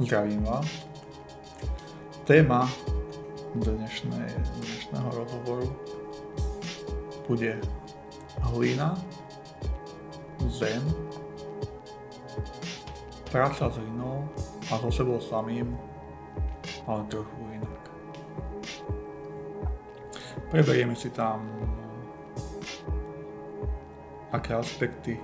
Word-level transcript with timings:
Zdravím 0.00 0.40
vás. 0.48 0.88
Téma 2.24 2.64
dnešnej, 3.52 4.24
dnešného 4.56 5.10
rozhovoru 5.12 5.68
bude 7.28 7.60
hlina, 8.40 8.96
zem, 10.48 10.80
práca 13.28 13.68
s 13.68 13.76
hlinou 13.76 14.32
a 14.72 14.80
so 14.80 14.88
sebou 14.88 15.20
samým, 15.20 15.76
ale 16.88 17.04
trochu 17.12 17.36
inak. 17.52 17.82
Preberieme 20.48 20.96
si 20.96 21.12
tam 21.12 21.44
aké 24.32 24.56
aspekty 24.56 25.20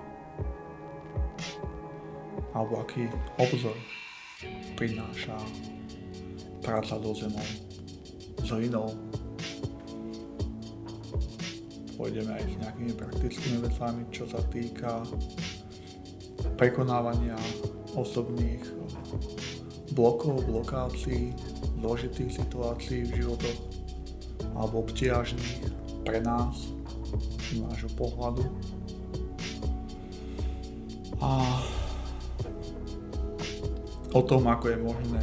alebo 2.52 2.84
aký 2.84 3.08
obzor 3.40 3.97
prináša 4.78 5.34
práca 6.62 6.94
so 7.02 7.10
zemou, 7.10 7.48
s 8.38 8.48
hlinou. 8.54 8.94
Pôjdeme 11.98 12.30
aj 12.30 12.44
s 12.46 12.54
nejakými 12.62 12.94
praktickými 12.94 13.58
vecami, 13.66 14.06
čo 14.14 14.30
sa 14.30 14.38
týka 14.54 15.02
prekonávania 16.54 17.34
osobných 17.98 18.62
blokov, 19.98 20.46
blokácií, 20.46 21.34
zložitých 21.82 22.38
situácií 22.38 23.02
v 23.10 23.18
životoch 23.18 23.58
alebo 24.54 24.86
obtiažných 24.86 25.74
pre 26.06 26.22
nás, 26.22 26.70
z 27.50 27.58
nášho 27.58 27.90
pohľadu. 27.98 28.46
A 31.18 31.58
o 34.14 34.20
tom, 34.24 34.48
ako 34.48 34.72
je 34.72 34.78
možné 34.80 35.22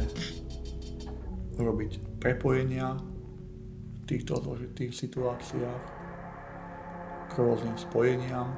robiť 1.58 2.20
prepojenia 2.22 2.94
v 2.94 4.04
týchto 4.06 4.38
zložitých 4.38 4.92
situáciách 4.94 5.82
k 7.26 7.32
rôznym 7.34 7.74
spojeniam, 7.74 8.54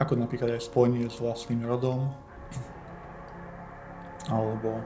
ako 0.00 0.12
napríklad 0.16 0.56
aj 0.56 0.64
spojenie 0.64 1.08
s 1.08 1.20
vlastným 1.20 1.68
rodom, 1.68 2.12
alebo 4.32 4.80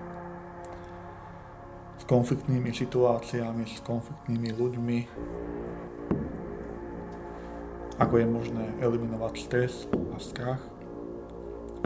s 1.96 2.04
konfliktnými 2.10 2.74
situáciami, 2.74 3.62
s 3.70 3.78
konfliktnými 3.86 4.50
ľuďmi, 4.56 4.98
ako 8.00 8.14
je 8.16 8.26
možné 8.26 8.64
eliminovať 8.80 9.34
stres 9.36 9.72
a 10.10 10.18
strach 10.18 10.60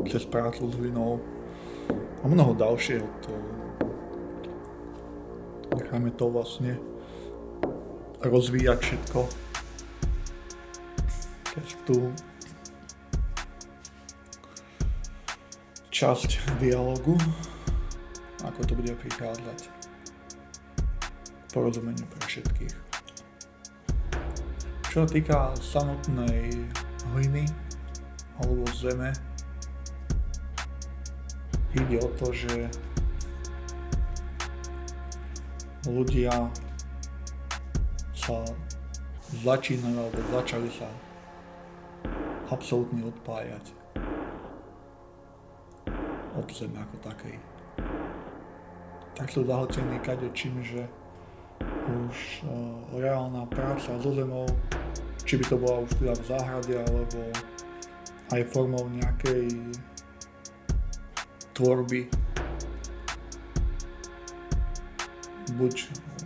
cez 0.06 0.24
prácu 0.28 0.68
s 0.70 0.74
hlinou, 0.78 1.18
a 1.92 2.24
mnoho 2.24 2.56
ďalšieho. 2.56 3.04
To, 3.04 3.32
necháme 5.76 6.10
to 6.16 6.26
vlastne 6.32 6.80
rozvíjať 8.24 8.78
všetko. 8.80 9.20
Keď 11.54 11.66
tu 11.84 11.96
časť 15.94 16.58
dialogu, 16.58 17.14
ako 18.42 18.60
to 18.66 18.72
bude 18.74 18.92
prichádzať 18.98 19.70
porozumeniu 21.54 22.02
pre 22.10 22.22
všetkých. 22.26 22.74
Čo 24.90 25.06
sa 25.06 25.08
týka 25.10 25.38
samotnej 25.62 26.50
hliny 27.14 27.46
alebo 28.42 28.66
zeme, 28.74 29.14
ide 31.74 31.98
o 31.98 32.08
to, 32.14 32.30
že 32.30 32.70
ľudia 35.90 36.32
sa 38.14 38.40
začínajú 39.44 39.98
alebo 39.98 40.20
začali 40.32 40.70
sa 40.70 40.88
absolútne 42.48 43.04
odpájať 43.10 43.64
od 46.34 46.48
zeme 46.50 46.78
ako 46.78 46.96
takej. 47.02 47.36
Tak 49.14 49.26
sú 49.30 49.46
zahltení 49.46 49.98
kadečím, 50.02 50.58
že 50.62 50.82
už 51.86 52.16
uh, 52.42 52.98
reálna 52.98 53.46
práca 53.46 53.94
so 54.02 54.10
zemou, 54.10 54.46
či 55.22 55.38
by 55.38 55.44
to 55.46 55.56
bola 55.60 55.86
už 55.86 55.90
teda 56.00 56.14
v 56.18 56.24
záhrade, 56.26 56.74
alebo 56.80 57.20
aj 58.34 58.40
formou 58.50 58.88
nejakej 58.90 59.46
tvorby 61.54 62.10
buď 65.54 65.74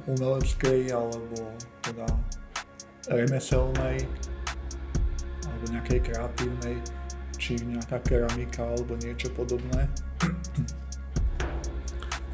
umeleckej 0.08 0.88
alebo 0.88 1.52
teda 1.84 2.08
remeselnej 3.12 4.08
alebo 5.44 5.64
nejakej 5.68 6.00
kreatívnej 6.00 6.76
či 7.36 7.60
nejaká 7.60 8.00
keramika 8.04 8.64
alebo 8.64 8.96
niečo 9.00 9.28
podobné. 9.36 9.88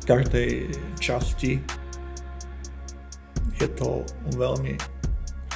V 0.00 0.04
každej 0.04 0.70
časti 1.00 1.58
je 3.58 3.68
to 3.74 4.04
veľmi 4.36 4.76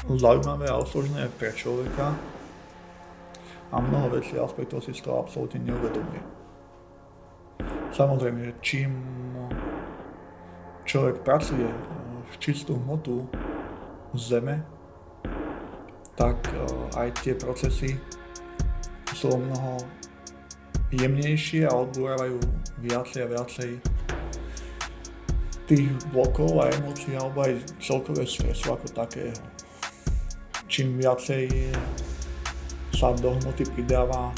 zaujímavé 0.09 0.67
a 0.73 0.81
osložené 0.81 1.29
pre 1.37 1.53
človeka 1.53 2.17
a 3.69 3.77
mnoho 3.77 4.17
vecí 4.17 4.41
aspektov 4.41 4.81
si 4.81 4.97
z 4.97 5.05
toho 5.05 5.21
absolútne 5.21 5.61
neuvedomuje. 5.61 6.38
Samozrejme, 7.99 8.55
čím 8.63 8.95
človek 10.87 11.27
pracuje 11.27 11.67
v 12.31 12.35
čistú 12.39 12.79
hmotu 12.79 13.27
zeme, 14.15 14.63
tak 16.15 16.39
e, 16.47 16.63
aj 16.95 17.09
tie 17.27 17.35
procesy 17.35 17.99
sú 19.19 19.35
o 19.35 19.43
mnoho 19.43 19.83
jemnejšie 20.95 21.67
a 21.67 21.75
odbúravajú 21.75 22.39
viacej 22.87 23.21
a 23.27 23.31
viacej 23.35 23.71
tých 25.67 25.91
blokov 26.15 26.55
a 26.63 26.71
emócií 26.79 27.19
alebo 27.19 27.51
aj 27.51 27.67
celkové 27.83 28.23
stresu 28.31 28.79
ako 28.79 28.87
takého. 28.95 29.35
Čím 30.71 31.03
viacej 31.03 31.75
sa 32.95 33.11
do 33.19 33.35
hmoty 33.43 33.67
pridáva 33.75 34.31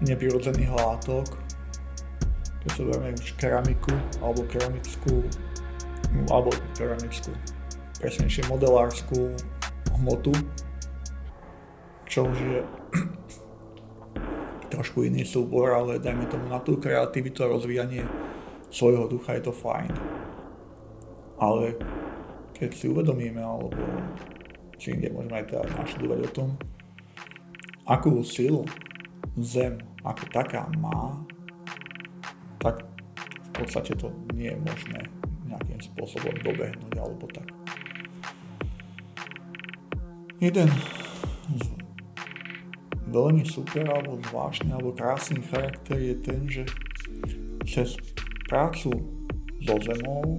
neprirodzených 0.00 0.72
látok, 0.72 1.47
berieme 2.76 3.16
už 3.16 3.32
keramiku 3.40 3.94
alebo 4.20 4.44
keramickú 4.48 5.24
alebo 6.32 6.52
keramickú, 6.76 7.32
presnejšie 8.00 8.48
modelárskú 8.48 9.32
hmotu, 10.00 10.32
čo 12.08 12.24
už 12.28 12.38
je 12.38 12.60
trošku 14.72 15.04
iný 15.04 15.24
súbor, 15.24 15.76
ale 15.76 16.00
dajme 16.00 16.24
tomu 16.28 16.48
na 16.48 16.60
tú 16.60 16.80
kreativitu 16.80 17.44
a 17.44 17.52
rozvíjanie 17.52 18.04
svojho 18.72 19.08
ducha 19.08 19.36
je 19.36 19.42
to 19.48 19.52
fajn. 19.52 19.92
Ale 21.38 21.76
keď 22.56 22.70
si 22.74 22.90
uvedomíme, 22.90 23.40
alebo 23.40 23.78
či 24.80 24.96
inde 24.96 25.12
môžeme 25.12 25.38
aj 25.38 25.46
teda 25.52 25.64
naštudovať 25.76 26.18
o 26.24 26.30
tom, 26.32 26.48
akú 27.88 28.20
silu 28.24 28.64
Zem 29.38 29.78
ako 30.02 30.24
taká 30.34 30.66
má 30.82 31.14
v 33.58 33.66
podstate 33.66 33.98
to 33.98 34.06
nie 34.38 34.54
je 34.54 34.58
možné 34.62 35.02
nejakým 35.50 35.82
spôsobom 35.82 36.30
dobehnúť 36.46 36.94
alebo 36.94 37.26
tak. 37.34 37.50
Jeden 40.38 40.70
z 41.58 41.66
veľmi 43.10 43.42
super 43.42 43.82
alebo 43.90 44.22
zvláštny 44.30 44.70
alebo 44.70 44.94
krásny 44.94 45.42
charakter 45.50 45.98
je 45.98 46.14
ten, 46.22 46.46
že 46.46 46.62
cez 47.66 47.98
prácu 48.46 48.94
so 49.66 49.74
zemou 49.82 50.38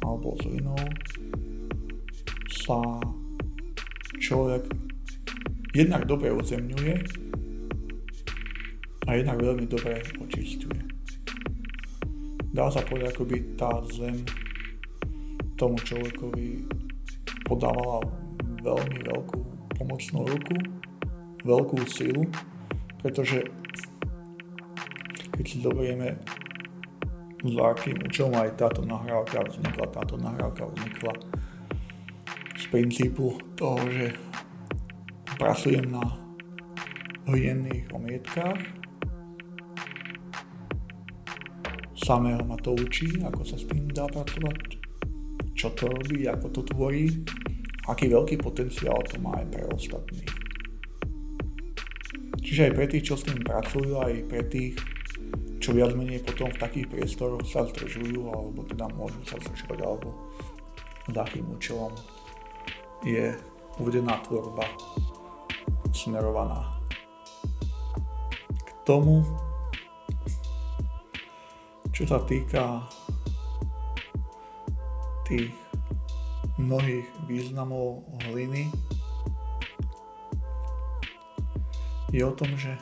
alebo 0.00 0.32
s 0.40 0.44
inou 0.48 0.80
sa 2.48 2.80
človek 4.16 4.72
jednak 5.76 6.08
dobre 6.08 6.32
uzemňuje 6.32 6.96
a 9.04 9.10
jednak 9.12 9.36
veľmi 9.36 9.68
dobre 9.68 10.00
očistuje. 10.24 10.97
Dá 12.58 12.66
sa 12.74 12.82
povedať, 12.82 13.14
ako 13.14 13.22
by 13.22 13.38
tá 13.54 13.70
zem 13.94 14.26
tomu 15.54 15.78
človekovi 15.78 16.66
podávala 17.46 18.02
veľmi 18.66 18.98
veľkú 19.06 19.40
pomocnú 19.78 20.26
ruku, 20.26 20.58
veľkú 21.46 21.78
silu, 21.86 22.26
pretože 22.98 23.46
keď 25.38 25.44
si 25.46 25.62
zoberieme 25.62 26.18
za 27.46 27.62
akým 27.62 27.94
účelom 28.02 28.34
aj 28.34 28.50
táto 28.58 28.82
nahrávka 28.82 29.38
vznikla, 29.46 29.94
táto 29.94 30.18
nahrávka 30.18 30.66
vznikla 30.66 31.14
z 32.58 32.64
princípu 32.74 33.38
toho, 33.54 33.78
že 33.86 34.18
pracujem 35.38 35.94
na 35.94 36.02
hlinených 37.30 37.86
omietkách 37.94 38.77
samého 42.08 42.40
ma 42.48 42.56
to 42.56 42.72
učí, 42.72 43.20
ako 43.20 43.44
sa 43.44 43.60
s 43.60 43.68
tým 43.68 43.84
dá 43.92 44.08
pracovať, 44.08 44.80
čo 45.52 45.68
to 45.76 45.92
robí, 45.92 46.24
ako 46.24 46.48
to 46.56 46.64
tvorí, 46.72 47.04
aký 47.84 48.08
veľký 48.08 48.40
potenciál 48.40 48.96
to 49.04 49.20
má 49.20 49.36
aj 49.36 49.46
pre 49.52 49.68
ostatných. 49.68 50.32
Čiže 52.40 52.72
aj 52.72 52.72
pre 52.72 52.86
tých, 52.88 53.04
čo 53.04 53.14
s 53.20 53.28
tým 53.28 53.44
pracujú, 53.44 54.00
aj 54.00 54.24
pre 54.24 54.40
tých, 54.48 54.80
čo 55.60 55.76
viac 55.76 55.92
menej 55.92 56.24
potom 56.24 56.48
v 56.48 56.56
takých 56.56 56.88
priestoroch 56.88 57.44
sa 57.44 57.68
zdržujú, 57.68 58.24
alebo 58.32 58.64
teda 58.64 58.88
môžu 58.96 59.20
sa 59.28 59.36
zdržovať, 59.44 59.78
alebo 59.84 60.08
za 61.12 61.20
akým 61.28 61.44
účelom 61.44 61.92
je 63.04 63.36
uvedená 63.76 64.16
tvorba 64.24 64.64
smerovaná. 65.92 66.80
K 68.48 68.68
tomu, 68.88 69.20
čo 71.92 72.02
sa 72.06 72.22
týka 72.24 72.84
tých 75.28 75.52
mnohých 76.58 77.06
významov 77.28 78.02
hliny, 78.26 78.72
je 82.08 82.24
o 82.24 82.32
tom, 82.32 82.48
že 82.56 82.72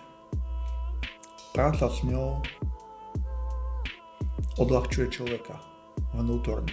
práca 1.51 1.91
s 1.91 2.07
ňou 2.07 2.39
odľahčuje 4.57 5.07
človeka 5.11 5.59
vnútorne. 6.15 6.73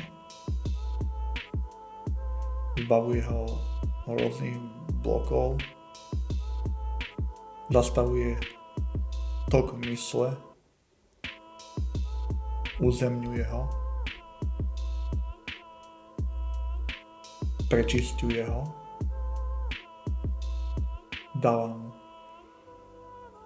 Zbavuje 2.77 3.25
ho 3.25 3.57
rôznych 4.05 4.55
blokov, 5.01 5.57
zastavuje 7.73 8.37
tok 9.49 9.75
mysle, 9.83 10.37
uzemňuje 12.81 13.45
ho, 13.49 13.63
prečistuje 17.69 18.41
ho, 18.45 18.63
dáva 21.37 21.73
mu 21.73 21.89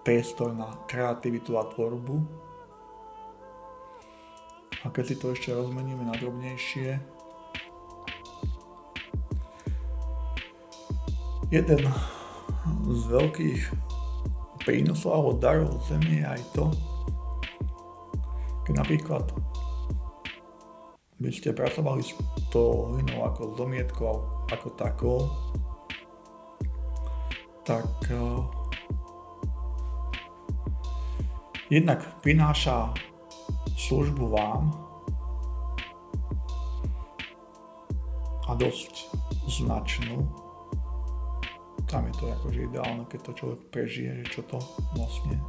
priestor 0.07 0.55
na 0.55 0.71
kreativitu 0.87 1.59
a 1.59 1.67
tvorbu. 1.67 2.15
A 4.83 4.93
keď 4.93 5.03
si 5.03 5.15
to 5.19 5.35
ešte 5.35 5.51
rozmeníme 5.51 6.07
na 6.07 6.15
drobnejšie, 6.15 6.95
jeden 11.51 11.81
z 12.87 13.01
veľkých 13.07 13.61
prínosov 14.63 15.11
alebo 15.15 15.31
darov 15.39 15.79
Zeme 15.87 16.23
je 16.23 16.25
aj 16.27 16.41
to, 16.55 16.71
napríklad 18.75 19.31
by 21.17 21.31
ste 21.33 21.55
pracovali 21.55 22.03
s 22.05 22.13
tou 22.53 22.93
hlinou 22.93 23.25
ako 23.25 23.57
zomietkou, 23.57 24.15
ako 24.53 24.67
takou, 24.77 25.19
tak 27.65 27.89
uh, 28.13 28.45
jednak 31.67 31.99
prináša 32.23 32.93
službu 33.75 34.29
vám 34.29 34.71
a 38.47 38.55
dosť 38.55 39.11
značnú. 39.51 40.23
Tam 41.87 42.07
je 42.07 42.13
to 42.19 42.25
akože 42.31 42.59
ideálne, 42.67 43.03
keď 43.07 43.19
to 43.25 43.31
človek 43.35 43.61
prežije, 43.71 44.11
že 44.23 44.39
čo 44.39 44.41
to 44.47 44.59
vlastne 44.95 45.39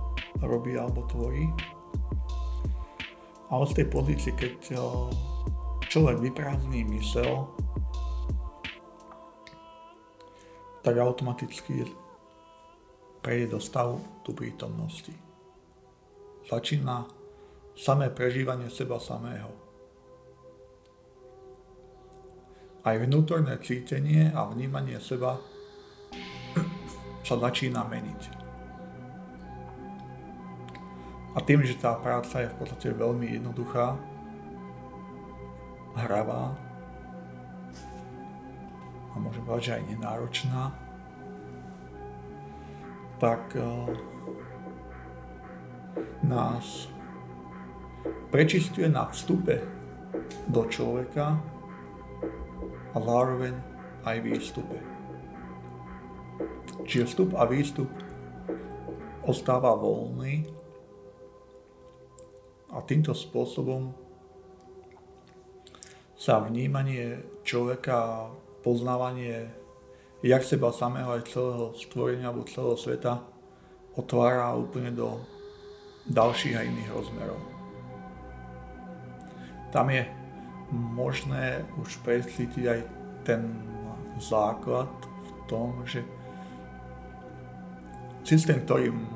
robí 0.43 0.75
alebo 0.75 1.07
tvorí. 1.07 1.47
Ale 3.49 3.65
z 3.65 3.73
tej 3.81 3.87
pozície, 3.89 4.33
keď 4.37 4.57
eh, 4.73 4.81
človek 5.89 6.21
vyprázdní 6.21 6.85
mysel, 6.97 7.49
tak 10.85 10.95
automaticky 10.99 11.85
prejde 13.21 13.57
do 13.57 13.61
stavu 13.61 14.01
tu 14.25 14.33
prítomnosti. 14.33 15.13
Začína 16.49 17.05
samé 17.77 18.09
prežívanie 18.09 18.73
seba 18.73 18.97
samého. 18.97 19.53
Aj 22.89 22.97
vnútorné 22.97 23.61
cítenie 23.61 24.33
a 24.33 24.49
vnímanie 24.49 24.97
seba 24.97 25.37
sa 27.21 27.37
začína 27.37 27.85
meniť. 27.85 28.38
A 31.39 31.47
tým, 31.47 31.63
že 31.63 31.79
tá 31.79 31.95
práca 31.95 32.43
je 32.43 32.51
v 32.51 32.59
podstate 32.59 32.91
veľmi 32.91 33.39
jednoduchá, 33.39 33.95
hravá 35.95 36.59
a 39.15 39.23
môžem 39.23 39.47
povedať, 39.47 39.63
že 39.63 39.77
aj 39.79 39.85
nenáročná, 39.87 40.63
tak 43.23 43.55
uh, 43.55 43.87
nás 46.27 46.91
prečistuje 48.35 48.91
na 48.91 49.07
vstupe 49.07 49.63
do 50.51 50.67
človeka 50.67 51.39
a 52.95 52.99
zároveň 52.99 53.55
aj 54.03 54.17
výstupe. 54.27 54.79
Čiže 56.83 57.15
vstup 57.15 57.31
a 57.39 57.47
výstup 57.47 57.91
ostáva 59.23 59.79
voľný 59.79 60.58
a 62.69 62.85
týmto 62.85 63.17
spôsobom 63.17 63.93
sa 66.19 66.43
vnímanie 66.43 67.23
človeka, 67.47 68.29
poznávanie 68.61 69.49
jak 70.21 70.43
seba 70.43 70.75
samého 70.75 71.15
aj 71.15 71.31
celého 71.31 71.71
stvorenia 71.79 72.29
alebo 72.29 72.43
celého 72.51 72.75
sveta 72.75 73.23
otvára 73.95 74.51
úplne 74.59 74.91
do 74.91 75.23
ďalších 76.11 76.55
a 76.59 76.67
iných 76.67 76.91
rozmerov. 76.91 77.41
Tam 79.71 79.87
je 79.89 80.03
možné 80.75 81.63
už 81.79 82.03
precítiť 82.03 82.65
aj 82.67 82.81
ten 83.23 83.43
základ 84.19 84.91
v 85.05 85.31
tom, 85.47 85.87
že 85.87 86.03
systém, 88.27 88.61
ktorým 88.67 89.07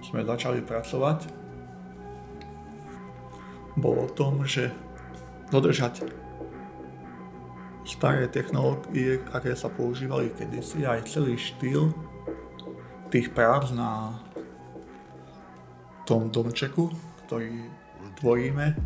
sme 0.00 0.24
začali 0.24 0.62
pracovať, 0.62 1.43
bol 3.78 4.06
o 4.06 4.08
tom, 4.10 4.46
že 4.46 4.70
dodržať 5.50 6.06
staré 7.84 8.26
technológie, 8.32 9.20
aké 9.30 9.52
sa 9.52 9.68
používali 9.68 10.32
kedysi, 10.32 10.88
aj 10.88 11.04
celý 11.10 11.36
štýl 11.36 11.92
tých 13.12 13.30
prác 13.30 13.70
na 13.76 14.18
tom 16.08 16.32
domčeku, 16.32 16.90
ktorý 17.26 17.68
tvoríme, 18.20 18.76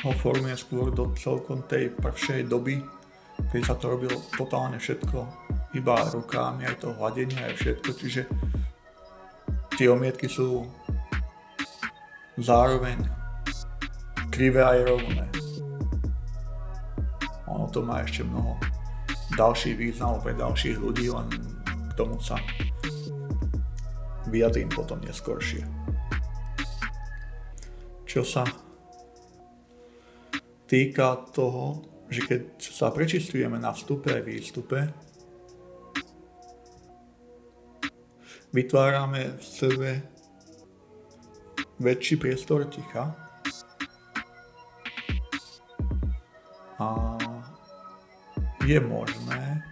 ho 0.00 0.12
formuje 0.16 0.56
skôr 0.56 0.88
do 0.92 1.12
celkom 1.16 1.64
tej 1.68 1.92
prvšej 1.92 2.48
doby, 2.48 2.80
keď 3.52 3.62
sa 3.64 3.74
to 3.76 3.92
robilo 3.92 4.16
totálne 4.32 4.80
všetko 4.80 5.18
iba 5.76 5.96
rukami, 6.08 6.64
aj 6.66 6.76
to 6.82 6.88
hladenie, 6.96 7.36
aj 7.36 7.54
všetko, 7.60 7.90
čiže 7.94 8.22
tie 9.76 9.86
omietky 9.92 10.26
sú 10.26 10.66
zároveň 12.42 12.96
krivé 14.32 14.64
aj 14.64 14.78
rovné. 14.88 15.26
Ono 17.50 17.66
to 17.68 17.84
má 17.84 18.00
ešte 18.04 18.24
mnoho 18.24 18.56
ďalších 19.36 19.76
významov 19.76 20.24
pre 20.24 20.34
ďalších 20.36 20.76
ľudí, 20.80 21.12
len 21.12 21.28
k 21.64 21.92
tomu 21.94 22.16
sa 22.20 22.36
vyjadrím 24.30 24.70
potom 24.70 25.02
neskôršie. 25.02 25.66
Čo 28.06 28.22
sa 28.26 28.42
týka 30.66 31.30
toho, 31.34 31.82
že 32.10 32.26
keď 32.26 32.42
sa 32.58 32.90
prečistujeme 32.90 33.58
na 33.58 33.70
vstupe 33.70 34.10
a 34.10 34.22
výstupe, 34.22 34.90
vytvárame 38.50 39.38
v 39.38 39.44
sebe 39.46 39.90
väčší 41.80 42.20
priestor 42.20 42.68
ticha. 42.68 43.08
A 46.80 47.16
je 48.68 48.76
možné 48.80 49.64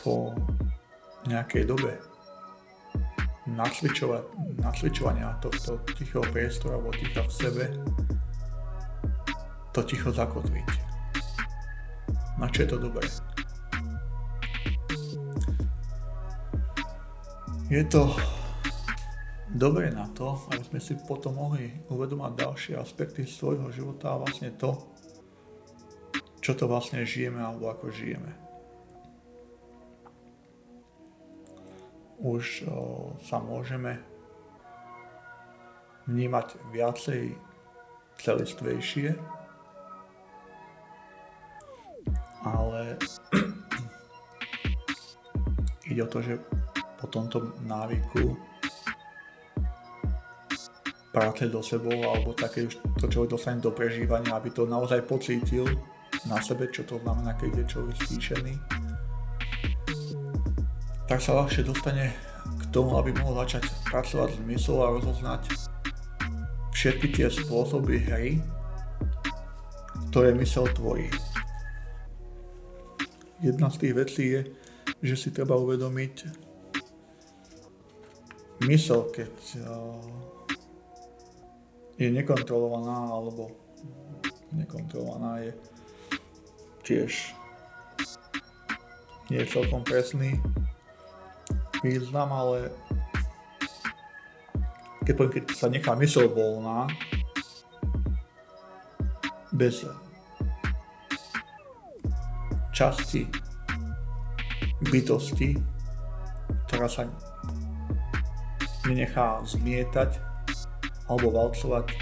po 0.00 0.32
nejakej 1.28 1.68
dobe 1.68 2.00
nacvičovania 4.60 5.36
tohto 5.40 5.80
tichého 5.92 6.24
priestoru 6.32 6.80
alebo 6.80 6.92
ticha 6.96 7.24
v 7.24 7.32
sebe 7.32 7.64
to 9.72 9.80
ticho 9.84 10.08
zakotviť. 10.12 10.68
Na 12.40 12.48
čo 12.48 12.64
je 12.64 12.68
to 12.68 12.78
dobré? 12.80 13.08
Je 17.68 17.84
to 17.84 18.16
dobre 19.54 19.88
na 19.88 20.08
to, 20.12 20.36
aby 20.52 20.64
sme 20.64 20.80
si 20.80 20.92
potom 20.98 21.36
mohli 21.36 21.72
uvedomať 21.88 22.32
ďalšie 22.36 22.74
aspekty 22.76 23.24
svojho 23.24 23.72
života 23.72 24.12
a 24.12 24.20
vlastne 24.20 24.52
to, 24.56 24.76
čo 26.44 26.52
to 26.52 26.68
vlastne 26.68 27.00
žijeme 27.04 27.40
alebo 27.40 27.72
ako 27.72 27.88
žijeme. 27.88 28.32
Už 32.18 32.66
o, 32.66 33.14
sa 33.22 33.38
môžeme 33.38 34.02
vnímať 36.10 36.58
viacej 36.74 37.36
celistvejšie, 38.18 39.14
ale 42.42 42.98
ide 45.90 46.02
o 46.02 46.10
to, 46.10 46.18
že 46.24 46.34
po 46.98 47.06
tomto 47.06 47.54
návyku 47.62 48.47
práce 51.18 51.50
do 51.50 51.58
sebou 51.58 51.98
alebo 52.06 52.30
také 52.30 52.70
to 53.02 53.10
človek 53.10 53.34
dostane 53.34 53.58
do 53.58 53.74
prežívania, 53.74 54.38
aby 54.38 54.54
to 54.54 54.70
naozaj 54.70 55.02
pocítil 55.02 55.66
na 56.30 56.38
sebe, 56.38 56.70
čo 56.70 56.86
to 56.86 57.02
znamená, 57.02 57.34
keď 57.34 57.58
je 57.58 57.64
človek 57.74 57.96
stíšený, 58.06 58.54
tak 61.10 61.18
sa 61.18 61.34
ľahšie 61.42 61.66
dostane 61.66 62.14
k 62.46 62.64
tomu, 62.70 62.94
aby 63.02 63.10
mohol 63.18 63.42
začať 63.42 63.66
pracovať 63.90 64.38
s 64.38 64.40
myslou 64.46 64.78
a 64.86 64.94
rozoznať 64.94 65.42
všetky 66.70 67.10
tie 67.10 67.26
spôsoby 67.26 67.98
hry, 68.06 68.38
ktoré 70.14 70.30
mysel 70.38 70.70
tvorí. 70.70 71.10
Jedna 73.42 73.74
z 73.74 73.76
tých 73.82 73.94
vecí 73.98 74.24
je, 74.38 74.40
že 75.02 75.14
si 75.18 75.28
treba 75.34 75.58
uvedomiť 75.58 76.14
mysel, 78.70 79.10
keď 79.10 79.34
je 81.98 82.08
nekontrolovaná 82.14 83.10
alebo 83.10 83.50
nekontrolovaná 84.54 85.42
je 85.42 85.52
tiež 86.86 87.34
nie 89.28 89.44
je 89.44 89.52
celkom 89.52 89.84
presný 89.84 90.40
význam, 91.84 92.32
ale 92.32 92.72
keď, 95.04 95.14
keď 95.30 95.44
sa 95.52 95.68
nechá 95.68 95.92
mysel 96.00 96.32
voľná, 96.32 96.88
bez 99.52 99.84
časti 102.70 103.26
bytosti, 104.86 105.58
ktorá 106.68 106.86
sa 106.86 107.10
nenechá 108.86 109.42
zmietať 109.42 110.27
alebo 111.08 111.32
valcovať 111.32 111.92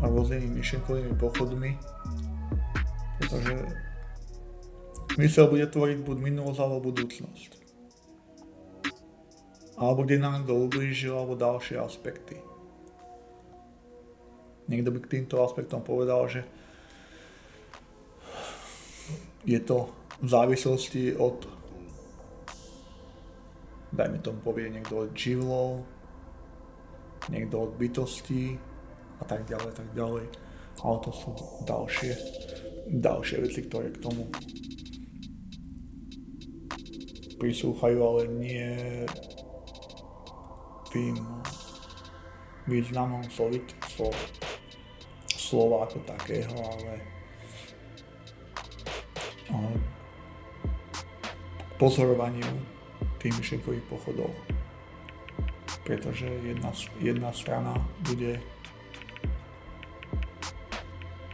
rôznymi 0.00 0.48
myšlenkovými 0.60 1.12
pochodmi, 1.16 1.76
pretože 3.20 3.52
mysel 5.16 5.48
bude 5.48 5.66
tvoriť 5.68 5.98
buď 6.04 6.16
minulosť 6.20 6.60
alebo 6.60 6.92
budúcnosť 6.92 7.60
alebo 9.80 10.04
kde 10.04 10.20
nám 10.20 10.44
kto 10.44 10.68
ublížil, 10.68 11.16
alebo 11.16 11.40
ďalšie 11.40 11.80
aspekty. 11.80 12.36
Niekto 14.68 14.92
by 14.92 14.98
k 15.00 15.12
týmto 15.18 15.40
aspektom 15.40 15.80
povedal, 15.80 16.28
že 16.28 16.44
je 19.48 19.56
to 19.56 19.88
v 20.20 20.28
závislosti 20.28 21.16
od 21.16 21.48
dajme 23.90 24.20
tomu 24.22 24.38
povie 24.44 24.70
niekto 24.70 25.08
od 25.08 25.16
živlov, 25.16 25.82
niekto 27.30 27.70
od 27.70 27.72
bytostí 27.78 28.58
a 29.20 29.24
tak 29.24 29.46
ďalej, 29.46 29.70
tak 29.72 29.88
ďalej. 29.94 30.26
Ale 30.80 30.96
to 31.04 31.10
sú 31.14 31.30
ďalšie, 31.64 32.12
ďalšie 33.00 33.36
veci, 33.46 33.60
ktoré 33.70 33.94
k 33.94 34.02
tomu 34.02 34.26
prislúchajú, 37.40 37.98
ale 38.04 38.22
nie 38.36 38.68
tým 40.92 41.16
významom 42.68 43.24
slovit, 43.30 43.64
slov, 43.88 44.12
slova 45.26 45.88
ako 45.88 45.98
takého, 46.04 46.52
ale, 46.52 46.94
ale 49.48 49.72
pozorovaniu 51.80 52.50
tých 53.16 53.32
myšlenkových 53.40 53.84
pochodov. 53.88 54.28
Pretože 55.90 56.30
jedna, 56.46 56.70
jedna 57.02 57.34
strana 57.34 57.74
bude 58.06 58.38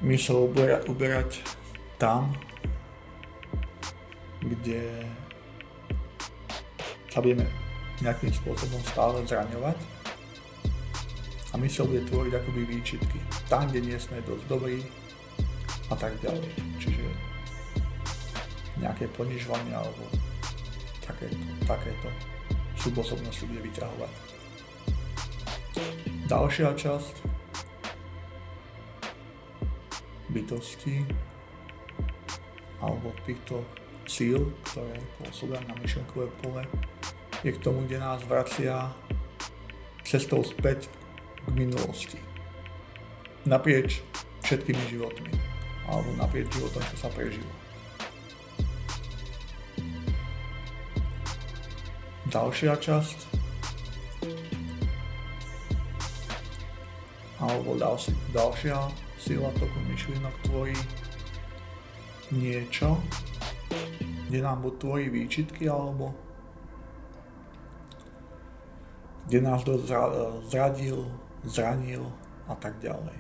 mysel 0.01 0.49
uberať, 0.49 0.89
uberať 0.89 1.31
tam, 2.01 2.33
kde 4.41 4.81
sa 7.13 7.21
budeme 7.21 7.45
nejakým 8.01 8.33
spôsobom 8.33 8.81
stále 8.81 9.21
zraňovať 9.29 9.77
a 11.53 11.61
mysel 11.61 11.85
bude 11.85 12.09
tvoriť 12.09 12.33
akoby 12.41 12.81
výčitky. 12.81 13.21
Tam, 13.53 13.69
kde 13.69 13.93
nie 13.93 13.99
sme 14.01 14.25
dosť 14.25 14.45
dobrí 14.49 14.81
a 15.93 15.95
tak 16.01 16.17
ďalej. 16.25 16.49
Čiže 16.81 17.05
nejaké 18.81 19.05
ponižovanie 19.13 19.77
alebo 19.77 20.09
takéto, 21.05 21.37
takéto 21.69 22.09
subosobnosti 22.81 23.45
bude 23.45 23.61
vyťahovať. 23.61 24.36
Ďalšia 26.27 26.75
časť 26.75 27.15
bytosti 30.35 31.07
alebo 32.83 33.15
týchto 33.25 33.63
síl, 34.05 34.53
ktoré 34.71 35.01
pôsobia 35.19 35.59
na 35.65 35.75
myšlenkové 35.81 36.29
pole, 36.43 36.63
je 37.43 37.51
k 37.53 37.63
tomu, 37.63 37.87
kde 37.87 37.99
nás 37.99 38.23
vracia 38.27 38.91
cestou 40.07 40.43
späť 40.47 40.87
k 41.47 41.49
minulosti. 41.55 42.19
Naprieč 43.47 44.03
všetkými 44.47 44.83
životmi. 44.91 45.31
Alebo 45.87 46.11
naprieč 46.19 46.51
životom, 46.55 46.83
čo 46.91 46.97
sa 46.99 47.09
prežilo. 47.11 47.51
Ďalšia 52.27 52.75
časť 52.79 53.26
alebo 57.37 57.77
ďalšia, 58.33 58.79
sila 59.21 59.53
toku 59.61 59.79
myšlienok 59.93 60.35
tvorí 60.49 60.77
niečo, 62.33 62.97
kde 64.29 64.39
nám 64.41 64.65
buď 64.65 64.75
tvorí 64.81 65.07
výčitky 65.13 65.69
alebo 65.69 66.17
kde 69.27 69.39
nás 69.43 69.63
kto 69.67 69.83
zradil, 70.47 71.03
zranil 71.43 72.07
a 72.47 72.55
tak 72.55 72.79
ďalej. 72.79 73.19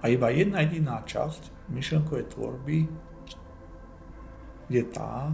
A 0.00 0.04
iba 0.08 0.30
jedna 0.30 0.64
jediná 0.64 1.02
časť 1.04 1.68
myšlenkovej 1.68 2.30
tvorby 2.32 2.88
je 4.72 4.82
tá, 4.88 5.32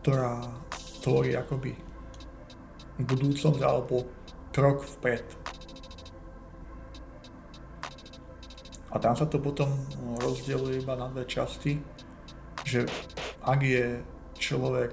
ktorá 0.00 0.40
tvorí 1.02 1.36
akoby 1.36 1.91
budúcnosť 3.04 3.60
alebo 3.62 4.06
krok 4.52 4.84
vpred. 4.98 5.24
A 8.92 9.00
tam 9.00 9.16
sa 9.16 9.24
to 9.24 9.40
potom 9.40 9.72
rozdeluje 10.20 10.84
iba 10.84 10.92
na 10.92 11.08
dve 11.08 11.24
časti, 11.24 11.80
že 12.68 12.84
ak 13.40 13.58
je 13.64 14.04
človek 14.36 14.92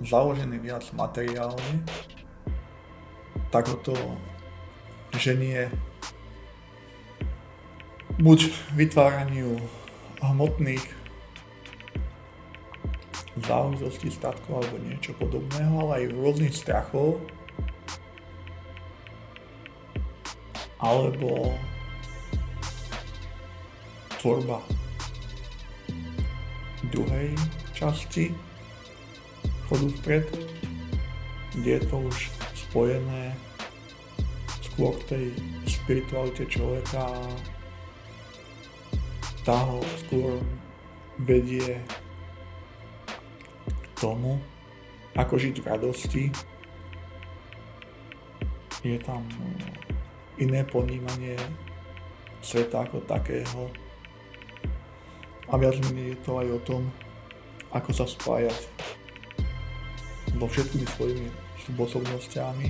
založený 0.00 0.56
viac 0.62 0.88
materiálne, 0.96 1.84
tak 3.52 3.68
ho 3.68 3.76
to 3.84 3.96
ženie 5.16 5.68
buď 8.18 8.50
vytváraniu 8.74 9.60
hmotných 10.18 10.97
záležitostí 13.44 14.08
statkov 14.10 14.64
alebo 14.64 14.76
niečo 14.82 15.12
podobného, 15.18 15.74
ale 15.86 15.92
aj 16.04 16.14
rôznych 16.14 16.54
strachov. 16.54 17.20
Alebo 20.78 21.58
tvorba 24.18 24.62
druhej 26.90 27.34
časti 27.74 28.34
chodu 29.68 29.90
vpred, 30.00 30.26
kde 31.58 31.70
je 31.76 31.82
to 31.86 31.96
už 31.98 32.16
spojené 32.54 33.34
skôr 34.62 34.94
k 35.02 35.08
tej 35.10 35.24
spiritualite 35.66 36.46
človeka. 36.46 37.10
Tá 39.42 39.56
ho 39.66 39.82
skôr 40.06 40.38
vedie 41.26 41.82
tomu, 43.98 44.38
ako 45.18 45.34
žiť 45.34 45.62
v 45.62 45.66
radosti. 45.66 46.24
Je 48.86 48.98
tam 49.02 49.26
iné 50.38 50.62
ponímanie 50.62 51.34
sveta 52.38 52.86
ako 52.86 53.02
takého. 53.04 53.66
A 55.50 55.58
viac 55.58 55.74
menej 55.90 56.14
je 56.14 56.18
to 56.22 56.32
aj 56.38 56.48
o 56.54 56.60
tom, 56.62 56.82
ako 57.74 57.90
sa 57.90 58.06
spájať 58.06 58.56
so 60.38 60.46
všetkými 60.46 60.86
svojimi 60.94 61.28
spôsobnosťami, 61.66 62.68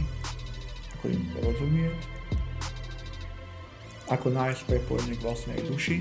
ako 0.96 1.04
im 1.12 1.22
porozumieť, 1.36 1.98
ako 4.08 4.26
nájsť 4.32 4.60
prepojenie 4.64 5.14
k 5.20 5.24
vlastnej 5.26 5.60
duši 5.68 6.00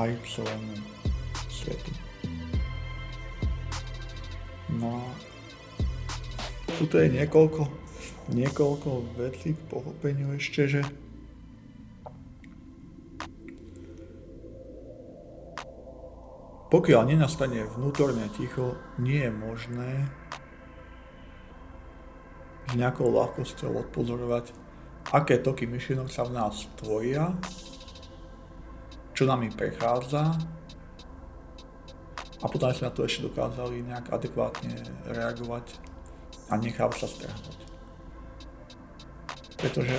aj 0.00 0.10
k 0.18 0.24
celému 0.26 0.74
svetu. 1.46 2.09
No. 4.78 5.02
Tuto 6.78 7.02
je 7.02 7.08
niekoľko, 7.10 7.66
niekoľko 8.30 8.88
vecí 9.18 9.58
k 9.58 9.60
pochopeniu 9.66 10.36
ešte, 10.38 10.68
že 10.70 10.82
Pokiaľ 16.70 17.02
nenastane 17.02 17.66
vnútorné 17.66 18.30
ticho, 18.30 18.78
nie 19.02 19.26
je 19.26 19.32
možné 19.34 20.06
s 22.70 22.78
nejakou 22.78 23.10
ľahkosťou 23.10 23.90
odpozorovať, 23.90 24.54
aké 25.10 25.42
toky 25.42 25.66
myšlienok 25.66 26.06
sa 26.06 26.22
v 26.22 26.38
nás 26.38 26.70
tvoria, 26.78 27.34
čo 29.18 29.26
nami 29.26 29.50
prechádza 29.50 30.38
a 32.40 32.44
potom 32.48 32.72
sme 32.72 32.88
na 32.88 32.94
to 32.96 33.04
ešte 33.04 33.28
dokázali 33.28 33.84
nejak 33.84 34.08
adekvátne 34.08 34.74
reagovať 35.12 35.76
a 36.48 36.56
nechávať 36.56 36.96
sa 37.04 37.08
strhnúť. 37.08 37.58
Pretože 39.60 39.96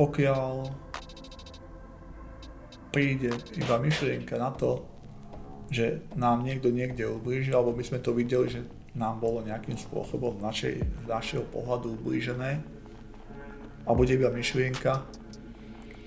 pokiaľ 0.00 0.72
príde 2.88 3.36
iba 3.60 3.76
myšlienka 3.76 4.40
na 4.40 4.48
to, 4.48 4.88
že 5.68 6.00
nám 6.16 6.48
niekto 6.48 6.72
niekde 6.72 7.04
ublížil, 7.04 7.52
alebo 7.52 7.76
my 7.76 7.84
sme 7.84 8.00
to 8.00 8.16
videli, 8.16 8.48
že 8.48 8.64
nám 8.96 9.20
bolo 9.20 9.44
nejakým 9.44 9.76
spôsobom 9.76 10.40
z, 10.40 10.42
našej, 10.42 10.74
z 10.80 11.04
našeho 11.04 11.44
pohľadu 11.52 12.00
ublížené 12.00 12.64
a 13.84 13.90
bude 13.92 14.16
iba 14.16 14.32
myšlienka, 14.32 15.04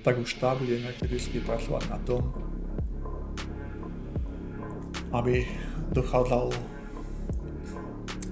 tak 0.02 0.18
už 0.18 0.42
tá 0.42 0.58
bude 0.58 0.82
energeticky 0.82 1.38
pracovať 1.46 1.84
na 1.94 2.02
tom, 2.02 2.34
aby 5.12 5.48
dochádzalo 5.92 6.56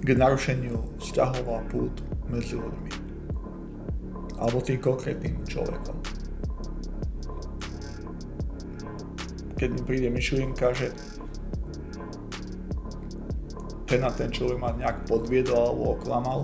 k 0.00 0.08
narušeniu 0.16 0.80
vzťahov 1.00 1.44
a 1.48 1.60
pút 1.68 1.92
medzi 2.32 2.56
ľuďmi 2.56 3.00
alebo 4.40 4.58
tým 4.64 4.80
konkrétnym 4.80 5.36
človekom. 5.44 5.96
Keď 9.60 9.68
mi 9.68 9.80
príde 9.84 10.08
myšlienka, 10.08 10.72
že 10.72 10.88
ten 13.84 14.00
a 14.00 14.08
ten 14.08 14.32
človek 14.32 14.56
ma 14.56 14.72
nejak 14.72 15.04
podviedol 15.04 15.60
alebo 15.60 15.84
oklamal. 16.00 16.40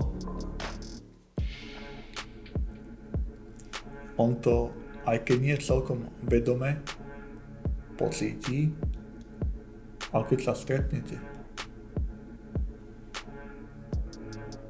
On 4.21 4.37
to, 4.37 4.69
aj 5.09 5.25
keď 5.25 5.37
nie 5.41 5.57
celkom 5.57 6.05
vedome, 6.21 6.77
pocíti, 7.97 8.69
ale 10.11 10.23
keď 10.27 10.39
sa 10.45 10.53
stretnete, 10.53 11.17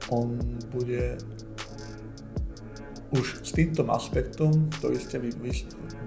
on 0.08 0.40
bude 0.72 1.20
už 3.12 3.44
s 3.44 3.52
týmto 3.52 3.84
aspektom, 3.92 4.72
ktorý 4.80 4.98
ste 5.00 5.20
vy 5.20 5.36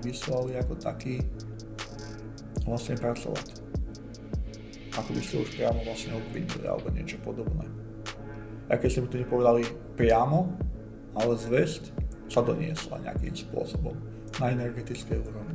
vyslali 0.00 0.56
ako 0.56 0.74
taký, 0.80 1.20
vlastne 2.64 2.96
pracovať 2.96 3.60
ako 5.00 5.10
by 5.14 5.20
ste 5.22 5.36
už 5.40 5.48
priamo 5.54 5.80
vlastne 5.86 6.12
obvinili 6.18 6.66
alebo 6.66 6.90
niečo 6.90 7.16
podobné. 7.22 7.66
A 8.70 8.78
keď 8.78 8.88
ste 8.90 9.00
mi 9.02 9.08
to 9.10 9.22
nepovedali 9.22 9.62
priamo, 9.94 10.54
ale 11.14 11.32
zväzť 11.34 11.90
sa 12.30 12.42
doniesla 12.42 13.02
nejakým 13.02 13.34
spôsobom 13.34 13.94
na 14.38 14.54
energetickej 14.54 15.18
úrovni. 15.18 15.49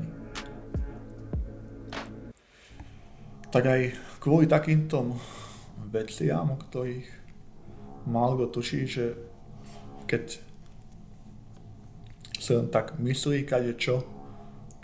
Tak 3.56 3.64
aj 3.64 3.96
kvôli 4.20 4.52
takýmto 4.52 5.16
veciam, 5.88 6.52
o 6.52 6.60
ktorých 6.60 7.08
málo 8.04 8.52
tuší, 8.52 8.84
že 8.84 9.16
keď 10.04 10.44
sa 12.36 12.60
len 12.60 12.68
tak 12.68 13.00
myslí 13.00 13.48
kade 13.48 13.80
čo, 13.80 14.04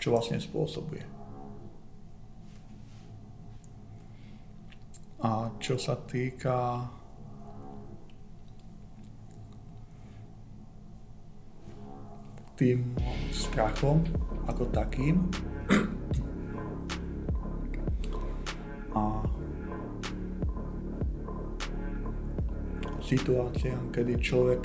čo 0.00 0.16
vlastne 0.16 0.40
spôsobuje. 0.40 1.04
A 5.20 5.52
čo 5.60 5.76
sa 5.76 5.92
týka 6.08 6.88
tým 12.56 12.96
strachom 13.36 14.00
ako 14.48 14.64
takým 14.72 15.28
a 18.92 19.24
situáciám, 23.04 23.92
kedy 23.92 24.16
človek 24.20 24.62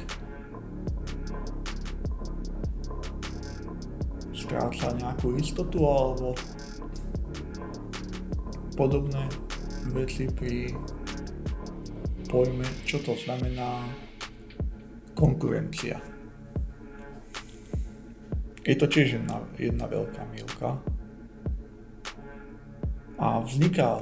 stráca 4.31 4.95
nejakú 4.95 5.35
istotu 5.35 5.83
alebo 5.83 6.31
podobné 8.79 9.27
veci 9.91 10.31
pri 10.31 10.71
pojme, 12.31 12.63
čo 12.87 13.03
to 13.03 13.17
znamená 13.19 13.89
konkurencia. 15.17 15.99
Je 18.67 18.75
to 18.75 18.87
tiež 18.87 19.19
jedna, 19.19 19.43
jedna 19.55 19.87
veľká 19.87 20.23
milka 20.31 20.79
a 23.17 23.41
vzniká 23.41 24.01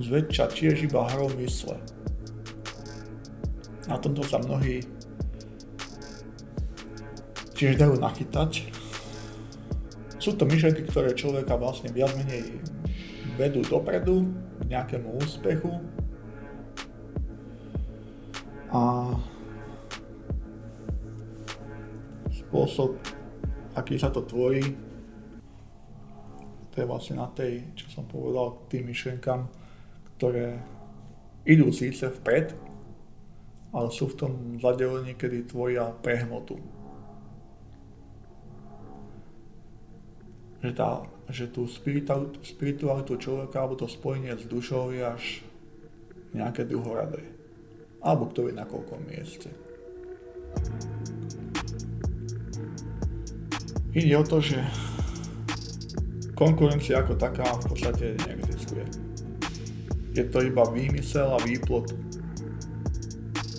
zväčša 0.00 0.46
tiež 0.54 0.86
iba 0.86 1.04
hrou 1.12 1.28
mysle. 1.38 1.76
Na 3.90 3.98
tomto 3.98 4.22
sa 4.22 4.38
mnohí 4.38 4.86
tiež 7.58 7.76
dajú 7.76 8.00
nachytať. 8.00 8.70
Sú 10.16 10.32
to 10.38 10.48
myšlenky, 10.48 10.86
ktoré 10.88 11.12
človeka 11.12 11.58
vlastne 11.58 11.92
viac 11.92 12.14
menej 12.16 12.62
vedú 13.36 13.64
dopredu 13.66 14.30
k 14.60 14.62
nejakému 14.68 15.16
úspechu 15.20 15.80
a 18.70 19.12
spôsob, 22.30 22.94
aký 23.74 23.98
sa 23.98 24.12
to 24.12 24.22
tvorí, 24.22 24.76
to 26.70 26.80
je 26.80 26.86
vlastne 26.86 27.18
na 27.18 27.26
tej, 27.34 27.66
čo 27.74 27.90
som 27.90 28.06
povedal, 28.06 28.66
tým 28.70 28.86
myšlenkám, 28.90 29.50
ktoré 30.16 30.62
idú 31.42 31.74
síce 31.74 32.06
vpred, 32.06 32.54
ale 33.70 33.88
sú 33.90 34.10
v 34.10 34.18
tom 34.18 34.32
zadelení, 34.58 35.14
kedy 35.14 35.50
tvoria 35.50 35.90
prehmotu. 35.90 36.58
Že 40.60 40.70
tá 40.76 40.90
že 41.30 41.46
tú 41.46 41.70
spiritualitu 42.42 43.14
človeka 43.14 43.62
alebo 43.62 43.78
to 43.78 43.86
spojenie 43.86 44.34
s 44.34 44.44
dušou 44.50 44.90
je 44.90 45.02
až 45.06 45.24
nejaké 46.34 46.66
druhoradé. 46.66 47.22
Alebo 48.02 48.30
kto 48.30 48.50
vie 48.50 48.54
na 48.54 48.66
koľkom 48.66 49.06
mieste. 49.06 49.50
Ide 53.94 54.14
o 54.18 54.24
to, 54.26 54.38
že 54.42 54.58
konkurencia 56.40 57.04
ako 57.04 57.20
taká 57.20 57.44
v 57.44 57.64
podstate 57.68 58.16
neexistuje. 58.24 58.88
Je 60.16 60.24
to 60.24 60.40
iba 60.40 60.64
výmysel 60.72 61.36
a 61.36 61.38
výplot 61.44 61.92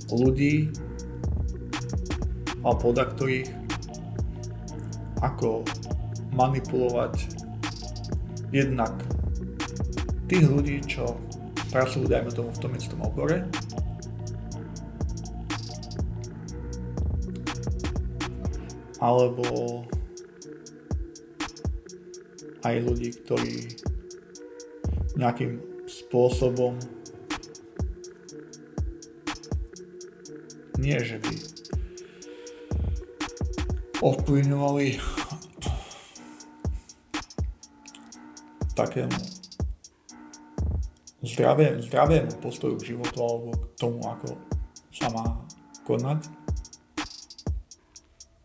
ľudí 0.10 0.74
a 2.66 2.74
poda 2.74 3.06
ako 5.22 5.62
manipulovať 6.34 7.30
jednak 8.50 8.98
tých 10.26 10.50
ľudí, 10.50 10.82
čo 10.82 11.22
pracujú, 11.70 12.10
dajme 12.10 12.34
tomu, 12.34 12.50
v 12.50 12.62
tom 12.66 12.74
istom 12.74 13.00
obore, 13.06 13.46
alebo 18.98 19.82
aj 22.62 22.76
ľudí, 22.86 23.10
ktorí 23.26 23.74
nejakým 25.18 25.60
spôsobom 25.90 26.78
nie, 30.82 30.98
že 30.98 31.22
by 31.22 31.34
ovplyvňovali 34.02 34.98
takému 38.74 39.20
zdravému, 41.22 41.86
zdravému 41.86 42.32
postoju 42.42 42.82
k 42.82 42.98
životu 42.98 43.18
alebo 43.22 43.50
k 43.54 43.64
tomu, 43.78 44.02
ako 44.02 44.30
sa 44.90 45.08
má 45.14 45.38
konať. 45.86 46.26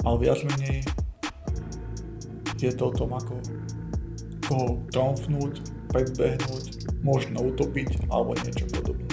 Ale 0.04 0.16
viac 0.20 0.44
menej 0.44 0.84
je 2.60 2.72
to 2.72 2.88
o 2.88 2.92
tom, 2.92 3.16
ako 3.16 3.40
koho 4.46 4.78
tromfnúť, 4.94 5.58
predbehnúť, 5.90 6.66
možno 7.02 7.50
utopiť 7.50 8.10
alebo 8.10 8.34
niečo 8.38 8.66
podobné. 8.70 9.06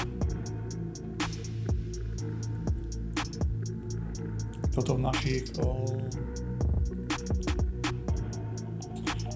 Toto 4.74 4.98
v 4.98 5.06
našich 5.06 5.46
o, 5.62 5.86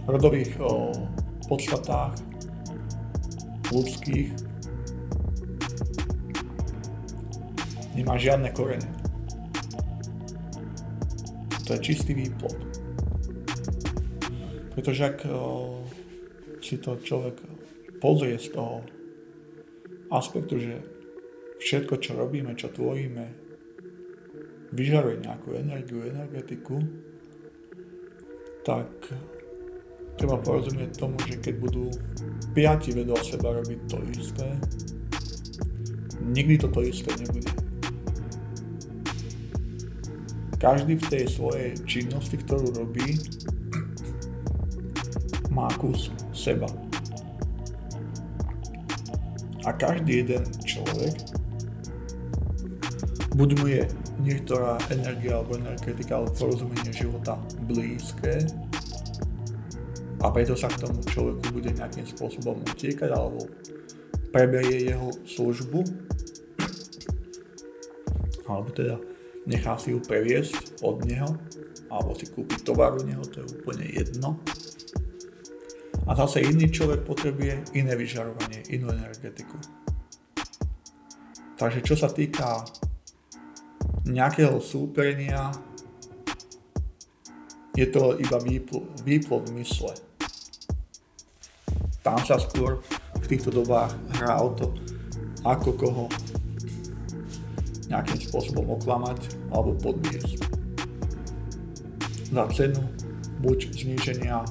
rodových 0.10 0.58
o, 0.58 0.90
podstatách 1.46 2.18
ľudských 3.70 4.34
nemá 7.94 8.18
žiadne 8.18 8.50
korene. 8.54 8.90
To 11.70 11.78
je 11.78 11.80
čistý 11.86 12.18
výplod. 12.18 12.58
Pretože 14.74 15.02
ak 15.06 15.18
o, 15.30 15.86
si 16.68 16.84
to 16.84 17.00
človek 17.00 17.40
pozrie 18.04 18.36
z 18.36 18.52
toho 18.52 18.84
aspektu, 20.12 20.60
že 20.60 20.76
všetko, 21.64 21.96
čo 22.04 22.20
robíme, 22.20 22.52
čo 22.60 22.68
tvoríme, 22.68 23.26
vyžaruje 24.76 25.24
nejakú 25.24 25.56
energiu, 25.56 26.04
energetiku, 26.04 26.84
tak 28.68 28.92
treba 30.20 30.36
porozumieť 30.44 31.00
tomu, 31.00 31.16
že 31.24 31.40
keď 31.40 31.56
budú 31.56 31.88
piati 32.52 32.92
vedľa 32.92 33.20
seba 33.24 33.56
robiť 33.64 33.80
to 33.88 33.98
isté, 34.12 34.48
nikdy 36.20 36.60
to 36.60 36.68
isté 36.84 37.16
nebude. 37.16 37.48
Každý 40.60 41.00
v 41.00 41.06
tej 41.08 41.26
svojej 41.32 41.72
činnosti, 41.88 42.36
ktorú 42.36 42.76
robí, 42.76 43.16
má 45.54 45.70
kus 45.80 46.12
seba. 46.48 46.70
A 49.68 49.76
každý 49.76 50.24
jeden 50.24 50.48
človek, 50.64 51.12
buď 53.36 53.50
mu 53.60 53.68
je 53.68 53.84
niektorá 54.24 54.80
energia 54.88 55.44
alebo 55.44 55.60
energetika 55.60 56.24
alebo 56.24 56.32
porozumenie 56.40 56.96
života 56.96 57.36
blízke 57.68 58.48
a 60.24 60.32
preto 60.32 60.56
sa 60.56 60.72
k 60.72 60.88
tomu 60.88 61.04
človeku 61.04 61.52
bude 61.52 61.70
nejakým 61.76 62.08
spôsobom 62.08 62.64
utiekať 62.64 63.12
alebo 63.12 63.46
preberie 64.32 64.88
jeho 64.88 65.12
službu 65.28 65.84
alebo 68.48 68.72
teda 68.72 68.96
nechá 69.46 69.76
si 69.76 69.94
ju 69.94 70.00
previesť 70.00 70.82
od 70.82 71.04
neho 71.04 71.30
alebo 71.92 72.16
si 72.16 72.26
kúpi 72.32 72.56
tovar 72.64 72.96
u 72.96 73.04
neho, 73.04 73.22
to 73.28 73.44
je 73.44 73.48
úplne 73.62 73.86
jedno 73.86 74.40
a 76.08 76.12
zase 76.16 76.40
iný 76.40 76.72
človek 76.72 77.04
potrebuje 77.04 77.76
iné 77.76 77.94
vyžarovanie, 78.00 78.64
inú 78.72 78.96
energetiku. 78.96 79.60
Takže 81.60 81.84
čo 81.84 81.96
sa 82.00 82.08
týka 82.08 82.64
nejakého 84.08 84.64
súperenia, 84.64 85.52
je 87.76 87.86
to 87.92 88.16
iba 88.18 88.40
výplod, 88.40 88.88
výplod 89.04 89.52
mysle. 89.60 89.94
Tam 92.02 92.18
sa 92.24 92.40
skôr 92.40 92.80
v 93.20 93.26
týchto 93.28 93.52
dobách 93.52 93.92
hrá 94.18 94.40
o 94.40 94.56
to, 94.56 94.72
ako 95.44 95.70
koho 95.76 96.06
nejakým 97.92 98.20
spôsobom 98.20 98.80
oklamať 98.80 99.36
alebo 99.52 99.76
podviesť. 99.84 100.40
Za 102.32 102.44
cenu 102.56 102.84
buď 103.44 103.76
zníženia 103.76 104.44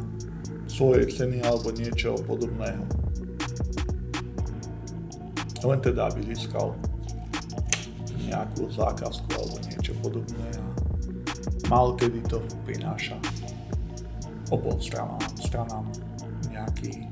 svojej 0.77 1.09
ceny 1.09 1.41
alebo 1.41 1.73
niečo 1.73 2.21
podobného. 2.29 2.85
Len 5.65 5.81
teda, 5.81 6.13
aby 6.13 6.21
získal 6.37 6.77
nejakú 8.29 8.69
zákazku 8.69 9.29
alebo 9.33 9.57
niečo 9.65 9.97
podobné 10.05 10.45
a 10.61 10.67
mal 11.73 11.97
kedy 11.97 12.21
to 12.29 12.45
prináša 12.69 13.17
obom 14.53 14.77
stranám, 14.77 15.25
stranám 15.41 15.89
nejaký 16.53 17.09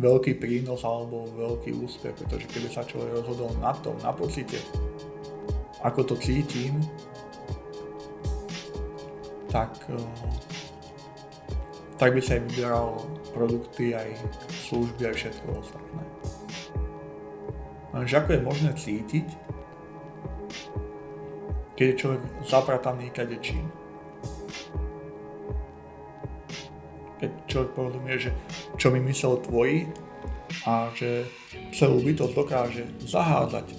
veľký 0.00 0.40
prínos 0.40 0.82
alebo 0.88 1.28
veľký 1.36 1.76
úspech, 1.84 2.16
pretože 2.16 2.48
keby 2.48 2.68
sa 2.72 2.82
človek 2.82 3.22
rozhodol 3.22 3.52
na 3.60 3.76
tom, 3.76 3.94
na 4.00 4.10
pocite, 4.10 4.56
ako 5.84 6.00
to 6.08 6.14
cítim, 6.16 6.80
tak 9.52 9.76
eh, 9.92 10.51
tak 12.02 12.18
by 12.18 12.22
sa 12.26 12.34
aj 12.34 12.42
vyberal 12.50 12.98
produkty, 13.30 13.94
aj 13.94 14.10
služby, 14.66 15.06
aj 15.06 15.14
všetko 15.22 15.46
ostatné. 15.54 16.02
Lenže 17.94 18.18
ako 18.18 18.30
je 18.34 18.40
možné 18.42 18.70
cítiť, 18.74 19.26
keď 21.78 21.86
je 21.86 22.00
človek 22.02 22.22
zaprataný 22.42 23.06
kadečím. 23.14 23.70
Keď 27.22 27.30
človek 27.46 27.70
porozumie, 27.70 28.18
že 28.18 28.34
čo 28.74 28.90
mi 28.90 28.98
mysel 29.06 29.38
tvojí 29.38 29.86
a 30.66 30.90
že 30.98 31.30
celú 31.70 32.02
bytosť 32.02 32.34
dokáže 32.34 32.82
zahádzať 33.06 33.78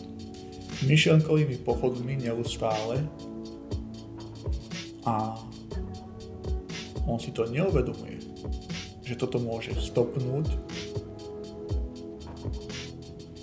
myšlenkovými 0.87 1.59
pochodmi 1.67 2.23
neustále 2.23 3.03
a 5.03 5.35
on 7.03 7.19
si 7.19 7.35
to 7.35 7.43
neuvedomuje, 7.51 8.12
že 9.03 9.19
toto 9.19 9.37
môže 9.39 9.75
stopnúť 9.75 10.47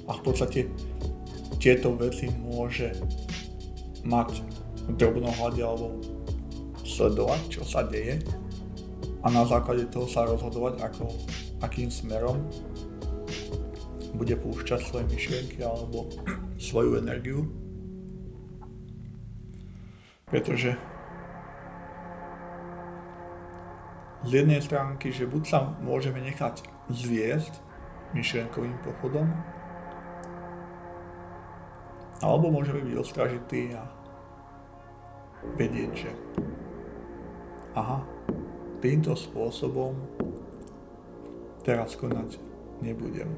a 0.09 0.13
v 0.17 0.23
podstate 0.25 0.67
tieto 1.61 1.93
veci 1.95 2.33
môže 2.41 2.97
mať 4.03 4.41
drobnohľade 4.97 5.61
alebo 5.61 6.01
sledovať, 6.83 7.41
čo 7.53 7.63
sa 7.69 7.85
deje 7.85 8.19
a 9.21 9.27
na 9.29 9.45
základe 9.45 9.85
toho 9.93 10.09
sa 10.09 10.25
rozhodovať, 10.25 10.81
ako, 10.81 11.13
akým 11.61 11.93
smerom 11.93 12.41
bude 14.17 14.33
púšťať 14.37 14.81
svoje 14.81 15.05
myšlienky 15.13 15.61
alebo 15.61 16.09
svoju 16.57 17.01
energiu. 17.01 17.45
Pretože 20.25 20.77
z 24.25 24.31
jednej 24.45 24.61
stránky, 24.61 25.09
že 25.09 25.25
buď 25.25 25.43
sa 25.49 25.59
môžeme 25.81 26.21
nechať 26.21 26.65
zviesť 26.93 27.57
myšlienkovým 28.13 28.77
pochodom, 28.85 29.33
alebo 32.21 32.53
môžeme 32.53 32.85
byť 32.85 32.95
ostražití 33.01 33.73
a 33.73 33.89
vedieť, 35.57 35.91
že 35.97 36.11
aha, 37.73 38.05
týmto 38.85 39.17
spôsobom 39.17 39.97
teraz 41.65 41.97
konať 41.97 42.37
nebudem. 42.85 43.29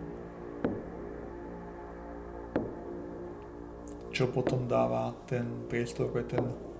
Čo 4.12 4.28
potom 4.28 4.66
dáva 4.66 5.14
ten 5.30 5.46
priestor 5.70 6.10
pre 6.10 6.26
ten 6.26 6.71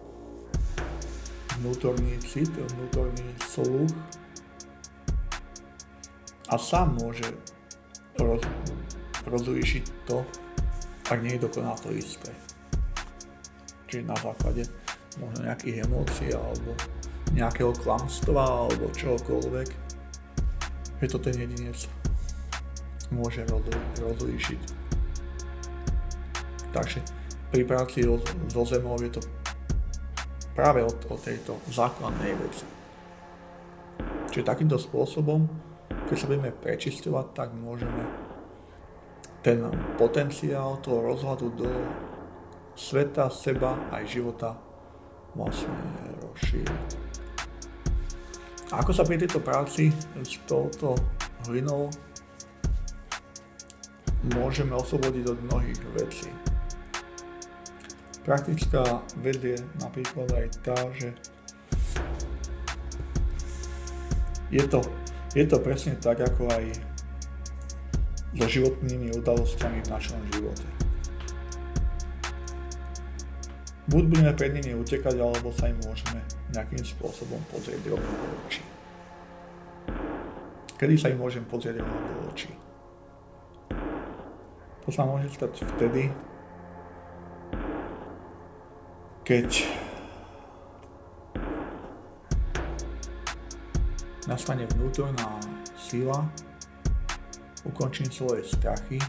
vnútorný 1.61 2.17
cit, 2.23 2.49
vnútorný 2.49 3.29
sluch 3.43 3.91
a 6.49 6.57
sám 6.57 6.97
môže 7.01 7.27
roz, 8.21 8.41
rozlíšiť 9.27 9.85
to, 10.09 10.25
ak 11.09 11.19
nie 11.21 11.37
je 11.37 11.45
dokonal 11.45 11.77
to 11.81 11.93
isté. 11.93 12.33
Čiže 13.89 14.09
na 14.09 14.17
základe 14.17 14.65
možno 15.21 15.45
nejakých 15.45 15.85
emócií 15.85 16.33
alebo 16.33 16.73
nejakého 17.33 17.73
klamstva 17.77 18.69
alebo 18.69 18.93
čokoľvek, 18.93 19.69
že 21.01 21.07
to 21.09 21.19
ten 21.21 21.37
jedinec 21.37 21.77
môže 23.13 23.45
rozlíšiť. 24.01 24.61
Takže 26.73 27.01
pri 27.53 27.63
práci 27.69 28.09
so 28.49 28.65
zemou 28.65 28.97
je 28.97 29.13
to 29.13 29.21
práve 30.53 30.85
o, 30.85 30.91
o 30.91 31.17
tejto 31.17 31.59
základnej 31.69 32.33
veci. 32.37 32.67
Čiže 34.33 34.49
takýmto 34.49 34.81
spôsobom, 34.81 35.45
keď 36.09 36.17
sa 36.17 36.29
budeme 36.29 36.53
prečistovať, 36.53 37.27
tak 37.37 37.49
môžeme 37.53 38.05
ten 39.43 39.59
potenciál 39.99 40.79
toho 40.81 41.03
rozhľadu 41.03 41.47
do 41.59 41.69
sveta, 42.79 43.29
seba 43.29 43.77
aj 43.93 44.05
života 44.09 44.57
vlastne 45.37 45.75
rozšíriť. 46.25 46.89
Ako 48.73 48.91
sa 48.97 49.05
pri 49.05 49.21
tejto 49.21 49.45
práci 49.45 49.93
s 50.25 50.41
touto 50.49 50.97
hlinou 51.45 51.93
môžeme 54.33 54.73
oslobodiť 54.73 55.25
od 55.29 55.39
mnohých 55.45 55.81
vecí. 55.93 56.42
Praktická 58.23 59.03
vec 59.19 59.43
je 59.43 59.59
napríklad 59.83 60.31
aj 60.31 60.47
tá, 60.63 60.79
že 60.95 61.11
je 64.47 64.63
to, 64.71 64.79
je 65.35 65.43
to 65.43 65.59
presne 65.59 65.99
tak, 65.99 66.23
ako 66.23 66.47
aj 66.55 66.71
so 68.39 68.47
životnými 68.47 69.11
udalosťami 69.19 69.83
v 69.83 69.91
našom 69.91 70.23
živote. 70.39 70.69
Buď 73.91 74.03
budeme 74.07 74.33
pred 74.39 74.55
nimi 74.55 74.79
utekať, 74.79 75.19
alebo 75.19 75.51
sa 75.51 75.67
im 75.67 75.83
môžeme 75.83 76.23
nejakým 76.55 76.87
spôsobom 76.87 77.43
pozrieť 77.51 77.91
rovno 77.91 78.07
do 78.07 78.27
očí. 78.47 78.63
Kedy 80.79 80.95
sa 80.95 81.11
im 81.11 81.19
môžem 81.19 81.43
pozrieť 81.43 81.83
rovno 81.83 82.01
do 82.07 82.31
očí? 82.31 82.55
To 84.87 84.89
sa 84.95 85.03
môže 85.03 85.27
stať 85.35 85.67
vtedy, 85.75 86.15
keď 89.33 89.65
nastane 94.29 94.69
vnútorná 94.77 95.41
sila, 95.73 96.29
ukončím 97.65 98.13
svoje 98.13 98.45
strachy, 98.45 99.01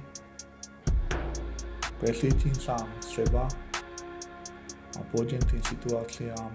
presvietim 2.00 2.56
sám 2.56 2.88
seba 3.04 3.44
a 4.96 5.04
pôjdem 5.12 5.44
tým 5.44 5.60
situáciám 5.60 6.52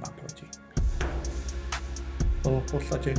naproti. 0.00 0.48
Lebo 2.48 2.64
v 2.64 2.68
podstate 2.72 3.12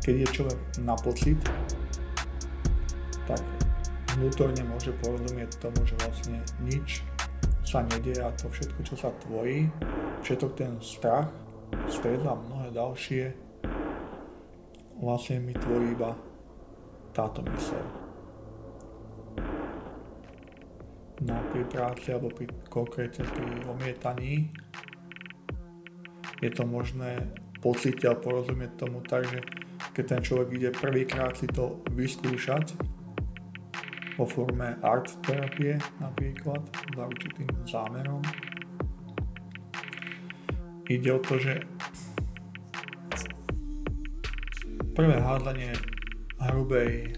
keď 0.00 0.14
je 0.24 0.28
človek 0.32 0.60
na 0.80 0.96
pocit, 0.96 1.36
tak 3.28 3.57
vnútorne 4.18 4.66
môže 4.66 4.90
porozumieť 4.98 5.62
tomu, 5.62 5.78
že 5.86 5.94
vlastne 6.02 6.42
nič 6.66 7.06
sa 7.62 7.86
nedie 7.86 8.18
a 8.18 8.34
to 8.34 8.50
všetko, 8.50 8.80
čo 8.82 8.94
sa 8.98 9.14
tvorí, 9.22 9.70
všetok 10.26 10.52
ten 10.58 10.74
strach, 10.82 11.30
stred 11.86 12.26
a 12.26 12.34
mnohé 12.34 12.74
ďalšie, 12.74 13.24
vlastne 14.98 15.38
mi 15.38 15.54
tvorí 15.54 15.94
iba 15.94 16.18
táto 17.14 17.46
myseľ. 17.46 17.84
No 21.18 21.34
pri 21.50 21.62
práci 21.66 22.14
alebo 22.14 22.30
pri 22.34 22.46
konkrétne 22.70 23.22
pri 23.26 23.46
omietaní 23.70 24.50
je 26.38 26.50
to 26.54 26.62
možné 26.62 27.26
pocítiť 27.58 28.06
a 28.06 28.14
porozumieť 28.14 28.78
tomu 28.78 29.02
tak, 29.02 29.26
že 29.26 29.42
keď 29.94 30.04
ten 30.06 30.20
človek 30.22 30.48
ide 30.54 30.70
prvýkrát 30.70 31.34
si 31.34 31.50
to 31.50 31.82
vyskúšať 31.90 32.97
vo 34.18 34.26
forme 34.26 34.74
art 34.82 35.06
terapie 35.22 35.78
napríklad 36.02 36.58
za 36.90 37.06
určitým 37.06 37.46
zámerom. 37.70 38.18
Ide 40.90 41.10
o 41.14 41.22
to, 41.22 41.38
že 41.38 41.62
prvé 44.98 45.22
hádanie 45.22 45.70
hrubej 46.42 47.14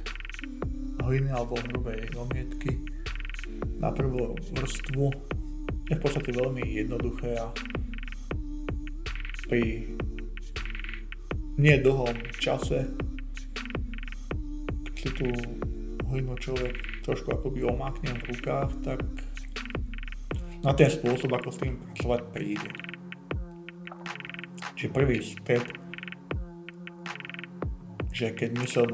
hliny 1.01 1.33
alebo 1.33 1.57
hrubej 1.73 2.13
omietky 2.21 2.77
na 3.81 3.89
prvú 3.89 4.37
vrstvu 4.53 5.09
je 5.89 5.95
v 5.97 6.03
podstate 6.05 6.37
veľmi 6.37 6.61
jednoduché 6.69 7.41
a 7.41 7.49
pri 9.49 9.89
nie 11.57 11.77
dlhom 11.81 12.15
čase, 12.37 12.93
si 15.01 15.09
tú 15.17 15.33
hlinu 16.13 16.37
človek 16.37 16.90
trošku 17.03 17.33
akoby 17.33 17.65
omákne 17.65 18.13
v 18.17 18.37
rukách, 18.37 18.71
tak 18.85 19.01
na 20.61 20.73
ten 20.77 20.93
spôsob, 20.93 21.33
ako 21.33 21.49
s 21.49 21.61
tým 21.61 21.75
pracovať 21.81 22.21
príde. 22.33 22.71
Čiže 24.77 24.97
prvý 24.97 25.19
step, 25.21 25.65
že 28.13 28.33
keď 28.37 28.51
mysel 28.61 28.89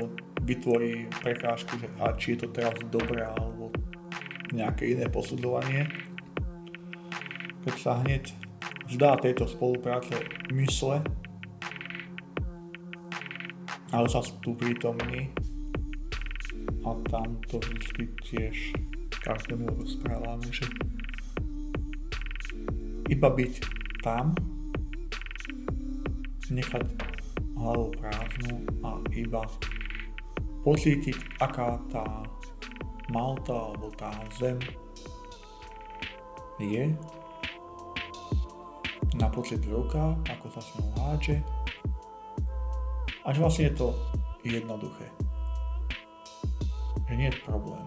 vytvorí 0.47 1.11
prekážku, 1.23 1.75
že 1.83 1.91
a 1.99 2.15
či 2.15 2.35
je 2.35 2.47
to 2.47 2.49
teraz 2.55 2.79
dobré 2.87 3.27
alebo 3.27 3.75
nejaké 4.55 4.95
iné 4.95 5.11
posudzovanie, 5.11 5.91
keď 7.67 7.75
sa 7.83 7.99
hneď 7.99 8.31
vzdá 8.87 9.19
tejto 9.19 9.51
spolupráce 9.51 10.15
mysle, 10.55 11.03
ale 13.91 14.07
sa 14.07 14.23
tu 14.43 14.55
prítomní 14.55 15.35
a 16.87 16.91
tam 17.11 17.39
to 17.51 17.59
vždy 17.59 18.05
tiež 18.23 18.57
každému 19.27 19.67
rozprávame, 19.75 20.47
že 20.55 20.67
iba 23.11 23.29
byť 23.31 23.55
tam, 24.03 24.35
nechať 26.51 26.87
hlavu 27.59 27.91
prázdnu 27.99 28.57
a 28.87 29.03
iba 29.15 29.43
pocítiť, 30.63 31.43
aká 31.43 31.79
tá 31.91 32.07
malta 33.11 33.55
alebo 33.55 33.91
tá 33.95 34.11
zem 34.39 34.59
je 36.59 36.91
na 39.17 39.29
pocit 39.33 39.63
rukách, 39.67 40.19
ako 40.29 40.47
sa 40.53 40.61
s 40.61 40.69
ňou 40.77 40.89
háče. 41.01 41.37
Až 43.27 43.43
vlastne 43.43 43.71
je 43.71 43.75
to 43.75 43.89
jednoduché. 44.47 45.26
Že 47.07 47.15
nie 47.15 47.31
je 47.31 47.39
problém. 47.47 47.87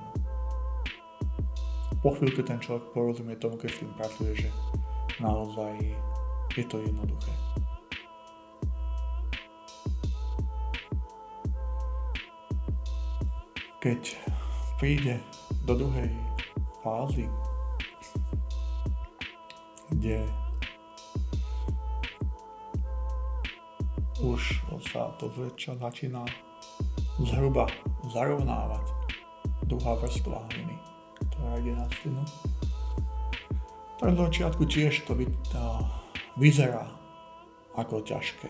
Po 1.99 2.15
chvíľke 2.15 2.39
ten 2.47 2.55
človek 2.63 2.95
porozumie 2.95 3.35
tomu, 3.35 3.59
keď 3.59 3.69
s 3.75 3.79
tým 3.83 3.91
pracuje, 3.99 4.31
že 4.47 4.49
naozaj 5.19 5.75
je 6.55 6.63
to 6.63 6.79
jednoduché. 6.79 7.33
Keď 13.83 14.01
príde 14.79 15.19
do 15.67 15.75
druhej 15.75 16.11
fázy, 16.79 17.27
kde 19.91 20.23
už 24.23 24.63
sa 24.91 25.11
to 25.19 25.31
zväčša 25.31 25.79
začína 25.79 26.23
zhruba 27.23 27.67
zarovnávať 28.11 28.98
druhá 29.69 29.93
vrstva 30.01 30.41
hliny, 30.49 30.75
ktorá 31.29 31.61
ide 31.61 31.73
na 31.77 31.85
stenu. 31.93 32.23
Do 34.01 34.25
začiatku 34.25 34.65
tiež 34.65 35.05
to 35.05 35.13
vyzerá 36.39 36.89
ako 37.77 38.01
ťažké. 38.01 38.49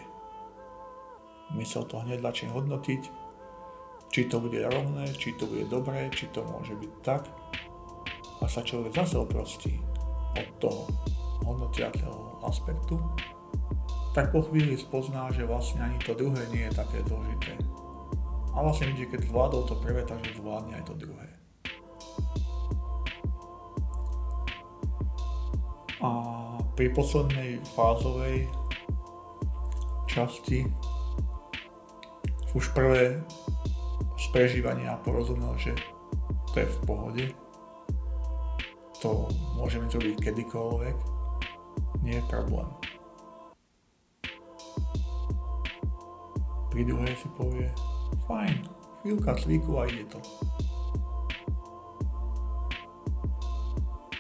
Mysel 1.58 1.84
to 1.90 2.00
hneď 2.00 2.24
začne 2.24 2.54
hodnotiť, 2.54 3.02
či 4.14 4.22
to 4.30 4.40
bude 4.40 4.58
rovné, 4.62 5.10
či 5.18 5.36
to 5.36 5.50
bude 5.50 5.68
dobré, 5.68 6.08
či 6.14 6.30
to 6.32 6.46
môže 6.46 6.78
byť 6.78 6.94
tak. 7.04 7.28
A 8.40 8.48
sa 8.48 8.64
človek 8.64 8.96
zase 8.96 9.20
oprostí 9.20 9.76
od 10.38 10.48
toho 10.64 10.88
hodnotiaceho 11.44 12.40
aspektu 12.48 12.96
tak 14.14 14.34
po 14.34 14.42
chvíli 14.42 14.74
spozná, 14.78 15.30
že 15.32 15.46
vlastne 15.46 15.86
ani 15.86 15.98
to 16.02 16.18
druhé 16.18 16.42
nie 16.50 16.66
je 16.66 16.74
také 16.74 17.00
zložité. 17.06 17.54
A 18.54 18.64
vlastne 18.66 18.92
vidí, 18.92 19.06
keď 19.06 19.30
zvládol 19.30 19.64
to 19.70 19.76
prvé, 19.78 20.02
takže 20.04 20.38
zvládne 20.38 20.80
aj 20.82 20.84
to 20.90 20.94
druhé. 20.98 21.28
A 26.00 26.10
pri 26.80 26.88
poslednej 26.96 27.60
fázovej 27.76 28.48
časti 30.08 30.66
už 32.56 32.72
prvé 32.72 33.20
z 34.16 34.26
prežívania 34.32 34.98
porozumel, 35.04 35.54
že 35.60 35.76
to 36.56 36.64
je 36.64 36.68
v 36.68 36.80
pohode. 36.88 37.26
To 39.04 39.28
môžeme 39.56 39.92
zrobiť 39.92 40.18
kedykoľvek. 40.24 40.98
Nie 42.04 42.20
je 42.20 42.26
problém. 42.32 42.68
pri 46.70 46.96
druhej 46.96 47.12
si 47.12 47.28
povie, 47.36 47.68
fajn, 48.28 48.56
chvíľka 49.02 49.32
cviku 49.40 49.72
a 49.80 49.88
ide 49.90 50.06
to. 50.10 50.20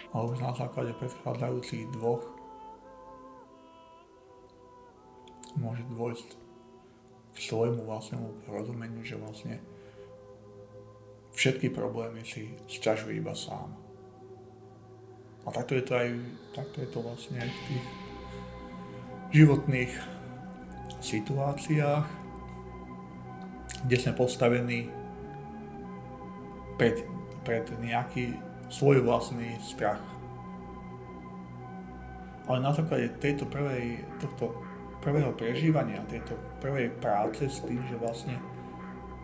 A 0.10 0.26
už 0.26 0.42
na 0.42 0.52
základe 0.58 0.92
predchádzajúcich 0.98 1.94
dvoch 1.94 2.26
môže 5.60 5.84
dôjsť 5.92 6.30
k 7.34 7.38
svojmu 7.38 7.86
vlastnému 7.86 8.28
porozumeniu, 8.48 9.06
že 9.06 9.20
vlastne 9.20 9.62
všetky 11.36 11.70
problémy 11.72 12.26
si 12.26 12.52
sťažuje 12.68 13.22
iba 13.22 13.32
sám. 13.38 13.72
A 15.48 15.56
takto 15.56 15.78
je 15.78 15.84
to 15.88 15.94
aj, 15.96 16.10
takto 16.52 16.78
je 16.84 16.90
to 16.90 17.00
vlastne 17.00 17.38
aj 17.40 17.48
v 17.48 17.60
tých 17.70 17.86
životných 19.40 19.94
situáciách, 21.00 22.19
kde 23.86 23.98
sme 24.00 24.14
postavení 24.16 24.92
pred, 26.76 27.04
pred 27.44 27.68
nejaký 27.80 28.36
svoj 28.72 29.04
vlastný 29.04 29.56
strach. 29.60 30.00
Ale 32.50 32.66
na 32.66 32.74
základe 32.74 33.14
tejto 33.22 33.46
prvej, 33.46 34.02
tohto 34.18 34.58
prvého 35.00 35.32
prežívania, 35.38 36.02
tejto 36.10 36.34
prvej 36.60 36.90
práce 36.98 37.46
s 37.46 37.62
tým, 37.62 37.80
že 37.88 37.96
vlastne 38.00 38.36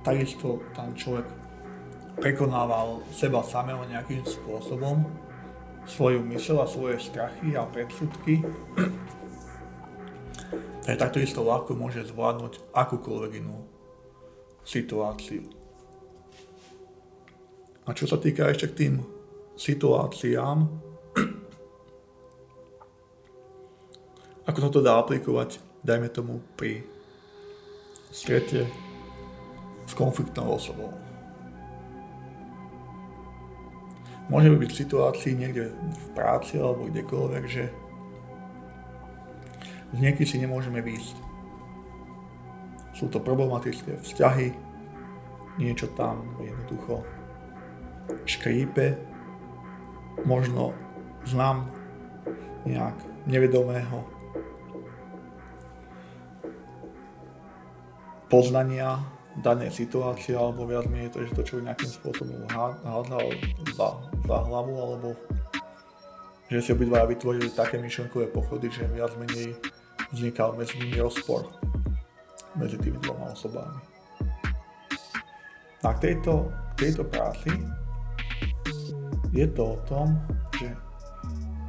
takisto 0.06 0.62
tam 0.78 0.94
človek 0.94 1.26
prekonával 2.22 3.02
seba 3.12 3.42
samého 3.44 3.82
nejakým 3.90 4.24
spôsobom, 4.24 5.04
svoju 5.86 6.22
mysel 6.34 6.62
a 6.62 6.70
svoje 6.70 7.02
strachy 7.02 7.58
a 7.58 7.66
predsudky, 7.66 8.42
tak 10.86 11.18
isto 11.18 11.42
ľahko 11.42 11.74
môže 11.74 12.06
zvládnuť 12.06 12.72
akúkoľvek 12.74 13.32
inú 13.42 13.75
situáciu. 14.66 15.46
A 17.86 17.94
čo 17.94 18.10
sa 18.10 18.18
týka 18.18 18.50
ešte 18.50 18.74
k 18.74 18.78
tým 18.82 18.94
situáciám, 19.54 20.66
ako 24.50 24.60
sa 24.62 24.70
to 24.74 24.82
dá 24.82 24.98
aplikovať, 24.98 25.62
dajme 25.86 26.10
tomu 26.10 26.42
pri 26.58 26.82
strete 28.10 28.66
s 29.86 29.94
konfliktnou 29.94 30.58
osobou. 30.58 30.90
Môže 34.26 34.50
byť 34.50 34.70
v 34.74 34.80
situácii 34.82 35.34
niekde 35.38 35.70
v 35.78 36.06
práci 36.18 36.58
alebo 36.58 36.90
kdekoľvek, 36.90 37.44
že 37.46 37.70
z 39.94 40.26
si 40.26 40.42
nemôžeme 40.42 40.82
výjsť. 40.82 41.25
Sú 42.96 43.12
to 43.12 43.20
problematické 43.20 44.00
vzťahy, 44.00 44.56
niečo 45.60 45.92
tam 46.00 46.24
jednoducho 46.40 47.04
škrípe, 48.24 48.96
možno 50.24 50.72
znam 51.28 51.68
nejak 52.64 52.96
nevedomého 53.28 54.08
poznania 58.32 59.04
danej 59.44 59.76
situácie, 59.76 60.32
alebo 60.32 60.64
viac 60.64 60.88
menej 60.88 61.12
to, 61.12 61.28
že 61.28 61.36
to 61.36 61.44
človek 61.44 61.76
nejakým 61.76 61.92
spôsobom 61.92 62.48
hádal 62.48 63.36
za, 63.76 63.88
za 64.24 64.38
hlavu, 64.48 64.74
alebo 64.80 65.08
že 66.48 66.64
si 66.64 66.70
obidva 66.72 67.04
vytvorili 67.04 67.52
také 67.52 67.76
myšlenkové 67.82 68.32
pochody, 68.32 68.72
že 68.72 68.88
viac 68.88 69.12
menej 69.20 69.60
vznikal 70.16 70.56
medzi 70.56 70.80
nimi 70.80 70.96
rozpor 71.04 71.52
medzi 72.56 72.80
tými 72.80 72.98
dvoma 73.04 73.32
osobami. 73.32 73.80
A 75.86 75.94
k 75.94 76.12
tejto, 76.12 76.50
tejto 76.80 77.04
práci 77.06 77.52
je 79.36 79.46
to 79.52 79.76
o 79.76 79.78
tom, 79.86 80.16
že 80.56 80.72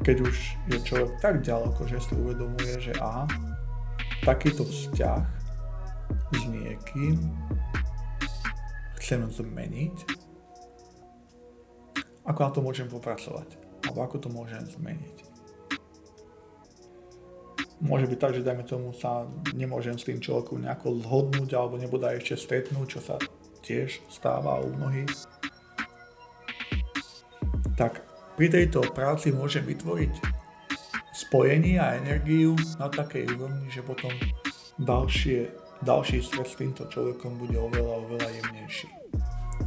keď 0.06 0.16
už 0.22 0.36
je 0.70 0.78
človek 0.86 1.10
tak 1.18 1.42
ďaleko, 1.42 1.82
že 1.90 1.98
si 1.98 2.14
uvedomuje, 2.14 2.78
že 2.78 2.94
aha, 3.02 3.26
takýto 4.22 4.62
vzťah 4.62 5.22
s 6.30 6.42
niekým 6.46 7.18
chcem 9.02 9.26
zmeniť, 9.26 9.96
ako 12.26 12.38
na 12.42 12.50
to 12.50 12.60
môžem 12.62 12.86
popracovať, 12.86 13.58
alebo 13.86 13.98
ako 14.02 14.16
to 14.22 14.28
môžem 14.30 14.62
zmeniť. 14.66 15.25
Môže 17.76 18.08
byť 18.08 18.18
tak, 18.18 18.32
že 18.32 18.46
dajme 18.46 18.64
tomu 18.64 18.96
sa 18.96 19.28
nemôžem 19.52 20.00
s 20.00 20.08
tým 20.08 20.16
človekom 20.16 20.64
nejako 20.64 20.96
zhodnúť 21.04 21.50
alebo 21.52 21.76
nebude 21.76 22.08
ešte 22.08 22.40
stretnúť, 22.40 22.86
čo 22.88 23.00
sa 23.04 23.16
tiež 23.60 24.00
stáva 24.08 24.64
u 24.64 24.72
mnohých 24.72 25.12
tak 27.76 28.00
pri 28.40 28.48
tejto 28.48 28.80
práci 28.96 29.28
môžem 29.36 29.60
vytvoriť 29.68 30.12
spojenie 31.12 31.76
a 31.76 32.00
energiu 32.00 32.56
na 32.80 32.88
takej 32.88 33.36
úrovni, 33.36 33.68
že 33.68 33.84
potom 33.84 34.12
ďalšie, 34.80 35.52
ďalší 35.84 36.24
stret 36.24 36.48
s 36.48 36.56
týmto 36.56 36.88
človekom 36.88 37.36
bude 37.36 37.56
oveľa, 37.56 37.92
oveľa 38.08 38.28
jemnejší. 38.32 38.88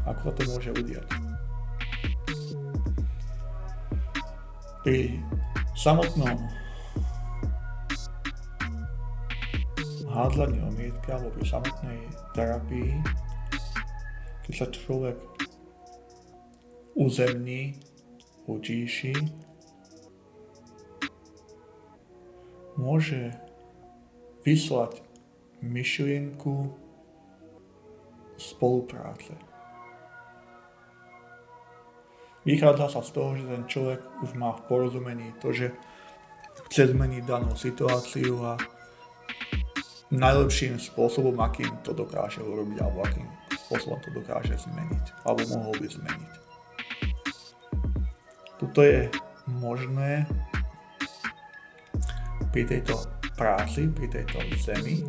Ako 0.09 0.19
sa 0.25 0.31
to 0.33 0.41
môže 0.49 0.69
udiať? 0.73 1.09
Pri 4.81 5.21
samotnom 5.77 6.37
hádzaní 10.09 10.59
o 10.65 10.69
mietke 10.73 11.13
alebo 11.13 11.29
pri 11.37 11.45
samotnej 11.45 11.99
terapii, 12.33 12.97
keď 14.49 14.53
sa 14.57 14.67
človek 14.73 15.17
uzemní 16.97 17.77
utíši, 18.49 19.13
môže 22.79 23.35
vyslať 24.41 25.03
myšlienku 25.61 26.73
spolupráce. 28.39 29.35
Vychádza 32.47 32.87
sa 32.87 33.01
z 33.03 33.11
toho, 33.11 33.35
že 33.35 33.45
ten 33.45 33.63
človek 33.67 34.01
už 34.23 34.31
má 34.39 34.55
v 34.55 34.65
porozumení 34.65 35.35
to, 35.43 35.51
že 35.51 35.75
chce 36.71 36.95
zmeniť 36.95 37.23
danú 37.27 37.53
situáciu 37.53 38.39
a 38.47 38.78
najlepším 40.09 40.81
spôsobom, 40.81 41.37
akým 41.37 41.69
to 41.85 41.93
dokáže 41.93 42.41
urobiť, 42.41 42.77
alebo 42.81 43.05
akým 43.05 43.29
spôsobom 43.69 44.01
to 44.01 44.09
dokáže 44.09 44.57
zmeniť, 44.57 45.05
alebo 45.25 45.45
mohol 45.53 45.73
by 45.77 45.87
zmeniť. 45.87 46.33
Tuto 48.57 48.81
je 48.81 49.07
možné 49.61 50.25
pri 52.49 52.65
tejto 52.65 52.97
práci, 53.37 53.87
pri 53.87 54.09
tejto 54.09 54.41
zemi 54.59 55.05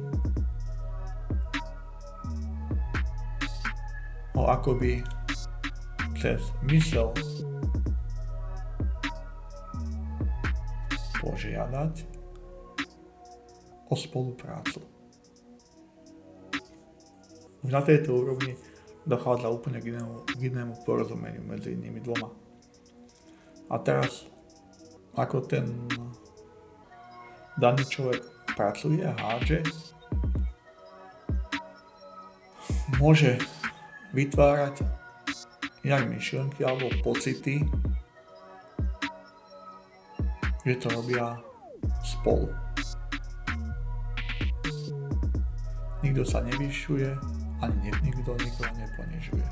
ho 4.37 4.45
akoby 4.47 5.01
cez 6.21 6.53
mysel 6.69 7.17
požiadať 11.21 12.05
o 13.91 13.95
spoluprácu. 13.97 14.90
Už 17.61 17.71
na 17.73 17.85
tejto 17.85 18.17
úrovni 18.17 18.57
dochádza 19.05 19.53
úplne 19.53 19.81
k 19.81 19.93
inému, 19.97 20.15
k 20.29 20.41
inému 20.41 20.75
porozumeniu 20.85 21.45
medzi 21.45 21.77
nimi 21.77 22.01
dvoma. 22.01 22.33
A 23.71 23.77
teraz, 23.79 24.27
ako 25.15 25.45
ten 25.45 25.69
daný 27.61 27.85
človek 27.87 28.25
pracuje 28.57 29.05
a 29.05 29.13
hádže, 29.13 29.63
môže 32.99 33.41
vytvárať 34.13 34.85
jak 35.81 36.05
myšlenky 36.09 36.61
alebo 36.65 36.93
pocity, 37.01 37.65
že 40.65 40.77
to 40.77 40.93
robia 40.93 41.41
spolu. 42.05 42.53
Nikto 46.05 46.25
sa 46.25 46.45
nevyšuje, 46.45 47.40
ani 47.61 47.93
nikto 48.01 48.33
nikoho 48.37 48.73
neponižuje. 48.77 49.49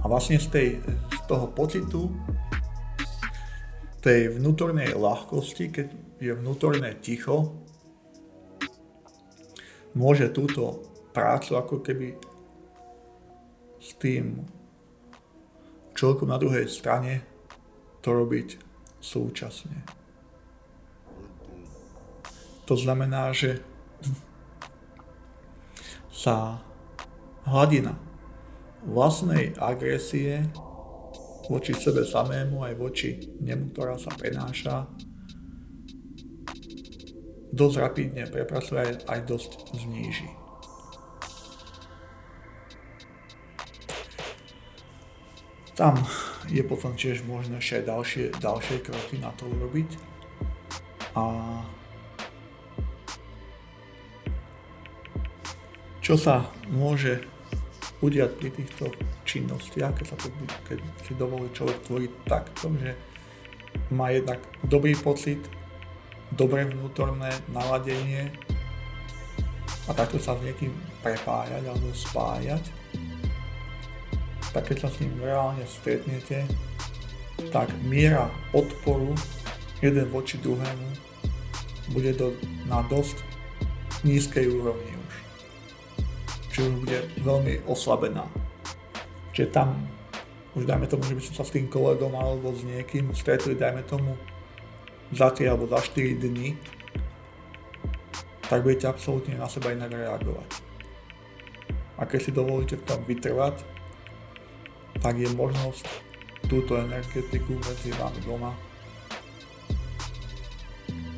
A 0.00 0.04
vlastne 0.08 0.40
z, 0.40 0.48
tej, 0.48 0.68
z 1.12 1.20
toho 1.28 1.50
pocitu 1.52 2.08
tej 4.00 4.32
vnútornej 4.40 4.96
ľahkosti, 4.96 5.68
keď 5.68 5.88
je 6.16 6.32
vnútorné 6.32 6.96
ticho, 7.04 7.52
môže 9.92 10.32
túto 10.32 10.80
prácu 11.12 11.52
ako 11.58 11.84
keby 11.84 12.16
s 13.76 13.90
tým 14.00 14.46
človekom 15.92 16.28
na 16.32 16.40
druhej 16.40 16.64
strane 16.64 17.20
to 18.00 18.16
robiť 18.16 18.56
súčasne. 19.00 19.84
To 22.64 22.74
znamená, 22.78 23.34
že 23.34 23.60
sa 26.20 26.60
hladina 27.48 27.96
vlastnej 28.84 29.56
agresie 29.56 30.44
voči 31.48 31.72
sebe 31.72 32.04
samému 32.04 32.60
aj 32.60 32.74
voči 32.76 33.16
nemu, 33.40 33.72
ktorá 33.72 33.96
sa 33.96 34.12
prenáša, 34.12 34.84
dosť 37.56 37.76
rapidne 37.80 38.28
prepracuje 38.28 38.84
aj, 38.84 38.92
aj 39.08 39.20
dosť 39.24 39.50
zníži. 39.80 40.28
Tam 45.72 45.96
je 46.52 46.60
potom 46.68 46.92
tiež 46.92 47.24
možné 47.24 47.56
ešte 47.64 47.80
aj 47.80 47.84
ďalšie, 47.88 48.24
ďalšie 48.36 48.76
kroky 48.84 49.16
na 49.16 49.32
to 49.40 49.48
urobiť. 49.48 49.90
A 51.16 51.24
čo 56.10 56.18
sa 56.18 56.42
môže 56.74 57.22
udiať 58.02 58.34
pri 58.34 58.50
týchto 58.50 58.90
činnostiach, 59.22 59.94
keď, 59.94 60.06
sa 60.10 60.18
to, 60.18 60.26
keď 60.66 60.82
si 61.06 61.14
dovolí 61.14 61.46
človek 61.54 61.86
tvoriť 61.86 62.12
takto, 62.26 62.66
že 62.82 62.98
má 63.94 64.10
jednak 64.10 64.42
dobrý 64.66 64.98
pocit, 64.98 65.38
dobré 66.34 66.66
vnútorné 66.66 67.30
naladenie 67.54 68.26
a 69.86 69.94
takto 69.94 70.18
sa 70.18 70.34
s 70.34 70.42
niekým 70.42 70.74
prepájať 70.98 71.62
alebo 71.62 71.94
spájať, 71.94 72.64
tak 74.50 74.66
keď 74.66 74.76
sa 74.82 74.88
s 74.90 74.98
ním 74.98 75.14
reálne 75.22 75.62
stretnete, 75.62 76.42
tak 77.54 77.70
miera 77.86 78.26
odporu 78.50 79.14
jeden 79.78 80.10
voči 80.10 80.42
druhému 80.42 80.90
bude 81.94 82.10
do, 82.18 82.34
na 82.66 82.82
dosť 82.90 83.22
nízkej 84.02 84.50
úrovni 84.58 84.99
že 86.60 86.68
už 86.68 86.76
bude 86.84 87.00
veľmi 87.24 87.54
oslabená. 87.64 88.28
Čiže 89.32 89.48
tam 89.48 89.80
už 90.52 90.68
dajme 90.68 90.84
tomu, 90.84 91.08
že 91.08 91.16
by 91.16 91.22
som 91.24 91.34
sa 91.40 91.44
s 91.48 91.54
tým 91.56 91.72
kolegom 91.72 92.12
alebo 92.12 92.52
s 92.52 92.68
niekým 92.68 93.16
stretli, 93.16 93.56
dajme 93.56 93.80
tomu 93.88 94.12
za 95.08 95.32
3 95.32 95.48
alebo 95.48 95.64
za 95.72 95.80
4 95.80 96.20
dní, 96.20 96.60
tak 98.44 98.60
budete 98.60 98.92
absolútne 98.92 99.40
na 99.40 99.48
seba 99.48 99.72
inak 99.72 99.88
reagovať. 99.88 100.50
A 101.96 102.04
keď 102.04 102.20
si 102.20 102.30
dovolíte 102.34 102.76
v 102.76 102.84
tom 102.84 103.00
vytrvať, 103.08 103.64
tak 105.00 105.16
je 105.16 105.32
možnosť 105.32 105.86
túto 106.44 106.76
energetiku 106.76 107.56
medzi 107.56 107.94
vami 107.96 108.20
doma 108.26 108.52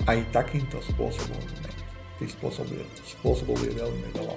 aj 0.07 0.19
takýmto 0.31 0.79
spôsobom 0.83 1.41
zmeniť. 1.41 1.79
Tých 2.21 2.31
spôsobov, 2.39 2.79
spôsobov 3.03 3.59
je 3.65 3.73
veľmi 3.75 4.07
veľa 4.15 4.37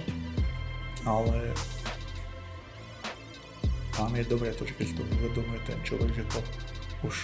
ale 1.05 1.53
tam 3.95 4.11
je 4.11 4.25
dobré 4.27 4.51
to, 4.51 4.67
že 4.67 4.75
keď 4.75 4.87
to 4.99 5.03
uvedomuje 5.07 5.59
ten 5.63 5.79
človek, 5.85 6.11
že 6.11 6.25
to 6.27 6.39
už 7.07 7.15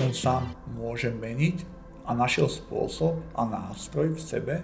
on 0.00 0.12
sám 0.14 0.52
môže 0.76 1.10
meniť 1.12 1.64
a 2.06 2.14
našiel 2.14 2.48
spôsob 2.48 3.18
a 3.36 3.42
nástroj 3.44 4.16
v 4.16 4.20
sebe, 4.20 4.54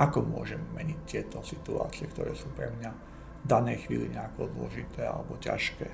ako 0.00 0.24
môžem 0.24 0.64
meniť 0.72 0.98
tieto 1.04 1.44
situácie, 1.44 2.08
ktoré 2.08 2.32
sú 2.32 2.48
pre 2.56 2.72
mňa 2.72 2.90
v 3.40 3.46
danej 3.46 3.84
chvíli 3.84 4.08
nejako 4.08 4.48
zložité 4.56 5.04
alebo 5.04 5.36
ťažké. 5.36 5.88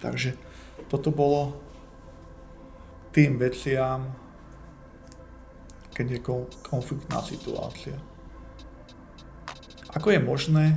Takže 0.00 0.36
toto 0.88 1.08
bolo 1.12 1.56
tým 3.12 3.38
veciam, 3.40 4.23
keď 5.94 6.06
je 6.10 6.20
konfliktná 6.66 7.22
situácia. 7.22 7.94
Ako 9.94 10.10
je 10.10 10.18
možné 10.18 10.74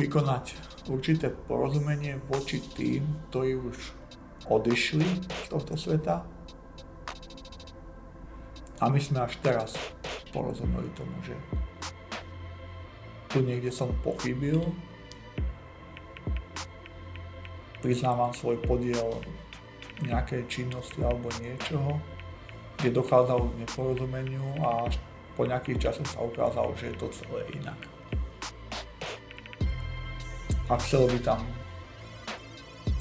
vykonať 0.00 0.56
určité 0.88 1.28
porozumenie 1.28 2.16
voči 2.24 2.64
tým, 2.72 3.04
ktorí 3.28 3.60
už 3.60 3.76
odišli 4.48 5.04
z 5.44 5.46
tohto 5.52 5.76
sveta? 5.76 6.24
A 8.80 8.88
my 8.88 8.96
sme 8.96 9.28
až 9.28 9.36
teraz 9.44 9.76
porozumeli 10.32 10.88
tomu, 10.96 11.12
že 11.20 11.36
tu 13.28 13.44
niekde 13.44 13.68
som 13.68 13.92
pochybil, 14.00 14.64
priznávam 17.84 18.32
svoj 18.32 18.56
podiel 18.64 19.20
nejakej 20.06 20.46
činnosti 20.46 21.02
alebo 21.02 21.26
niečoho, 21.42 21.98
kde 22.78 22.94
dochádzalo 22.94 23.50
k 23.50 23.58
neporozumeniu 23.66 24.46
a 24.62 24.86
po 25.34 25.42
nejakých 25.46 25.90
časoch 25.90 26.06
sa 26.06 26.20
ukázalo, 26.22 26.74
že 26.78 26.90
je 26.90 26.96
to 26.98 27.06
celé 27.10 27.42
inak. 27.54 27.78
A 30.68 30.74
chcel 30.78 31.06
by 31.10 31.18
tam 31.22 31.40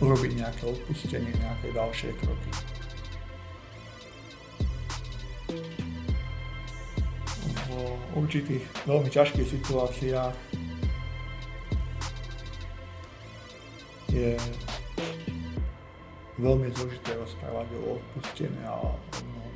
urobiť 0.02 0.32
nejaké 0.38 0.64
odpustenie, 0.70 1.34
nejaké 1.34 1.74
ďalšie 1.74 2.14
kroky. 2.22 2.52
V 7.68 7.70
určitých 8.18 8.64
veľmi 8.86 9.10
ťažkých 9.10 9.48
situáciách 9.62 10.36
je 14.14 14.34
veľmi 16.38 16.70
zložité 16.74 17.18
rozprávať 17.18 17.68
o 17.82 17.98
odpustení 17.98 18.62
a 18.66 18.74
o 18.78 18.94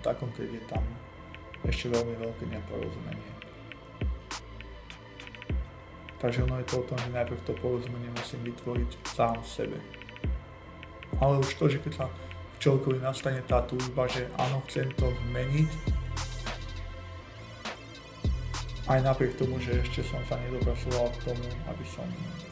takom, 0.01 0.29
keď 0.33 0.49
je 0.49 0.63
tam 0.65 0.83
ešte 1.65 1.93
veľmi 1.93 2.17
veľké 2.17 2.45
neporozumenie. 2.49 3.31
Takže 6.17 6.45
ono 6.45 6.61
je 6.61 6.67
to 6.69 6.75
o 6.81 6.87
tom, 6.89 6.97
že 7.01 7.09
najprv 7.13 7.39
to 7.45 7.53
porozumenie 7.61 8.09
musím 8.13 8.41
vytvoriť 8.45 8.91
sám 9.09 9.41
v 9.41 9.47
sebe. 9.49 9.77
Ale 11.17 11.37
už 11.41 11.53
to, 11.57 11.65
že 11.69 11.81
keď 11.81 11.93
sa 11.97 12.05
v 12.09 12.57
človekovi 12.61 12.97
nastane 13.01 13.41
tá 13.45 13.61
túžba, 13.65 14.05
že 14.09 14.29
áno, 14.37 14.61
chcem 14.69 14.89
to 14.97 15.09
zmeniť, 15.09 15.69
aj 18.89 18.99
napriek 19.05 19.37
tomu, 19.37 19.61
že 19.61 19.81
ešte 19.81 20.01
som 20.01 20.21
sa 20.25 20.37
nedopracoval 20.41 21.13
k 21.13 21.31
tomu, 21.31 21.45
aby 21.69 21.85
som 21.85 22.05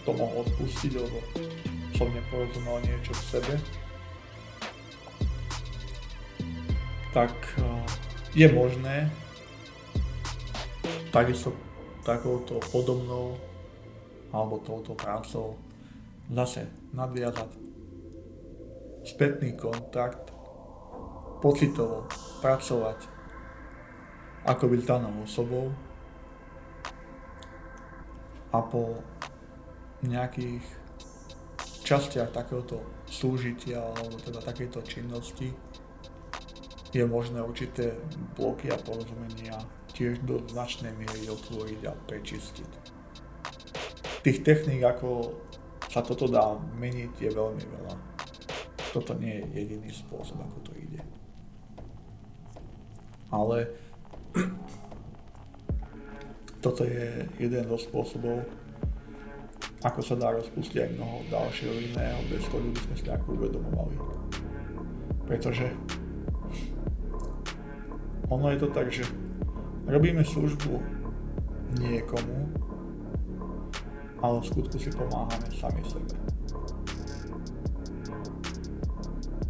to 0.06 0.14
mohol 0.14 0.46
odpustiť, 0.46 0.92
lebo 0.98 1.18
som 1.98 2.08
neporozumel 2.14 2.78
niečo 2.86 3.12
v 3.12 3.24
sebe, 3.38 3.54
tak 7.14 7.34
eh, 7.58 7.64
je 8.36 8.48
možné 8.54 9.10
takisto 11.10 11.54
takouto 12.06 12.62
podobnou 12.70 13.38
alebo 14.30 14.62
touto 14.62 14.94
prácou 14.94 15.58
zase 16.30 16.70
nadviazať 16.94 17.50
spätný 19.10 19.58
kontakt, 19.58 20.30
pocitovo 21.42 22.06
pracovať 22.46 23.10
ako 24.46 24.66
byť 24.70 24.82
danou 24.86 25.26
osobou 25.26 25.74
a 28.54 28.60
po 28.62 29.02
nejakých 30.06 30.64
častiach 31.84 32.30
takéhoto 32.30 32.86
súžitia 33.10 33.82
alebo 33.82 34.16
teda 34.22 34.40
takéto 34.46 34.80
činnosti 34.86 35.50
je 36.94 37.06
možné 37.06 37.42
určité 37.42 37.94
bloky 38.34 38.74
a 38.74 38.78
porozumenia 38.82 39.62
tiež 39.94 40.26
do 40.26 40.42
značnej 40.50 40.94
miery 40.98 41.30
otvoriť 41.30 41.82
a 41.86 41.94
prečistiť. 41.94 42.72
Tých 44.26 44.40
techník, 44.44 44.84
ako 44.84 45.38
sa 45.90 46.02
toto 46.02 46.26
dá 46.30 46.58
meniť, 46.78 47.14
je 47.18 47.30
veľmi 47.34 47.66
veľa. 47.66 47.96
Toto 48.90 49.14
nie 49.18 49.42
je 49.42 49.46
jediný 49.54 49.90
spôsob, 49.94 50.42
ako 50.42 50.58
to 50.66 50.72
ide. 50.78 51.02
Ale 53.30 53.70
toto 56.66 56.82
je 56.86 57.30
jeden 57.38 57.64
zo 57.70 57.78
spôsobov, 57.78 58.46
ako 59.86 60.02
sa 60.04 60.16
dá 60.18 60.34
rozpustiť 60.36 60.78
aj 60.84 60.90
mnoho 60.98 61.18
ďalšieho 61.32 61.76
iného, 61.94 62.20
bez 62.28 62.44
toho 62.50 62.66
by 62.66 62.80
sme 62.82 62.96
si 62.98 63.06
ako 63.08 63.28
uvedomovali. 63.38 63.98
Pretože 65.30 65.72
ono 68.30 68.54
je 68.54 68.58
to 68.62 68.68
tak, 68.70 68.88
že 68.94 69.04
robíme 69.90 70.22
službu 70.22 70.78
niekomu, 71.82 72.50
ale 74.22 74.38
v 74.42 74.46
skutku 74.46 74.78
si 74.78 74.94
pomáhame 74.94 75.50
sami 75.50 75.82
sebe. 75.86 76.14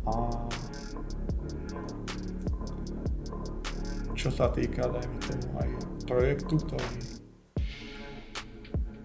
A 0.08 0.14
čo 4.16 4.32
sa 4.32 4.52
týka, 4.52 4.88
dajme 4.88 5.20
tomu 5.28 5.48
aj 5.60 5.70
projektu, 6.08 6.56
ktorý 6.60 6.96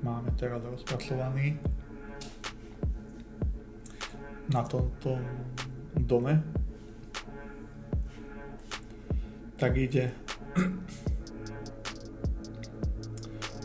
máme 0.02 0.30
teraz 0.38 0.62
rozpracovaný 0.62 1.58
na 4.52 4.62
tomto 4.66 5.16
dome, 6.04 6.63
tak 9.64 9.80
ide 9.80 10.12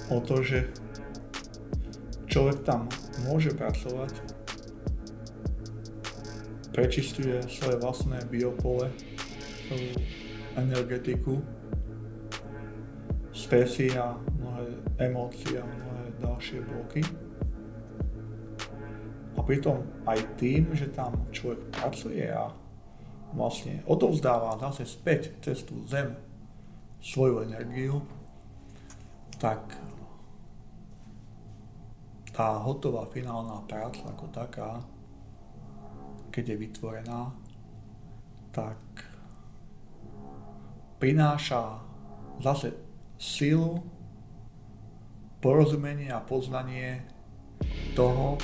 o 0.07 0.23
to, 0.23 0.39
že 0.39 0.71
človek 2.31 2.63
tam 2.63 2.87
môže 3.27 3.51
pracovať, 3.51 4.15
prečistuje 6.71 7.43
svoje 7.51 7.83
vlastné 7.83 8.23
biopole, 8.31 8.87
svoju 9.67 9.91
energetiku, 10.55 11.43
stresy 13.35 13.91
a 13.99 14.15
mnohé 14.39 14.79
emócie 15.03 15.59
a 15.59 15.67
mnohé 15.67 16.03
ďalšie 16.23 16.63
bloky. 16.63 17.03
A 19.35 19.43
pritom 19.43 19.83
aj 20.07 20.23
tým, 20.39 20.71
že 20.71 20.87
tam 20.95 21.27
človek 21.35 21.59
pracuje 21.75 22.23
a 22.31 22.55
vlastne 23.33 23.85
odovzdáva 23.85 24.57
zase 24.57 24.89
späť 24.89 25.37
cez 25.43 25.61
tú 25.65 25.85
zem 25.85 26.17
svoju 26.99 27.45
energiu, 27.45 28.01
tak 29.39 29.61
tá 32.35 32.59
hotová 32.59 33.07
finálna 33.07 33.63
práca 33.67 34.03
ako 34.07 34.25
taká, 34.31 34.79
keď 36.31 36.55
je 36.55 36.57
vytvorená, 36.57 37.21
tak 38.51 38.79
prináša 40.99 41.79
zase 42.39 42.75
silu, 43.19 43.83
porozumenie 45.39 46.11
a 46.11 46.19
poznanie 46.19 47.03
toho, 47.95 48.35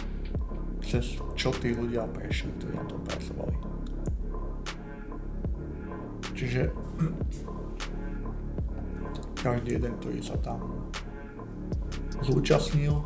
cez 0.79 1.19
čo 1.35 1.51
tí 1.55 1.75
ľudia 1.75 2.07
prešli, 2.07 2.51
ktorí 2.55 2.73
na 2.75 2.85
tom 2.87 3.03
pracovali. 3.03 3.74
Čiže 6.35 6.67
každý 9.39 9.79
jeden, 9.79 9.95
ktorý 10.03 10.19
sa 10.19 10.35
tam 10.43 10.59
zúčastnil 12.27 12.99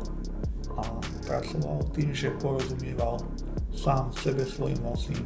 a 0.74 0.82
pracoval 1.30 1.78
tým, 1.94 2.10
že 2.10 2.34
porozumieval 2.42 3.22
sám 3.70 4.10
sebe 4.18 4.42
svojim 4.42 4.82
vlastným 4.82 5.22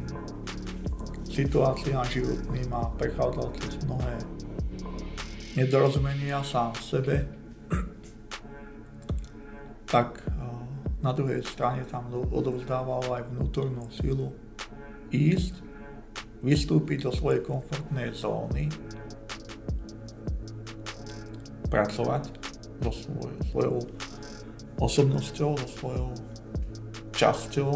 situáciám 1.25 2.05
životným 2.13 2.69
a 2.77 2.93
prechádzal 3.01 3.49
cez 3.59 3.81
mnohé 3.89 4.15
nedorozumenia 5.57 6.45
sám 6.45 6.77
sebe, 6.77 7.25
tak 9.89 10.21
na 11.01 11.13
druhej 11.17 11.41
strane 11.41 11.89
tam 11.89 12.13
odovzdával 12.13 13.01
aj 13.17 13.23
vnútornú 13.33 13.89
silu 13.97 14.35
ísť, 15.09 15.64
vystúpiť 16.45 17.09
do 17.09 17.11
svojej 17.11 17.41
komfortnej 17.41 18.13
zóny, 18.13 18.69
pracovať 21.73 22.29
so 22.85 22.93
svojou, 22.93 23.41
svojou 23.51 23.77
osobnosťou, 24.79 25.51
so 25.57 25.69
svojou 25.81 26.09
časťou 27.17 27.73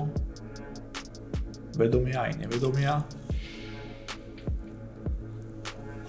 vedomia 1.78 2.28
aj 2.28 2.32
nevedomia. 2.42 3.00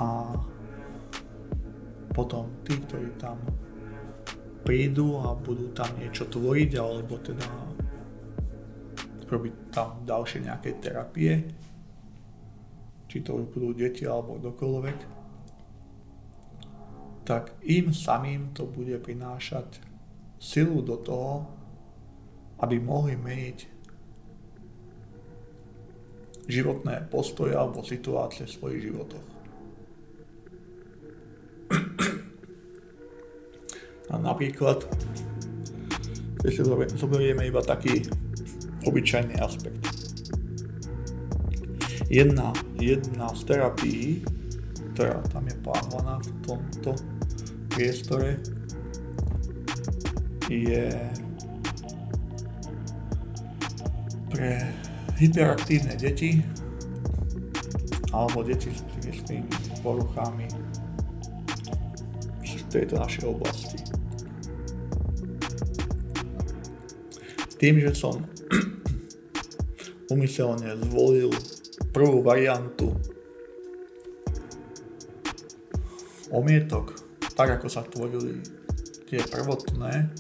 A 0.02 0.34
potom 2.12 2.50
tí, 2.66 2.76
ktorí 2.76 3.14
tam 3.22 3.38
prídu 4.66 5.22
a 5.24 5.38
budú 5.38 5.72
tam 5.72 5.88
niečo 5.96 6.28
tvoriť 6.28 6.72
alebo 6.76 7.16
teda 7.22 7.48
robiť 9.30 9.54
tam 9.70 10.02
ďalšie 10.04 10.50
nejaké 10.50 10.82
terapie, 10.82 11.46
či 13.10 13.26
to 13.26 13.42
už 13.42 13.50
budú 13.50 13.74
deti 13.74 14.06
alebo 14.06 14.38
kdokoľvek, 14.38 15.00
tak 17.26 17.58
im 17.66 17.90
samým 17.90 18.54
to 18.54 18.70
bude 18.70 18.94
prinášať 19.02 19.82
silu 20.38 20.86
do 20.86 20.98
toho, 21.02 21.50
aby 22.62 22.78
mohli 22.78 23.18
meniť 23.18 23.58
životné 26.50 27.10
postoje 27.14 27.54
alebo 27.54 27.86
situácie 27.86 28.46
v 28.46 28.56
svojich 28.56 28.82
životoch. 28.90 29.28
A 34.10 34.18
napríklad, 34.18 34.90
keď 36.42 36.50
si 36.50 36.66
zoberieme 36.98 37.46
iba 37.46 37.62
taký 37.62 38.10
obyčajný 38.90 39.38
aspekt. 39.38 39.99
Jedna, 42.10 42.50
jedna 42.82 43.30
z 43.38 43.42
terapií, 43.46 44.26
ktorá 44.98 45.22
tam 45.30 45.46
je 45.46 45.54
plánovaná 45.62 46.18
v 46.18 46.30
tomto 46.42 46.98
priestore, 47.70 48.42
je 50.50 50.90
pre 54.34 54.58
hyperaktívne 55.22 55.94
deti 56.02 56.42
alebo 58.10 58.42
deti 58.42 58.74
s 58.74 58.82
psychickými 58.90 59.54
poruchami 59.86 60.50
v 62.42 62.64
tejto 62.74 62.98
našej 62.98 63.26
oblasti. 63.30 63.78
Tým, 67.62 67.86
že 67.86 67.94
som 67.94 68.26
umyselne 70.14 70.74
zvolil 70.90 71.30
prvú 71.90 72.22
variantu 72.22 72.94
omietok, 76.30 76.94
tak 77.34 77.58
ako 77.58 77.68
sa 77.68 77.82
tvorili 77.82 78.40
tie 79.10 79.22
prvotné, 79.26 80.14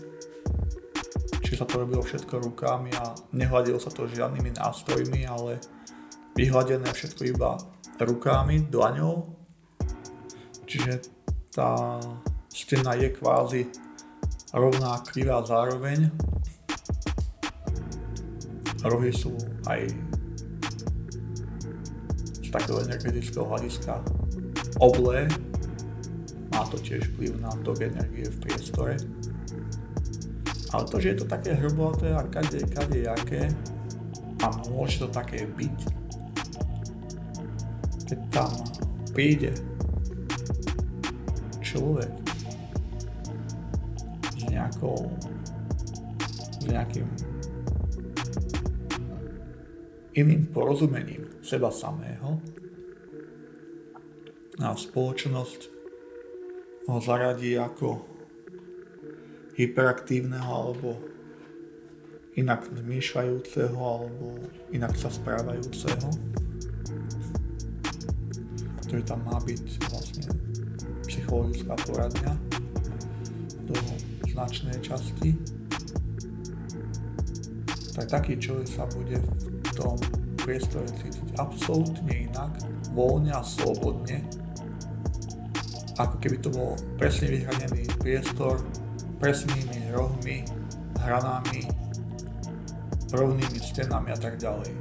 či 1.46 1.54
sa 1.54 1.66
to 1.70 1.86
robilo 1.86 2.02
všetko 2.02 2.42
rukami 2.50 2.90
a 2.98 3.14
nehľadilo 3.34 3.78
sa 3.78 3.94
to 3.94 4.10
žiadnymi 4.10 4.58
nástrojmi, 4.58 5.26
ale 5.30 5.62
vyhľadené 6.34 6.90
všetko 6.90 7.22
iba 7.30 7.58
rukami, 8.02 8.66
dlaňou. 8.70 9.30
Čiže 10.70 11.02
tá 11.54 11.98
stena 12.50 12.94
je 12.98 13.10
kvázi 13.14 13.62
rovná 14.54 15.02
krivá 15.06 15.42
zároveň. 15.46 16.10
Rohy 18.86 19.12
sú 19.12 19.36
aj 19.68 19.90
z 22.50 22.58
takého 22.58 22.82
energetického 22.82 23.46
hľadiska 23.46 24.02
oblé. 24.82 25.30
Má 26.50 26.66
to 26.74 26.82
tiež 26.82 27.06
vplyv 27.14 27.38
na 27.38 27.54
tok 27.62 27.86
energie 27.86 28.26
v 28.26 28.38
priestore. 28.42 28.98
Ale 30.74 30.84
to, 30.90 30.98
že 30.98 31.14
je 31.14 31.18
to 31.22 31.26
také 31.30 31.54
hrboté 31.54 32.10
a 32.10 32.26
kade, 32.26 32.66
kade 32.74 33.06
jaké 33.06 33.54
a 34.42 34.50
môže 34.74 35.06
to 35.06 35.08
také 35.14 35.46
byť, 35.46 35.78
keď 38.10 38.20
tam 38.34 38.54
príde 39.14 39.54
človek 41.62 42.10
s 44.34 44.44
nejakou 44.50 45.06
s 46.60 46.66
nejakým 46.66 47.06
iným 50.18 50.50
porozumením 50.50 51.29
seba 51.42 51.72
samého. 51.72 52.40
A 54.60 54.76
spoločnosť 54.76 55.62
ho 56.92 56.98
zaradí 57.00 57.56
ako 57.56 58.04
hyperaktívneho 59.56 60.50
alebo 60.52 61.00
inak 62.40 62.68
zmýšľajúceho 62.72 63.80
alebo 63.80 64.40
inak 64.72 64.96
sa 64.96 65.12
správajúceho, 65.12 66.10
ktorý 68.88 69.02
tam 69.04 69.20
má 69.28 69.40
byť 69.44 69.64
vlastne 69.92 70.28
psychologická 71.08 71.76
poradňa 71.84 72.34
do 73.68 73.76
značnej 74.32 74.80
časti, 74.80 75.36
tak 77.96 78.08
taký 78.08 78.40
človek 78.40 78.68
sa 78.72 78.88
bude 78.88 79.20
v 79.20 79.70
tom 79.76 80.00
priestore 80.50 80.90
cítiť 80.98 81.38
absolútne 81.38 82.26
inak, 82.26 82.58
voľne 82.98 83.38
a 83.38 83.46
slobodne, 83.46 84.26
ako 86.02 86.18
keby 86.18 86.42
to 86.42 86.50
bol 86.50 86.74
presne 86.98 87.38
vyhranený 87.38 87.86
priestor 88.02 88.58
presnými 89.22 89.94
rohmi, 89.94 90.42
hranami, 91.06 91.70
rovnými 93.14 93.60
stenami 93.62 94.10
a 94.10 94.18
tak 94.18 94.42
ďalej. 94.42 94.74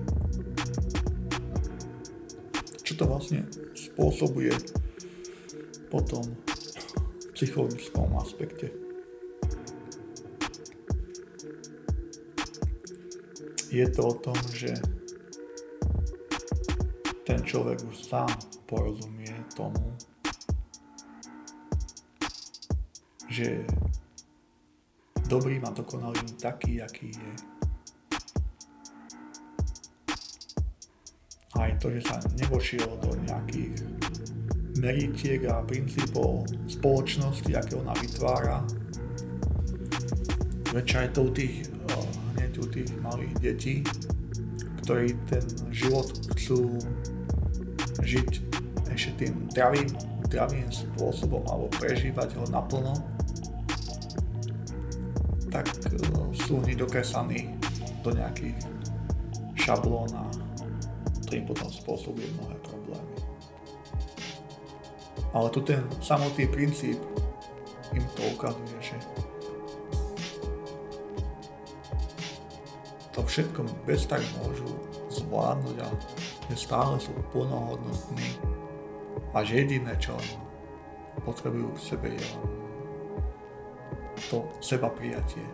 Čo 2.81 2.93
to 2.97 3.05
vlastne 3.05 3.45
spôsobuje 3.77 4.57
potom 5.93 6.25
v 6.25 7.29
psychologickom 7.37 8.09
aspekte. 8.17 8.73
Je 13.69 13.85
to 13.93 14.01
o 14.09 14.15
tom, 14.17 14.39
že 14.57 14.73
ten 17.29 17.45
človek 17.45 17.85
už 17.85 18.09
sám 18.09 18.33
porozumie 18.65 19.29
tomu, 19.53 19.93
že 23.29 23.69
dobrým 25.29 25.61
a 25.69 25.77
dokonalým 25.77 26.25
taký, 26.41 26.81
aký 26.81 27.13
je. 27.13 27.33
Aj 31.61 31.69
to, 31.77 31.93
že 31.93 32.01
sa 32.01 32.17
nevošiel 32.41 32.97
do 33.05 33.13
nejakých 33.29 33.77
meritiek 34.81 35.45
a 35.53 35.61
princípov 35.69 36.49
spoločnosti, 36.65 37.53
aké 37.53 37.77
ona 37.77 37.93
vytvára, 38.01 38.65
väčšia 40.73 41.01
je 41.05 41.11
to 41.13 41.21
u 41.21 41.31
tých, 41.37 41.57
hneď 42.41 42.53
u 42.57 42.67
tých 42.73 42.89
malých 43.05 43.35
detí, 43.37 43.77
ktorí 44.81 45.13
ten 45.29 45.45
život 45.69 46.09
chcú 46.33 46.81
žiť 48.03 48.31
ešte 48.93 49.11
tým 49.25 49.47
zdravým, 49.55 49.89
zdravým 50.31 50.69
spôsobom 50.73 51.43
alebo 51.47 51.71
prežívať 51.79 52.35
ho 52.39 52.45
naplno, 52.51 52.95
tak 55.49 55.69
sú 56.37 56.61
hneď 56.61 56.85
dokresaní 56.85 57.57
do 58.05 58.13
nejakých 58.13 58.57
šablón 59.57 60.09
a 60.17 60.25
to 61.29 61.37
im 61.37 61.45
potom 61.45 61.69
spôsobuje 61.69 62.25
mnohé 62.41 62.57
problémy. 62.65 63.15
Ale 65.37 65.49
tu 65.53 65.61
ten 65.61 65.85
samotný 66.01 66.49
princíp 66.49 66.97
im 67.93 68.05
to 68.17 68.23
ukazuje, 68.33 68.77
že 68.81 68.97
to 73.13 73.21
všetko 73.25 73.67
bez 73.85 74.09
tak 74.09 74.25
môžu 74.41 74.69
zvládnuť 75.13 75.77
a 75.85 75.89
že 76.49 76.57
stále 76.57 76.97
sú 76.97 77.13
plnohodnotní 77.31 78.41
a 79.37 79.45
že 79.45 79.65
jediné, 79.65 79.93
čo 80.01 80.17
potrebujú 81.23 81.77
k 81.77 81.85
sebe 81.95 82.09
je 82.17 82.29
to 84.29 84.45
seba 84.61 84.91
prijatie, 84.93 85.45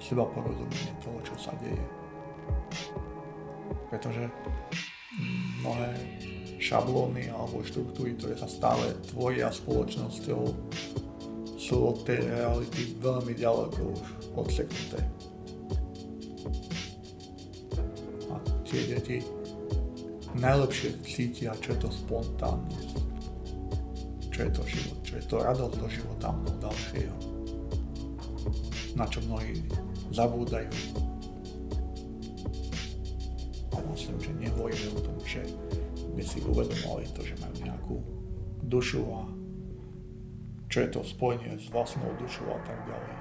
seba 0.00 0.26
porozumenie 0.26 0.92
toho, 1.04 1.18
čo 1.22 1.34
sa 1.38 1.52
deje. 1.62 1.86
Pretože 3.92 4.24
mnohé 5.62 5.92
šablóny 6.58 7.30
alebo 7.30 7.62
štruktúry, 7.62 8.16
ktoré 8.18 8.34
sa 8.34 8.48
stále 8.48 8.96
tvoria 9.06 9.52
spoločnosťou, 9.52 10.42
sú 11.54 11.76
od 11.78 12.02
tej 12.02 12.26
reality 12.26 12.98
veľmi 12.98 13.34
ďaleko 13.38 13.80
už 13.94 14.00
odseknuté. 14.34 14.98
Tie 18.72 18.88
deti 18.88 19.16
najlepšie 20.32 20.96
cítia, 21.04 21.52
čo 21.60 21.76
je 21.76 21.78
to 21.84 21.90
spontánnosť, 21.92 22.90
čo 24.32 24.38
je 24.48 24.50
to 24.56 24.62
život, 24.64 24.98
čo 25.04 25.12
je 25.20 25.24
to 25.28 25.36
radosť 25.44 25.74
do 25.76 25.88
života 25.92 26.32
mnoho 26.32 26.56
ďalšieho, 26.56 27.16
na 28.96 29.04
čo 29.04 29.20
mnohí 29.28 29.60
zabúdajú. 30.08 30.72
A 33.76 33.78
myslím, 33.92 34.16
že 34.24 34.32
nehovoríme 34.40 34.88
o 34.96 35.04
tom, 35.04 35.20
že 35.20 35.44
by 36.16 36.22
si 36.24 36.40
uvedomovali 36.40 37.04
to, 37.12 37.20
že 37.28 37.36
majú 37.44 37.56
nejakú 37.60 37.96
dušu 38.72 39.04
a 39.12 39.28
čo 40.72 40.80
je 40.80 40.88
to 40.88 41.04
spojenie 41.04 41.60
s 41.60 41.68
vlastnou 41.68 42.08
dušou 42.16 42.48
a 42.48 42.60
tak 42.64 42.80
ďalej. 42.88 43.16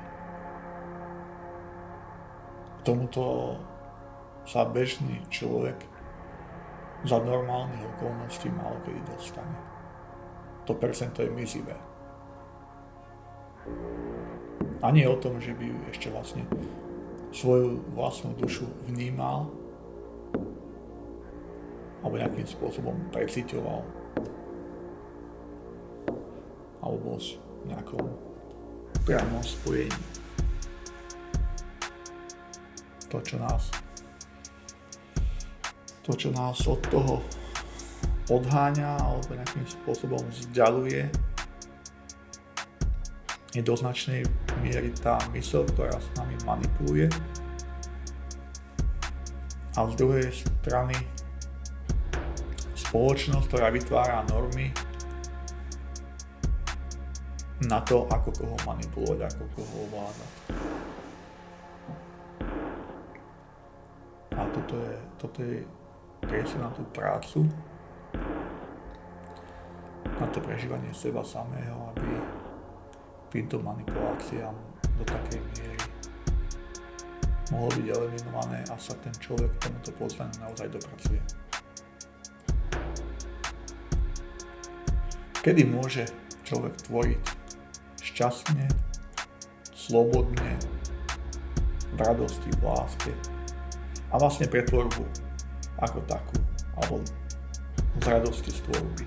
K 2.72 2.80
tomuto 2.88 3.24
sa 4.46 4.66
bežný 4.66 5.22
človek 5.30 5.78
za 7.06 7.18
normálnych 7.18 7.82
okolností 7.98 8.50
málo 8.54 8.78
kedy 8.86 9.02
dostane. 9.10 9.58
To 10.70 10.78
percento 10.78 11.26
je 11.26 11.32
mizivé. 11.34 11.74
Ani 14.82 15.06
o 15.06 15.18
tom, 15.18 15.38
že 15.42 15.54
by 15.54 15.94
ešte 15.94 16.10
vlastne 16.10 16.46
svoju 17.32 17.82
vlastnú 17.94 18.34
dušu 18.38 18.66
vnímal 18.90 19.50
alebo 22.02 22.18
nejakým 22.18 22.50
spôsobom 22.50 22.98
precitoval 23.14 23.86
alebo 26.82 27.18
s 27.22 27.38
nejakou 27.70 28.02
priamom 29.06 29.42
spojení. 29.46 30.02
To, 33.14 33.22
čo 33.22 33.38
nás 33.38 33.70
to, 36.12 36.28
čo 36.28 36.30
nás 36.36 36.60
od 36.68 36.84
toho 36.92 37.24
odháňa 38.28 39.00
alebo 39.00 39.32
nejakým 39.32 39.64
spôsobom 39.64 40.20
vzdialuje, 40.28 41.08
je 43.56 43.62
do 43.64 43.76
značnej 43.76 44.28
miery 44.60 44.92
tá 45.00 45.16
mysl, 45.32 45.64
ktorá 45.72 45.96
s 45.96 46.08
nami 46.20 46.36
manipuluje. 46.44 47.08
A 49.80 49.88
z 49.88 49.94
druhej 49.96 50.28
strany 50.36 51.00
spoločnosť, 52.76 53.48
ktorá 53.48 53.72
vytvára 53.72 54.28
normy 54.28 54.76
na 57.64 57.80
to, 57.88 58.04
ako 58.12 58.36
koho 58.36 58.58
manipulovať, 58.68 59.32
ako 59.32 59.44
koho 59.56 59.74
ovládať. 59.88 60.32
A 64.36 64.42
toto 64.52 64.76
je, 64.76 64.96
toto 65.16 65.40
je 65.40 65.64
priestor 66.26 66.62
na 66.62 66.72
tú 66.74 66.84
prácu, 66.94 67.46
na 70.22 70.28
to 70.30 70.40
prežívanie 70.42 70.94
seba 70.94 71.26
samého, 71.26 71.90
aby 71.96 72.10
týmto 73.34 73.58
manipuláciám 73.64 74.54
do 74.98 75.04
takej 75.08 75.42
miery 75.58 75.82
mohlo 77.52 77.68
byť 77.76 77.88
eliminované 77.92 78.64
a 78.72 78.76
sa 78.80 78.96
ten 79.04 79.12
človek 79.20 79.52
tomuto 79.60 79.92
poslaniu 80.00 80.40
naozaj 80.40 80.72
dopracuje. 80.72 81.22
Kedy 85.44 85.62
môže 85.68 86.08
človek 86.48 86.74
tvoriť 86.88 87.24
šťastne, 88.00 88.66
slobodne, 89.76 90.54
v 91.92 92.00
radosti, 92.00 92.48
v 92.56 92.62
láske 92.64 93.12
a 94.12 94.16
vlastne 94.16 94.48
pre 94.48 94.64
ako 95.80 96.00
takú, 96.10 96.38
alebo 96.76 97.00
z 98.02 98.06
radosti 98.08 98.52
z 98.52 98.60
tvorby. 98.68 99.06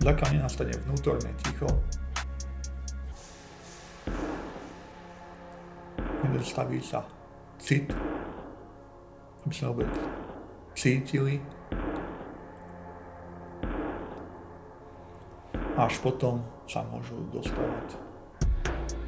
Zatiaľ 0.00 0.28
nenastane 0.32 0.72
vnútorné 0.88 1.30
ticho, 1.44 1.68
nedostaví 6.24 6.80
sa 6.80 7.04
cit, 7.60 7.92
aby 9.44 9.52
sme 9.52 9.66
vôbec 9.76 9.92
cítili. 10.72 11.36
Až 15.76 15.96
potom 16.00 16.40
sa 16.68 16.80
môžu 16.88 17.20
dostávať 17.32 18.00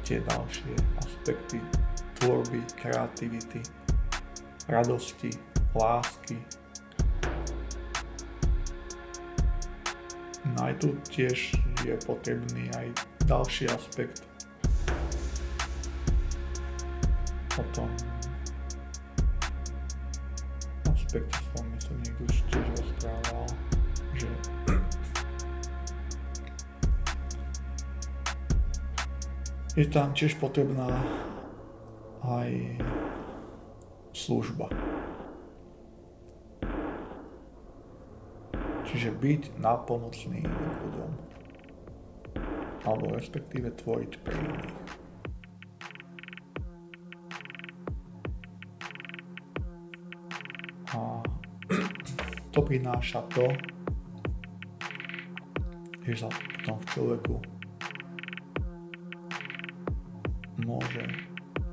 tie 0.05 0.21
ďalšie 0.21 0.73
aspekty 1.01 1.57
tvorby, 2.21 2.61
kreativity, 2.77 3.61
radosti, 4.67 5.29
lásky. 5.75 6.37
No 10.43 10.59
aj 10.67 10.73
tu 10.79 10.93
tiež 11.07 11.55
je 11.87 11.95
potrebný 12.03 12.69
aj 12.75 12.87
ďalší 13.25 13.71
aspekt 13.71 14.27
o 17.57 17.63
tom 17.71 17.89
aspekte 21.13 21.37
som 21.53 21.65
myslím 21.77 21.97
niekto 22.01 22.23
tiež 22.25 22.65
rozprával, 22.73 23.45
že 24.17 24.29
je 29.77 29.85
tam 29.93 30.09
tiež 30.17 30.41
potrebná 30.41 30.89
aj 32.25 32.49
služba. 34.23 34.71
Čiže 38.87 39.09
byť 39.19 39.41
napomocný 39.59 40.47
ľuďom. 40.47 41.11
Alebo 42.87 43.19
respektíve 43.19 43.75
tvoriť 43.75 44.11
pre 44.23 44.35
iných. 44.37 44.75
A 50.93 51.19
to 52.53 52.59
prináša 52.61 53.25
to, 53.33 53.49
že 56.05 56.21
sa 56.21 56.29
potom 56.29 56.77
v 56.79 56.85
človeku 56.93 57.35
môže 60.63 61.03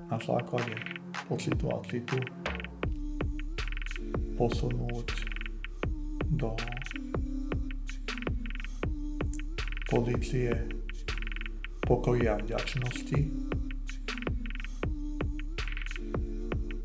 na 0.09 0.18
základe 0.18 0.74
pocitu 1.28 1.68
a 1.70 1.78
citu 1.86 2.18
posunúť 4.41 5.09
do 6.32 6.57
pozície 9.84 10.49
pokoja 11.84 12.41
a 12.41 12.41
vďačnosti 12.41 13.20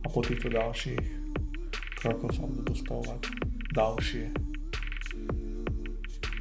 a 0.03 0.07
po 0.11 0.19
týchto 0.19 0.51
ďalších 0.51 1.05
krokoch 1.95 2.35
sa 2.35 2.43
budú 2.43 2.75
dostavovať 2.75 3.21
ďalšie 3.71 4.25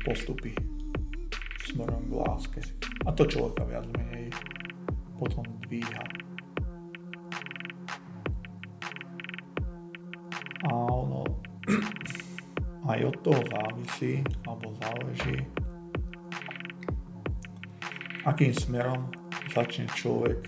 postupy 0.02 0.50
smerom 1.62 2.10
k 2.10 2.14
láske. 2.18 2.60
A 3.06 3.14
to 3.14 3.22
človeka 3.30 3.62
viac 3.70 3.86
menej 3.94 4.34
potom 5.14 5.46
dvíha. 5.70 6.23
Aj 12.94 13.10
od 13.10 13.16
toho 13.26 13.42
závisí, 13.50 14.22
alebo 14.46 14.70
záleží, 14.78 15.38
akým 18.22 18.54
smerom 18.54 19.10
začne 19.50 19.90
človek 19.90 20.46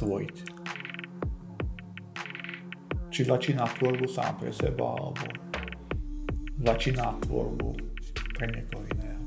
tvoriť. 0.00 0.36
Či 3.12 3.20
začína 3.28 3.68
tvorbu 3.76 4.08
sám 4.08 4.40
pre 4.40 4.48
seba, 4.48 4.96
alebo 4.96 5.26
začína 6.64 7.12
tvorbu 7.28 7.70
pre 8.32 8.46
niekoho 8.48 8.84
iného. 8.96 9.22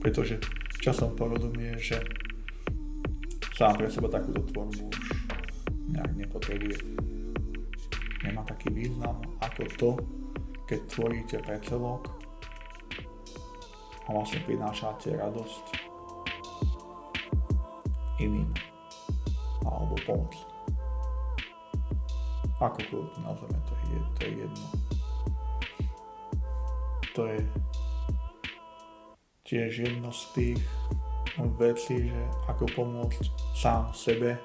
Pretože 0.00 0.40
časom 0.80 1.12
porozumie, 1.12 1.76
že 1.76 2.00
sám 3.52 3.76
pre 3.76 3.88
seba 3.92 4.08
takúto 4.08 4.40
tvorbu 4.48 4.82
už 4.88 4.96
nejak 5.92 6.12
nepotrebuje. 6.16 6.93
Taký 8.64 8.80
význam 8.80 9.20
ako 9.44 9.62
to, 9.76 9.90
keď 10.64 10.80
tvoríte 10.88 11.36
pre 11.44 11.60
celok 11.68 12.08
a 14.08 14.16
vlastne 14.16 14.40
prinášate 14.40 15.12
radosť 15.20 15.64
iným 18.24 18.48
alebo 19.68 20.00
pomoc. 20.08 20.32
Akokoľvek 22.56 23.12
nazveme 23.20 23.60
to, 23.68 23.74
je, 23.76 23.98
to 24.00 24.20
je 24.24 24.32
jedno. 24.32 24.66
To 27.12 27.22
je 27.28 27.40
tiež 29.44 29.72
jedno 29.92 30.08
z 30.08 30.22
tých 30.32 30.64
vecí, 31.60 32.08
že 32.08 32.22
ako 32.48 32.64
pomôcť 32.72 33.28
sám 33.52 33.92
sebe 33.92 34.40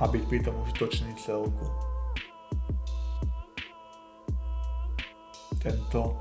a 0.00 0.04
byť 0.08 0.22
pritom 0.32 0.56
užitočný 0.64 1.12
celku. 1.20 1.88
Tento 5.68 6.16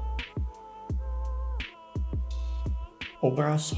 obraz 3.24 3.72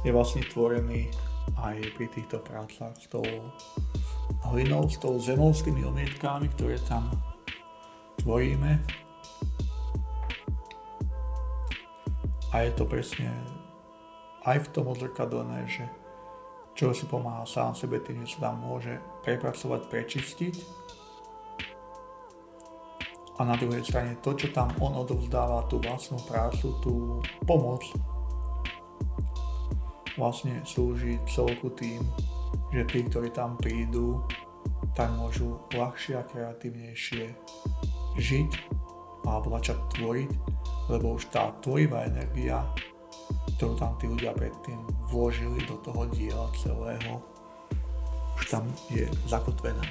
je 0.00 0.08
vlastne 0.08 0.40
tvorený 0.48 1.12
aj 1.60 1.76
pri 1.92 2.08
týchto 2.08 2.40
prácach 2.40 2.96
s 2.96 3.04
tou 3.12 3.20
hlinou, 4.48 4.88
s 4.88 4.96
tou 4.96 5.20
zemou, 5.20 5.52
s 5.52 5.60
tými 5.60 5.84
omietkami, 5.84 6.48
ktoré 6.56 6.80
tam 6.88 7.12
tvoríme. 8.24 8.80
A 12.48 12.64
je 12.64 12.72
to 12.72 12.88
presne 12.88 13.28
aj 14.48 14.64
v 14.64 14.70
tom 14.72 14.88
odzrkadlené, 14.88 15.68
že 15.68 15.84
čo 16.72 16.96
si 16.96 17.04
pomáha 17.04 17.44
sám 17.44 17.76
sebe 17.76 18.00
tým, 18.00 18.24
sa 18.24 18.48
tam 18.48 18.64
môže 18.64 18.96
prepracovať, 19.20 19.84
prečistiť. 19.92 20.54
A 23.34 23.42
na 23.42 23.58
druhej 23.58 23.82
strane 23.82 24.14
to, 24.22 24.38
čo 24.38 24.54
tam 24.54 24.70
on 24.78 24.94
odovzdáva, 24.94 25.66
tú 25.66 25.82
vlastnú 25.82 26.22
prácu, 26.22 26.70
tú 26.78 27.18
pomoc, 27.42 27.82
vlastne 30.14 30.62
slúži 30.62 31.18
celku 31.26 31.74
tým, 31.74 31.98
že 32.70 32.86
tí, 32.86 33.02
ktorí 33.02 33.34
tam 33.34 33.58
prídu, 33.58 34.22
tak 34.94 35.10
môžu 35.18 35.58
ľahšie 35.74 36.14
a 36.14 36.22
kreatívnejšie 36.22 37.34
žiť 38.18 38.50
alebo 39.26 39.58
začať 39.58 39.78
tvoriť, 39.98 40.30
lebo 40.92 41.18
už 41.18 41.32
tá 41.34 41.50
tvorivá 41.58 42.06
energia, 42.06 42.62
ktorú 43.58 43.74
tam 43.74 43.98
tí 43.98 44.06
ľudia 44.06 44.30
predtým 44.36 44.78
vložili 45.10 45.58
do 45.66 45.74
toho 45.82 46.06
diela 46.14 46.46
celého, 46.54 47.18
už 48.38 48.44
tam 48.46 48.64
je 48.92 49.08
zakotvená. 49.26 49.82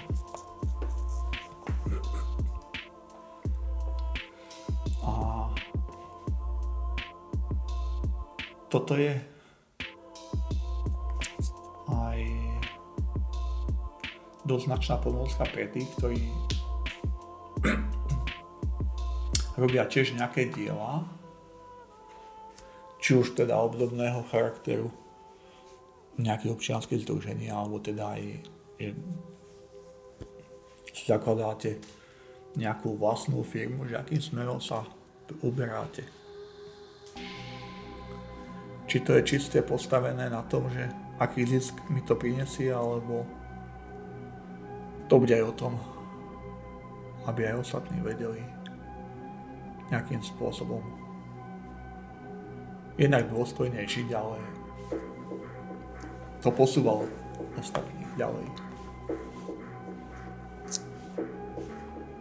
Toto 8.73 8.97
je 8.97 9.13
dosť 14.43 14.65
značná 14.65 14.95
pomôcka 14.99 15.45
pre 15.47 15.69
tých, 15.71 15.87
ktorí 15.95 16.19
robia 19.61 19.87
tiež 19.87 20.17
nejaké 20.19 20.51
diela, 20.51 21.05
či 22.99 23.15
už 23.15 23.37
teda 23.37 23.55
obdobného 23.55 24.25
charakteru 24.27 24.91
nejakých 26.19 26.53
občianských 26.53 27.03
združení, 27.07 27.53
alebo 27.53 27.79
teda 27.79 28.17
aj 28.19 28.21
si 30.93 31.03
zakladáte 31.09 31.77
nejakú 32.53 32.99
vlastnú 32.99 33.41
firmu, 33.41 33.89
že 33.89 33.97
akým 33.97 34.21
smerom 34.21 34.59
sa 34.61 34.85
uberáte. 35.41 36.22
Či 38.93 39.01
to 39.01 39.17
je 39.17 39.25
čisté 39.25 39.65
postavené 39.65 40.29
na 40.29 40.45
tom, 40.45 40.69
že 40.69 40.85
aký 41.17 41.49
zisk 41.49 41.73
mi 41.89 42.05
to 42.05 42.13
prinesie, 42.13 42.69
alebo 42.69 43.25
to 45.09 45.17
bude 45.17 45.33
aj 45.33 45.49
o 45.49 45.57
tom, 45.57 45.73
aby 47.25 47.49
aj 47.49 47.65
ostatní 47.65 47.97
vedeli 48.05 48.45
nejakým 49.89 50.21
spôsobom 50.21 50.85
jednak 53.01 53.25
dôstojne 53.33 53.81
žiť, 53.81 54.13
ale 54.13 54.37
to 56.45 56.53
posúvalo 56.53 57.09
ostatných 57.57 58.13
ďalej. 58.13 58.45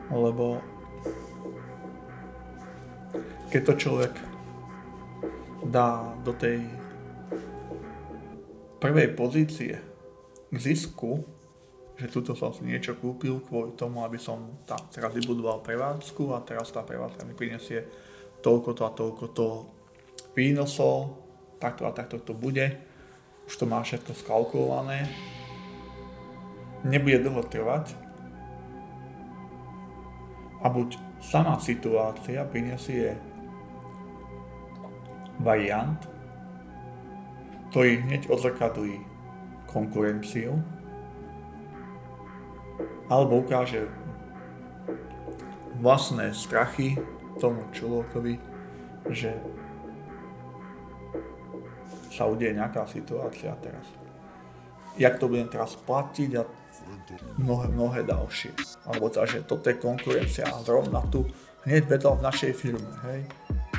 Lebo 0.08 0.56
keď 3.52 3.60
to 3.60 3.74
človek 3.76 4.31
dá 5.66 6.18
do 6.26 6.34
tej 6.34 6.66
prvej 8.82 9.14
pozície 9.14 9.78
k 10.50 10.56
zisku, 10.58 11.22
že 11.94 12.10
tuto 12.10 12.34
som 12.34 12.50
si 12.50 12.66
niečo 12.66 12.98
kúpil 12.98 13.38
kvôli 13.46 13.78
tomu, 13.78 14.02
aby 14.02 14.18
som 14.18 14.58
tam 14.66 14.90
teraz 14.90 15.14
vybudoval 15.14 15.62
prevádzku 15.62 16.34
a 16.34 16.42
teraz 16.42 16.74
tá 16.74 16.82
prevádzka 16.82 17.22
mi 17.22 17.38
prinesie 17.38 17.86
toľko 18.42 18.70
to 18.74 18.82
a 18.82 18.90
toľko 18.90 19.24
to 19.30 19.46
výnosov, 20.34 21.14
takto 21.62 21.86
a 21.86 21.94
takto 21.94 22.18
to 22.18 22.34
bude. 22.34 22.74
Už 23.46 23.54
to 23.54 23.70
má 23.70 23.78
všetko 23.86 24.18
skalkulované. 24.18 25.06
Nebude 26.82 27.22
dlho 27.22 27.46
trvať. 27.46 27.94
A 30.62 30.66
buď 30.66 30.98
sama 31.22 31.58
situácia 31.62 32.42
prinesie 32.46 33.14
variant, 35.40 36.00
ktorý 37.72 38.04
hneď 38.04 38.28
odzrkadlí 38.28 39.00
konkurenciu, 39.70 40.60
alebo 43.08 43.40
ukáže 43.40 43.88
vlastné 45.80 46.36
strachy 46.36 47.00
tomu 47.40 47.64
človekovi, 47.72 48.36
že 49.08 49.34
sa 52.12 52.28
udeje 52.28 52.52
nejaká 52.52 52.84
situácia 52.84 53.56
teraz. 53.64 53.88
Jak 55.00 55.16
to 55.16 55.32
budem 55.32 55.48
teraz 55.48 55.72
platiť 55.88 56.30
a 56.36 56.44
mnohé, 57.40 57.72
mnohé 57.72 58.00
ďalšie. 58.04 58.52
Alebo 58.84 59.08
teda, 59.08 59.24
že 59.24 59.48
toto 59.48 59.72
je 59.72 59.80
konkurencia 59.80 60.44
zrovna 60.60 61.00
tu 61.08 61.24
hneď 61.64 61.88
vedľa 61.88 62.20
v 62.20 62.24
našej 62.28 62.52
firme, 62.52 62.92
hej? 63.08 63.24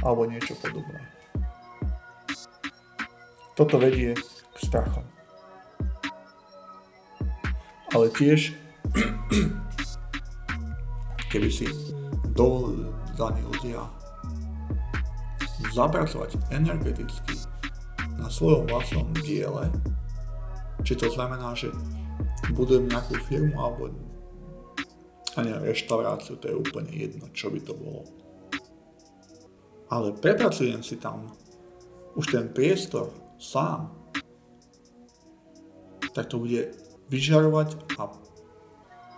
Alebo 0.01 0.25
niečo 0.25 0.57
podobné. 0.57 1.12
Toto 3.53 3.77
vedie 3.77 4.17
k 4.17 4.57
strachom. 4.57 5.05
Ale 7.93 8.09
tiež 8.09 8.57
keby 11.31 11.49
si 11.53 11.69
dovolili 12.33 12.89
daní 13.13 13.45
ľudia 13.45 13.85
zapracovať 15.73 16.37
energeticky 16.49 17.45
na 18.17 18.29
svojom 18.29 18.65
vlastnom 18.65 19.13
diele, 19.21 19.69
či 20.81 20.97
to 20.97 21.09
znamená, 21.13 21.53
že 21.53 21.69
budujem 22.57 22.89
nejakú 22.89 23.17
firmu 23.29 23.53
alebo 23.57 23.93
ani 25.37 25.53
reštauráciu, 25.61 26.37
to 26.37 26.49
je 26.49 26.57
úplne 26.57 26.93
jedno, 26.93 27.29
čo 27.33 27.49
by 27.49 27.59
to 27.61 27.73
bolo. 27.73 28.05
Ale 29.89 30.13
prepracujem 30.17 30.81
si 30.81 30.97
tam 30.97 31.29
už 32.17 32.33
ten 32.33 32.49
priestor 32.49 33.22
sám, 33.43 33.91
tak 36.15 36.31
to 36.31 36.39
bude 36.39 36.71
vyžarovať 37.11 37.75
a 37.99 38.07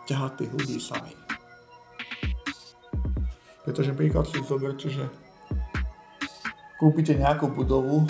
ťahať 0.09 0.31
tých 0.41 0.51
ľudí 0.57 0.77
sami. 0.81 1.13
Pretože 3.61 3.93
príklad 3.93 4.25
si 4.25 4.41
zoberte, 4.41 4.89
že 4.89 5.05
kúpite 6.81 7.13
nejakú 7.13 7.49
budovu 7.53 8.05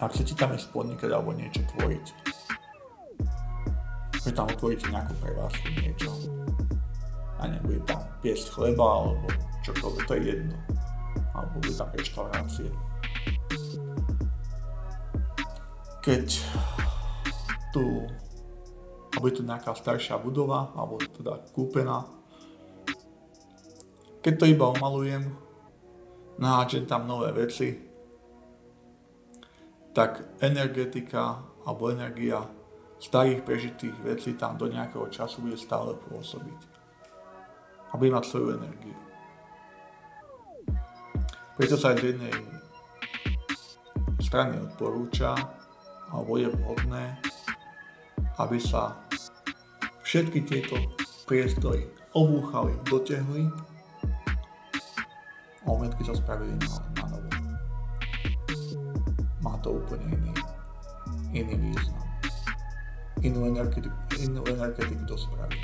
a 0.00 0.08
chcete 0.08 0.32
tam 0.36 0.56
ísť 0.56 0.72
podnikať 0.72 1.10
alebo 1.12 1.36
niečo 1.36 1.60
tvoriť. 1.76 2.06
Že 4.20 4.30
tam 4.36 4.48
otvoríte 4.48 4.88
nejakú 4.88 5.12
prevádzku, 5.20 5.66
niečo. 5.80 6.08
A 7.40 7.48
nebude 7.48 7.80
tam 7.88 8.04
piesť 8.20 8.52
chleba 8.52 8.84
alebo 8.84 9.28
čokoľvek, 9.64 10.04
to 10.04 10.12
je 10.16 10.22
jedno. 10.36 10.56
Alebo 11.34 11.62
bude 11.62 11.74
tam 11.76 11.90
reštaurácie. 11.94 12.68
Keď 16.00 16.26
tu 17.70 18.08
alebo 19.10 19.26
je 19.26 19.42
to 19.42 19.44
nejaká 19.44 19.74
staršia 19.74 20.16
budova, 20.22 20.70
alebo 20.72 20.96
teda 20.96 21.42
kúpená. 21.50 22.06
Keď 24.22 24.34
to 24.38 24.44
iba 24.46 24.70
omalujem, 24.70 25.34
naháčem 26.38 26.86
tam 26.86 27.04
nové 27.04 27.34
veci, 27.34 27.74
tak 29.90 30.38
energetika 30.40 31.42
alebo 31.66 31.90
energia 31.90 32.40
starých 32.96 33.42
prežitých 33.42 33.96
vecí 34.00 34.38
tam 34.38 34.54
do 34.54 34.70
nejakého 34.70 35.10
času 35.10 35.42
bude 35.42 35.58
stále 35.58 35.92
pôsobiť. 36.08 36.60
A 37.90 37.98
bude 37.98 38.14
mať 38.14 38.24
svoju 38.24 38.56
energiu. 38.56 39.09
Preto 41.60 41.76
sa 41.76 41.92
aj 41.92 42.00
z 42.00 42.16
jednej 42.16 42.32
strany 44.16 44.56
odporúča, 44.64 45.36
alebo 46.08 46.40
je 46.40 46.48
vhodné, 46.48 47.20
aby 48.40 48.56
sa 48.56 48.96
všetky 50.00 50.48
tieto 50.48 50.80
priestory 51.28 51.84
obúchali, 52.16 52.72
dotiahli 52.88 53.44
a 55.60 55.68
umetky 55.68 56.00
sa 56.00 56.16
spravili 56.16 56.56
na, 56.64 56.80
na 56.96 57.04
novo. 57.12 57.28
Má 59.44 59.52
to 59.60 59.76
úplne 59.84 60.16
iný, 60.16 60.32
iný 61.36 61.76
význam. 61.76 62.08
Inú 63.20 63.52
energetiku, 63.52 64.00
inú 64.16 64.40
energetiku 64.48 65.04
to. 65.04 65.60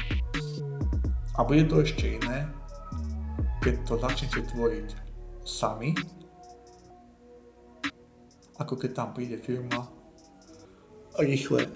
A 1.33 1.41
bude 1.41 1.65
to 1.65 1.81
ešte 1.81 2.21
iné, 2.21 2.45
keď 3.65 3.81
to 3.89 3.97
začnete 3.97 4.45
tvoriť 4.53 5.06
sami, 5.47 5.95
ako 8.59 8.75
keď 8.75 8.91
tam 8.91 9.15
príde 9.15 9.39
firma 9.39 9.87
rýchle 11.23 11.71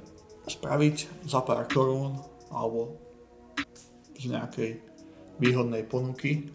spraviť 0.51 1.23
za 1.31 1.41
pár 1.47 1.71
korún 1.71 2.19
alebo 2.51 2.99
z 4.19 4.35
nejakej 4.35 4.71
výhodnej 5.39 5.87
ponuky. 5.87 6.51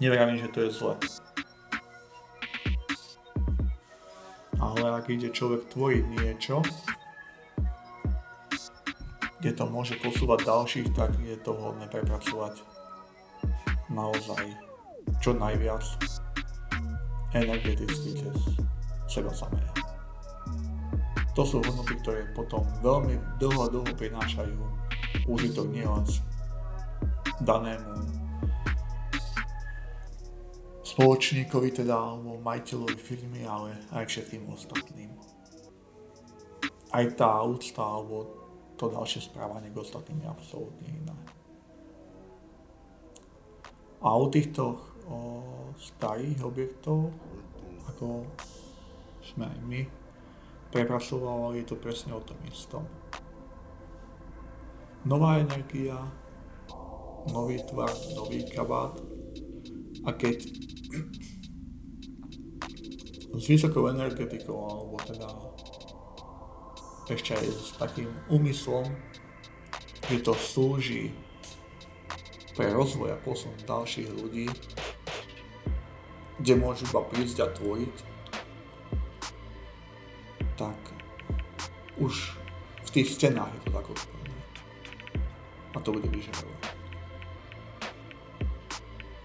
Nevravím, 0.00 0.40
že 0.40 0.50
to 0.50 0.58
je 0.66 0.70
zle. 0.72 0.94
Ale 4.58 4.82
ak 4.98 5.06
ide 5.12 5.30
človek 5.30 5.68
tvoriť 5.70 6.04
niečo, 6.16 6.64
kde 9.42 9.50
to 9.52 9.64
môže 9.66 9.98
posúvať 10.00 10.46
ďalších, 10.48 10.88
tak 10.94 11.12
je 11.22 11.34
to 11.38 11.54
vhodné 11.54 11.86
prepracovať 11.90 12.62
naozaj 13.90 14.71
čo 15.18 15.36
najviac 15.36 15.82
energeticky 17.34 18.16
cez 18.16 18.36
seba 19.08 19.32
samého. 19.32 19.72
To 21.32 21.42
sú 21.48 21.64
hodnoty, 21.64 21.96
ktoré 22.04 22.28
potom 22.36 22.64
veľmi 22.84 23.16
dlho, 23.40 23.72
dlho 23.72 23.92
prinášajú 23.96 24.56
úžitok 25.24 25.66
nielen 25.72 26.04
danému 27.40 27.92
spoločníkovi, 30.84 31.72
teda 31.72 31.96
alebo 31.96 32.36
majiteľovi 32.44 32.98
firmy, 33.00 33.48
ale 33.48 33.80
aj 33.96 34.04
všetkým 34.12 34.44
ostatným. 34.52 35.08
Aj 36.92 37.04
tá 37.16 37.40
úcta 37.40 37.80
alebo 37.80 38.28
to 38.76 38.92
ďalšie 38.92 39.24
správanie 39.24 39.72
k 39.72 39.80
ostatným 39.80 40.20
je 40.20 40.28
absolútne 40.28 40.88
iné. 40.92 41.16
A 44.04 44.20
u 44.20 44.28
týchto 44.28 44.91
o, 45.08 45.52
starých 45.78 46.42
objektov, 46.44 47.10
ako 47.88 48.26
sme 49.22 49.46
aj 49.46 49.58
my, 49.66 49.80
prepracoval, 50.72 51.54
je 51.54 51.64
to 51.66 51.76
presne 51.76 52.12
o 52.16 52.22
tom 52.22 52.38
istom. 52.48 52.84
Nová 55.04 55.42
energia, 55.42 55.98
nový 57.30 57.58
tvar, 57.66 57.90
nový 58.14 58.46
kabát 58.50 58.98
a 60.06 60.10
keď 60.14 60.42
s 63.32 63.44
vysokou 63.48 63.88
energetikou, 63.88 64.58
alebo 64.58 64.96
teda 65.02 65.28
ešte 67.10 67.34
aj 67.34 67.46
s 67.48 67.70
takým 67.78 68.10
úmyslom, 68.28 68.84
že 70.08 70.24
to 70.24 70.34
slúži 70.36 71.12
pre 72.52 72.68
rozvoj 72.72 73.16
a 73.16 73.18
posun 73.24 73.52
ďalších 73.64 74.08
ľudí, 74.12 74.46
kde 76.38 76.54
môžu 76.56 76.88
iba 76.88 77.02
prísť 77.04 77.38
a 77.44 77.46
tvoriť, 77.52 77.96
tak 80.56 80.78
už 81.98 82.36
v 82.82 82.90
tých 82.94 83.08
stenách 83.18 83.52
je 83.56 83.60
to 83.66 83.70
tak 83.74 83.86
odporné. 83.88 84.36
A 85.72 85.78
to 85.80 85.90
bude 85.92 86.08
vyžarovať. 86.12 86.62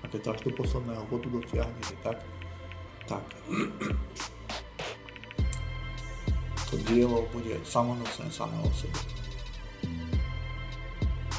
A 0.03 0.05
keď 0.07 0.19
to 0.23 0.31
až 0.31 0.39
do 0.47 0.51
posledného 0.55 1.03
bodu 1.11 1.27
dotiahnete 1.27 1.95
tak, 1.99 2.23
tak 3.07 3.23
to 6.71 6.75
dielo 6.91 7.27
bude 7.31 7.55
samonocné 7.63 8.27
samé 8.31 8.55
o 8.63 8.71
sebe. 8.71 8.99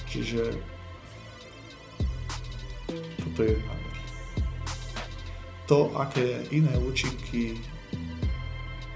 Čiže 0.09 0.57
toto 3.21 3.41
je 3.45 3.53
jedna. 3.57 3.78
To, 5.69 5.93
aké 6.01 6.49
iné 6.49 6.73
účinky 6.81 7.61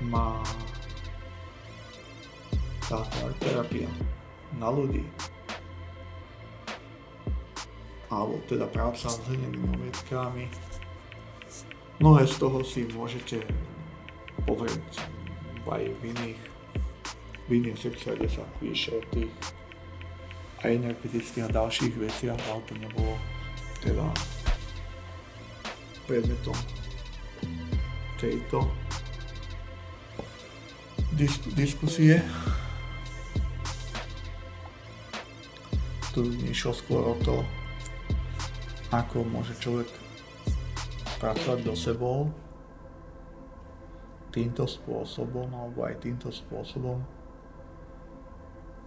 má 0.09 0.41
art 2.93 3.37
terapia 3.41 3.89
na 4.57 4.73
ľudí, 4.73 5.05
alebo 8.09 8.41
teda 8.49 8.69
práca 8.69 9.09
s 9.09 9.21
hlinenými 9.29 9.69
ometkami, 9.81 10.45
mnohé 12.01 12.25
z 12.29 12.35
toho 12.37 12.61
si 12.65 12.89
môžete 12.93 13.45
pozrieť 14.45 15.05
aj 15.69 15.89
v 15.89 16.01
iných, 16.13 16.41
v 17.49 17.51
iných 17.53 17.79
sekciách, 17.81 18.17
kde 18.17 18.29
sa 18.29 18.45
píše 18.61 18.97
o 18.97 19.01
tých 19.13 19.33
aj 20.65 20.73
energetických 20.73 21.49
a 21.49 21.55
ďalších 21.55 21.95
veciach, 21.97 22.41
ale 22.49 22.61
to 22.65 22.75
nebolo 22.77 23.15
teda 23.81 24.05
predmetom 26.07 26.57
tejto 28.19 28.67
disk- 31.17 31.51
diskusie. 31.55 32.23
tu 36.13 36.29
išlo 36.45 36.77
skôr 36.77 37.01
o 37.09 37.17
to, 37.25 37.41
ako 38.93 39.25
môže 39.25 39.57
človek 39.57 39.89
pracovať 41.17 41.59
do 41.65 41.73
sebou 41.73 42.29
týmto 44.29 44.69
spôsobom 44.69 45.49
alebo 45.49 45.89
aj 45.89 46.05
týmto 46.05 46.29
spôsobom, 46.29 47.01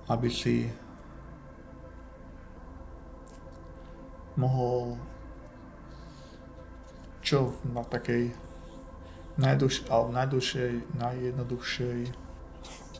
aby 0.05 0.29
si 0.29 0.69
mohol 4.37 4.93
čo 7.25 7.57
na 7.73 7.81
takej 7.81 8.29
najduš, 9.41 9.89
alebo 9.89 10.13
najdušej, 10.13 10.73
najjednoduchšej 10.93 11.99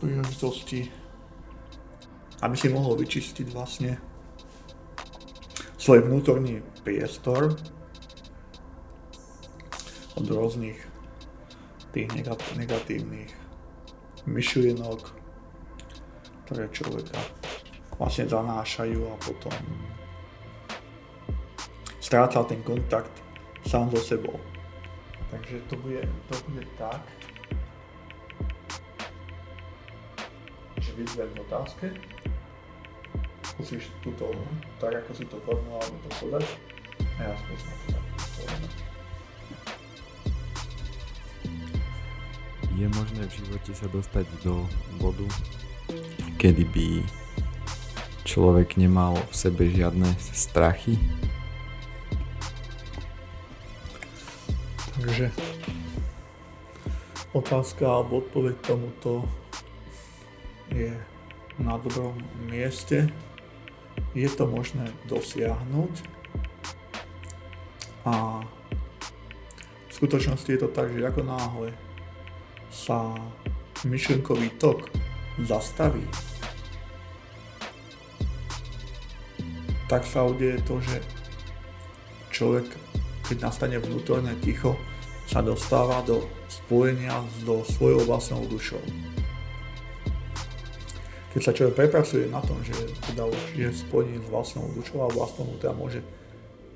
príležitosti, 0.02 0.90
aby 2.42 2.56
si 2.58 2.68
mohol 2.74 2.98
vyčistiť 2.98 3.48
vlastne 3.54 4.02
svoj 5.78 6.10
vnútorný 6.10 6.66
priestor 6.82 7.54
od 10.18 10.26
rôznych 10.26 10.82
tých 11.94 12.10
negatívnych 12.58 13.32
myšlienok, 14.26 15.02
ktoré 16.50 16.66
človeka 16.74 17.22
vlastne 17.96 18.26
zanášajú 18.26 19.00
a 19.06 19.16
potom 19.22 19.56
stráca 22.02 22.44
ten 22.44 22.60
kontakt 22.66 23.25
sám 23.68 23.92
so 23.92 23.98
sebou. 23.98 24.40
Takže 25.32 25.60
to 25.70 25.76
bude, 25.76 26.02
to 26.30 26.36
bude 26.50 26.66
tak, 26.78 27.02
že 30.80 30.92
vyzvem 30.94 31.30
otázke 31.50 31.92
skúsiš 33.56 33.88
túto, 34.04 34.36
tak 34.84 35.00
ako 35.00 35.12
si 35.16 35.24
to 35.32 35.40
formuloval, 35.48 35.88
to 35.88 36.10
podať 36.20 36.44
a 37.16 37.20
ja 37.24 37.34
skúsim 37.40 37.72
to 37.88 37.96
tak 37.96 38.04
Je 42.76 42.88
možné 42.92 43.24
v 43.24 43.36
živote 43.40 43.72
sa 43.72 43.88
dostať 43.88 44.28
do 44.44 44.68
bodu, 45.00 45.24
kedy 46.36 46.68
by 46.76 46.88
človek 48.28 48.76
nemal 48.76 49.16
v 49.32 49.34
sebe 49.40 49.72
žiadne 49.72 50.12
strachy? 50.20 51.00
Takže 55.06 55.30
otázka 57.38 57.86
alebo 57.86 58.26
odpoveď 58.26 58.58
tomuto 58.66 59.22
je 60.74 60.90
na 61.62 61.78
dobrom 61.78 62.18
mieste. 62.50 63.06
Je 64.18 64.26
to 64.26 64.50
možné 64.50 64.90
dosiahnuť 65.06 65.94
a 68.10 68.42
v 69.86 69.92
skutočnosti 69.94 70.50
je 70.50 70.58
to 70.58 70.74
tak, 70.74 70.90
že 70.90 71.06
ako 71.06 71.22
náhle 71.22 71.70
sa 72.74 73.14
myšlenkový 73.86 74.58
tok 74.58 74.90
zastaví, 75.46 76.02
tak 79.86 80.02
sa 80.02 80.26
udeje 80.26 80.58
to, 80.66 80.82
že 80.82 80.98
človek, 82.34 82.66
keď 83.30 83.38
nastane 83.54 83.78
vnútorné 83.78 84.34
ticho, 84.42 84.74
sa 85.26 85.42
dostáva 85.42 86.06
do 86.06 86.26
spojenia 86.48 87.20
so 87.44 87.66
svojou 87.66 88.06
vlastnou 88.06 88.46
dušou 88.46 88.82
keď 91.36 91.44
sa 91.44 91.52
človek 91.52 91.76
prepracuje 91.76 92.32
na 92.32 92.40
tom, 92.40 92.56
že 92.64 92.72
teda 93.12 93.28
už 93.28 93.60
je 93.60 93.68
spojený 93.68 94.24
s 94.24 94.32
vlastnou 94.32 94.72
dušou 94.72 95.04
a 95.04 95.12
vlastnou 95.12 95.52
teda 95.60 95.76
môže 95.76 96.00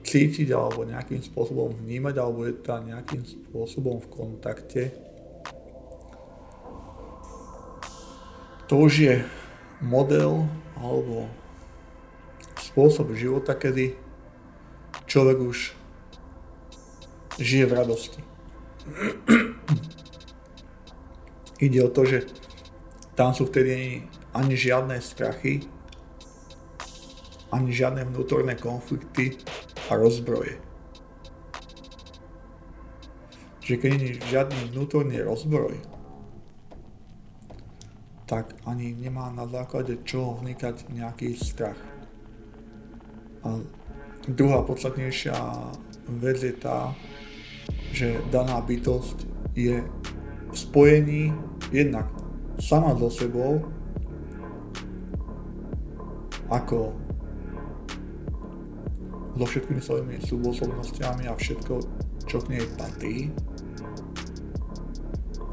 cítiť 0.04 0.52
alebo 0.52 0.84
nejakým 0.84 1.24
spôsobom 1.24 1.72
vnímať 1.80 2.16
alebo 2.20 2.43
je 2.43 2.60
teda 2.60 2.84
nejakým 2.84 3.24
spôsobom 3.24 4.04
v 4.04 4.08
kontakte, 4.12 4.91
to 8.68 8.74
už 8.84 8.93
je 9.00 9.16
model 9.80 10.43
alebo 10.76 11.32
spôsob 12.60 13.16
života, 13.16 13.56
kedy 13.56 13.95
človek 15.08 15.39
už 15.39 15.58
žije 17.39 17.64
v 17.64 17.74
radosti. 17.80 18.28
Ide 21.65 21.79
o 21.83 21.91
to, 21.91 22.07
že 22.07 22.23
tam 23.19 23.35
sú 23.35 23.51
vtedy 23.51 24.07
ani 24.31 24.55
žiadne 24.55 24.95
strachy, 25.03 25.67
ani 27.51 27.73
žiadne 27.73 28.07
vnútorné 28.07 28.55
konflikty 28.55 29.35
a 29.89 29.97
rozbroje. 29.97 30.61
Že 33.65 33.73
keď 33.75 33.91
nie 33.97 34.09
je 34.15 34.21
žiadny 34.29 34.71
vnútorný 34.71 35.17
rozbroj, 35.21 35.77
tak 38.29 38.53
ani 38.69 38.93
nemá 38.93 39.33
na 39.33 39.49
základe 39.49 39.97
čoho 40.05 40.37
vnikať 40.37 40.93
nejaký 40.93 41.33
strach. 41.33 41.81
A 43.41 43.57
druhá 44.29 44.61
podstatnejšia 44.61 45.33
vec 46.21 46.37
je 46.37 46.53
tá, 46.53 46.93
že 47.93 48.21
daná 48.29 48.61
bytosť 48.61 49.25
je 49.57 49.81
v 50.49 50.55
spojení 50.57 51.33
jednak 51.69 52.09
sama 52.59 52.97
so 52.97 53.09
sebou 53.09 53.63
ako 56.49 56.93
so 59.39 59.45
všetkými 59.45 59.79
svojimi 59.79 60.15
súbosobnostiami 60.19 61.31
a 61.31 61.33
všetko, 61.37 61.73
čo 62.27 62.43
k 62.43 62.59
nej 62.59 62.65
patrí, 62.75 63.31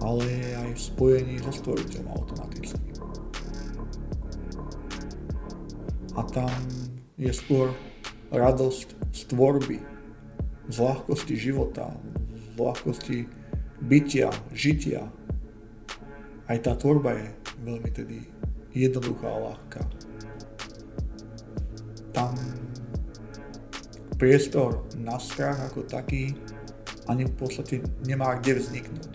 ale 0.02 0.26
je 0.26 0.50
aj 0.58 0.70
v 0.74 0.80
spojení 0.80 1.34
so 1.38 1.52
stvoriteľom 1.54 2.08
automaticky. 2.10 2.90
A 6.16 6.20
tam 6.32 6.50
je 7.20 7.30
skôr 7.30 7.70
radosť 8.34 8.88
z 9.14 9.20
tvorby, 9.30 9.78
z 10.66 10.76
ľahkosti 10.82 11.38
života, 11.38 11.94
ľahkosti 12.56 13.28
bytia, 13.84 14.32
žitia. 14.56 15.04
Aj 16.46 16.58
tá 16.62 16.72
tvorba 16.74 17.16
je 17.16 17.28
veľmi 17.62 17.90
tedy 17.92 18.24
jednoduchá 18.72 19.28
a 19.28 19.42
ľahká 19.52 20.06
tam 22.16 22.32
priestor 24.16 24.88
na 24.96 25.20
strach 25.20 25.60
ako 25.68 25.84
taký 25.84 26.32
ani 27.12 27.28
v 27.28 27.34
podstate 27.36 27.84
nemá 28.08 28.40
kde 28.40 28.56
vzniknúť. 28.56 29.12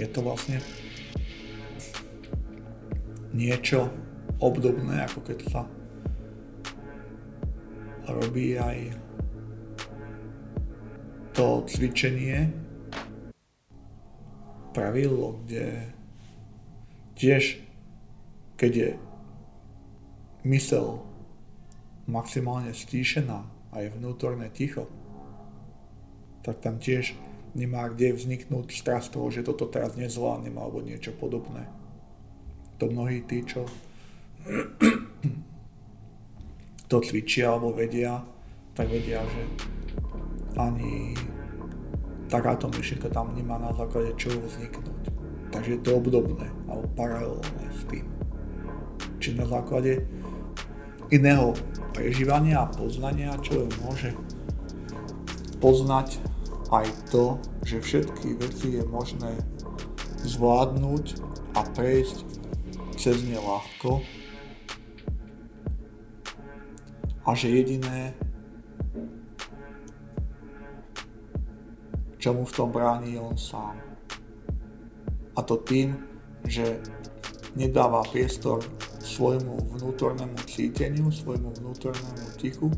Je 0.00 0.08
to 0.08 0.24
vlastne 0.24 0.64
niečo 3.36 3.92
obdobné, 4.40 5.04
ako 5.04 5.20
keď 5.20 5.38
sa 5.52 5.62
robí 8.08 8.56
aj 8.56 8.96
to 11.36 11.68
cvičenie 11.68 12.48
pravidlo, 14.72 15.36
kde 15.44 15.92
tiež 17.20 17.60
keď 18.56 18.72
je 18.72 18.90
mysel 20.48 21.04
maximálne 22.08 22.72
stíšená 22.72 23.44
a 23.68 23.76
je 23.84 23.92
vnútorné 23.92 24.48
ticho, 24.48 24.88
tak 26.40 26.64
tam 26.64 26.80
tiež 26.80 27.12
nemá 27.52 27.92
kde 27.92 28.16
vzniknúť 28.16 28.72
strach 28.72 29.04
toho, 29.12 29.28
že 29.28 29.44
toto 29.44 29.68
teraz 29.68 29.92
nezvládnem 29.92 30.56
alebo 30.56 30.80
niečo 30.80 31.12
podobné. 31.12 31.68
To 32.80 32.88
mnohí 32.88 33.20
tí, 33.28 33.44
čo 33.44 33.68
to 36.90 36.96
cvičia 37.04 37.52
alebo 37.52 37.76
vedia, 37.76 38.24
tak 38.72 38.88
vedia, 38.88 39.20
že 39.20 39.42
ani 40.56 41.14
takáto 42.26 42.66
myšlienka 42.72 43.12
tam 43.12 43.32
nemá 43.36 43.60
na 43.60 43.70
základe 43.76 44.12
čoho 44.18 44.40
vzniknúť. 44.42 45.02
Takže 45.54 45.70
je 45.78 45.80
to 45.80 45.90
obdobné 45.96 46.48
alebo 46.66 46.86
paralelné 46.98 47.64
s 47.70 47.80
tým. 47.86 48.06
Či 49.22 49.38
na 49.38 49.46
základe 49.46 50.04
iného 51.08 51.54
prežívania 51.94 52.66
a 52.66 52.72
poznania, 52.72 53.38
človek 53.40 53.72
môže 53.80 54.10
poznať 55.62 56.18
aj 56.74 56.86
to, 57.14 57.38
že 57.62 57.80
všetky 57.80 58.36
veci 58.42 58.76
je 58.76 58.84
možné 58.84 59.38
zvládnuť 60.26 61.04
a 61.54 61.62
prejsť 61.62 62.26
cez 62.98 63.22
ne 63.22 63.38
ľahko 63.38 64.02
a 67.26 67.30
že 67.34 67.50
jediné, 67.50 68.14
čo 72.16 72.32
mu 72.32 72.44
v 72.48 72.56
tom 72.56 72.68
bráni, 72.72 73.20
on 73.20 73.36
sám. 73.36 73.76
A 75.36 75.40
to 75.44 75.60
tým, 75.60 75.96
že 76.48 76.80
nedáva 77.56 78.04
priestor 78.08 78.64
svojmu 79.00 79.76
vnútornému 79.76 80.36
cíteniu, 80.48 81.12
svojmu 81.12 81.52
vnútornému 81.60 82.26
tichu, 82.40 82.68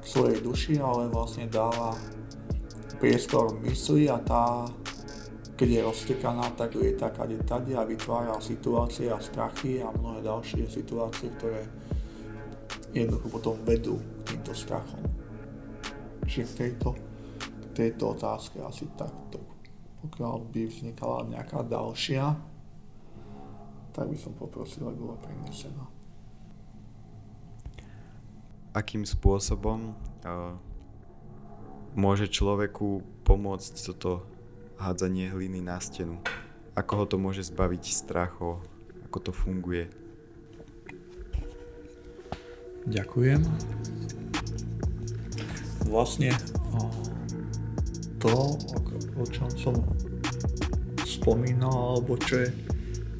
k 0.00 0.04
svojej 0.04 0.40
duši, 0.40 0.80
ale 0.80 1.12
vlastne 1.12 1.48
dáva 1.48 1.92
priestor 3.00 3.56
mysli 3.64 4.08
a 4.12 4.20
tá, 4.20 4.68
keď 5.56 5.68
je 5.68 5.80
roztekaná, 5.84 6.52
tak 6.56 6.76
je 6.76 6.92
taká 6.96 7.24
tade 7.44 7.72
a 7.76 7.84
vytvára 7.84 8.36
situácie 8.40 9.08
a 9.08 9.20
strachy 9.20 9.80
a 9.80 9.92
mnohé 9.92 10.24
ďalšie 10.24 10.68
situácie, 10.68 11.32
ktoré 11.40 11.64
jednoducho 12.92 13.28
potom 13.28 13.56
vedú 13.64 13.96
k 14.24 14.36
týmto 14.36 14.52
strachom. 14.52 15.00
Čiže 16.28 16.44
v 16.44 16.54
tejto, 16.54 16.88
tejto 17.72 18.18
otázke 18.18 18.58
asi 18.62 18.86
takto. 18.98 19.40
Pokiaľ 20.00 20.48
by 20.48 20.62
vznikala 20.66 21.28
nejaká 21.28 21.60
ďalšia, 21.64 22.24
tak 23.92 24.06
by 24.08 24.16
som 24.16 24.32
poprosil, 24.32 24.88
aby 24.88 24.96
bola 24.96 25.18
prenesená. 25.18 25.84
Akým 28.70 29.02
spôsobom 29.02 29.92
uh, 30.22 30.54
môže 31.98 32.30
človeku 32.30 33.02
pomôcť 33.26 33.74
toto 33.90 34.22
hádzanie 34.78 35.28
hliny 35.34 35.58
na 35.60 35.76
stenu? 35.82 36.22
Ako 36.78 37.02
ho 37.02 37.04
to 37.04 37.16
môže 37.18 37.50
zbaviť 37.50 37.82
strachov? 37.90 38.62
Ako 39.10 39.18
to 39.20 39.32
funguje? 39.34 39.90
Ďakujem. 42.86 43.42
Vlastne 45.90 46.32
to, 48.20 48.54
o 49.16 49.24
čom 49.26 49.48
som 49.56 49.74
spomínal, 51.02 51.96
alebo 51.98 52.14
čo 52.20 52.46
je 52.46 52.50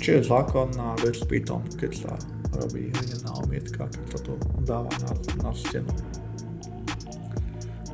čo 0.00 0.16
je 0.16 0.24
základná 0.24 0.96
vec 1.04 1.12
pri 1.28 1.44
keď 1.76 1.92
sa 1.92 2.12
robí 2.56 2.88
hlinená 2.88 3.36
omietka, 3.44 3.84
keď 3.84 4.06
sa 4.08 4.18
to 4.24 4.32
dáva 4.64 4.88
na, 5.04 5.12
na 5.44 5.52
stenu. 5.52 5.92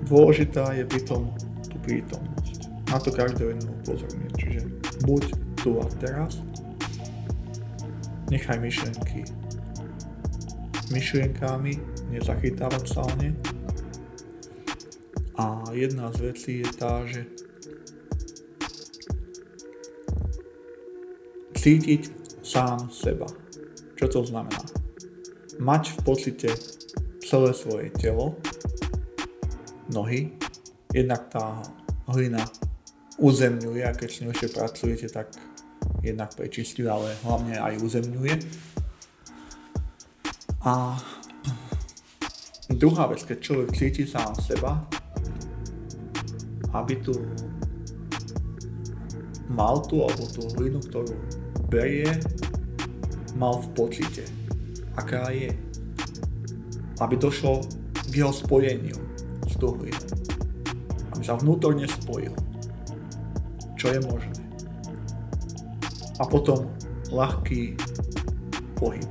Dôležitá 0.07 0.71
je 0.79 0.87
pritom 0.87 1.35
tú 1.67 1.77
prítomnosť. 1.83 2.71
Na 2.95 3.03
to 3.03 3.11
každého 3.11 3.59
jedného 3.59 3.75
upozorňuje. 3.83 4.31
Čiže 4.39 4.61
buď 5.03 5.23
tu 5.59 5.83
a 5.83 5.87
teraz, 5.99 6.39
nechaj 8.31 8.63
myšlenky 8.63 9.27
myšlienkami, 10.91 11.83
nezachytávať 12.15 12.85
sa 12.87 13.03
o 13.03 13.13
ne. 13.19 13.35
A 15.37 15.69
jedna 15.77 16.09
z 16.13 16.33
vecí 16.33 16.53
je 16.65 16.71
tá, 16.73 17.05
že 17.05 17.29
cítiť 21.57 22.03
sám 22.41 22.89
seba. 22.89 23.29
Čo 24.01 24.07
to 24.09 24.21
znamená? 24.25 24.65
Mať 25.61 25.93
v 25.93 25.99
pocite 26.05 26.51
celé 27.21 27.51
svoje 27.53 27.91
telo, 27.91 28.39
nohy, 29.93 30.33
jednak 30.95 31.29
tá 31.29 31.61
hlina 32.07 32.47
uzemňuje 33.19 33.83
a 33.83 33.97
keď 33.97 34.09
s 34.09 34.21
ňou 34.23 34.31
ešte 34.31 34.49
pracujete, 34.55 35.07
tak 35.11 35.35
jednak 36.07 36.33
prečistuje, 36.39 36.87
ale 36.87 37.19
hlavne 37.25 37.59
aj 37.59 37.83
uzemňuje. 37.83 38.35
A 40.63 40.97
druhá 42.71 43.11
vec, 43.11 43.27
keď 43.27 43.39
človek 43.43 43.69
cíti 43.75 44.05
sám 44.07 44.39
seba, 44.39 44.87
aby 46.73 46.99
tu 47.03 47.15
mal 49.53 49.83
tú 49.87 50.03
alebo 50.03 50.27
tú 50.31 50.43
hlinu, 50.59 50.83
ktorú 50.83 51.15
berie, 51.71 52.11
mal 53.37 53.61
v 53.63 53.69
pocite, 53.77 54.25
aká 54.97 55.31
je. 55.31 55.53
Aby 56.99 57.21
došlo 57.21 57.61
k 58.09 58.25
jeho 58.25 58.33
spojeniu 58.33 58.97
s 59.45 59.55
tou 59.61 59.77
hlinou. 59.77 60.09
Aby 61.13 61.23
sa 61.23 61.37
vnútorne 61.37 61.85
spojil. 61.85 62.33
Čo 63.77 63.93
je 63.93 64.01
možné. 64.09 64.41
A 66.17 66.25
potom 66.25 66.73
ľahký 67.13 67.77
pohyb. 68.81 69.05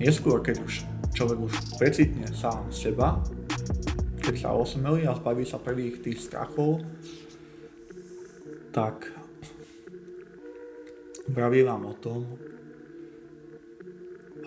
Neskôr, 0.00 0.40
keď 0.40 0.64
už 0.64 0.88
človek 1.12 1.38
už 1.44 1.52
precitne 1.76 2.24
sám 2.32 2.64
seba, 2.72 3.19
keď 4.20 4.36
sa 4.36 4.52
osmelí 4.52 5.08
a 5.08 5.16
zbaví 5.16 5.48
sa 5.48 5.56
prvých 5.56 6.04
tých 6.04 6.20
strachov, 6.20 6.84
tak 8.70 9.20
Vraví 11.30 11.62
vám 11.62 11.86
o 11.86 11.94
tom, 11.94 12.26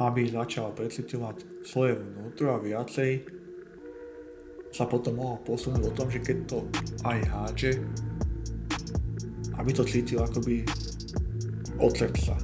aby 0.03 0.27
začal 0.27 0.75
precitovať 0.75 1.63
svoje 1.63 1.95
vnútro 1.95 2.51
a 2.51 2.59
viacej 2.59 3.23
sa 4.75 4.83
potom 4.83 5.15
mohol 5.15 5.39
posunúť 5.47 5.79
o 5.79 5.95
tom, 5.95 6.11
že 6.11 6.19
keď 6.19 6.37
to 6.43 6.59
aj 7.07 7.19
hádže, 7.23 7.71
aby 9.55 9.71
to 9.71 9.87
cítil 9.87 10.27
akoby 10.27 10.67
od 11.79 11.93
srdca. 11.95 12.35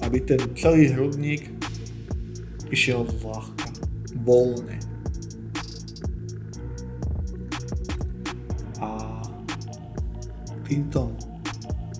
Aby 0.00 0.24
ten 0.24 0.40
celý 0.56 0.88
hrudník 0.96 1.52
išiel 2.72 3.04
zľahka, 3.20 3.68
voľne. 4.24 4.80
Týmto 10.64 11.12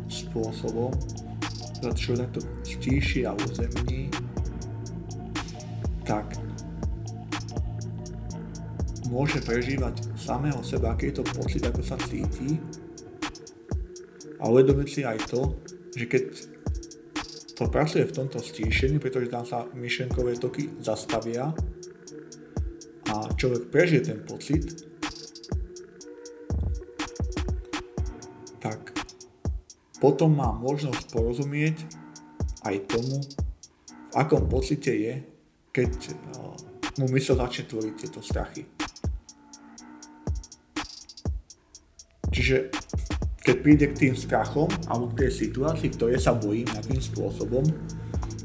spôsobom 0.09 0.93
keď 1.85 1.97
človek 2.01 2.31
to 2.33 2.41
stíši 2.65 3.29
a 3.29 3.37
uzemní, 3.37 4.09
tak 6.09 6.25
môže 9.13 9.45
prežívať 9.45 10.17
samého 10.17 10.65
seba, 10.65 10.97
aký 10.97 11.13
je 11.13 11.21
to 11.21 11.25
pocit, 11.37 11.61
ako 11.61 11.85
sa 11.85 12.01
cíti. 12.09 12.57
A 14.41 14.49
uvedomiť 14.49 14.89
si 14.89 15.01
aj 15.05 15.29
to, 15.29 15.61
že 15.93 16.09
keď 16.09 16.25
to 17.53 17.65
pracuje 17.69 18.09
v 18.09 18.17
tomto 18.17 18.41
stíšení, 18.41 18.97
pretože 18.97 19.29
tam 19.29 19.45
sa 19.45 19.69
myšlenkové 19.77 20.41
toky 20.41 20.73
zastavia 20.81 21.53
a 23.13 23.15
človek 23.37 23.69
prežije 23.69 24.09
ten 24.09 24.21
pocit, 24.25 24.89
potom 30.05 30.37
má 30.37 30.53
možnosť 30.53 31.17
porozumieť 31.17 31.81
aj 32.69 32.93
tomu, 32.93 33.25
v 33.89 34.15
akom 34.21 34.45
pocite 34.53 34.93
je, 34.93 35.25
keď 35.73 36.13
no, 36.37 36.61
mu 37.01 37.09
mysl 37.17 37.41
začne 37.41 37.65
tvoriť 37.65 37.95
tieto 37.97 38.21
strachy. 38.21 38.69
Čiže 42.29 42.69
keď 43.49 43.57
príde 43.65 43.87
k 43.97 43.99
tým 44.05 44.13
strachom 44.13 44.69
alebo 44.93 45.09
k 45.17 45.25
tej 45.25 45.49
situácii, 45.49 45.97
ktoré 45.97 46.21
sa 46.21 46.37
bojím 46.37 46.69
nejakým 46.69 47.01
spôsobom, 47.01 47.65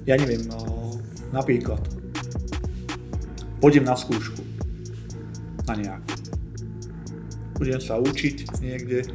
ja 0.08 0.16
neviem, 0.16 0.48
no, 0.48 0.96
napríklad, 1.36 1.84
pôjdem 3.60 3.84
na 3.84 4.00
skúšku, 4.00 4.40
na 5.68 5.76
nejakú. 5.76 6.16
Budem 7.60 7.84
sa 7.84 8.00
učiť 8.00 8.64
niekde, 8.64 9.12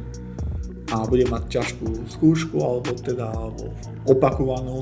a 0.93 1.01
bude 1.09 1.25
mať 1.25 1.43
ťažkú 1.49 2.05
skúšku 2.05 2.61
alebo 2.61 2.93
teda 2.93 3.33
alebo 3.33 3.73
opakovanú, 4.05 4.77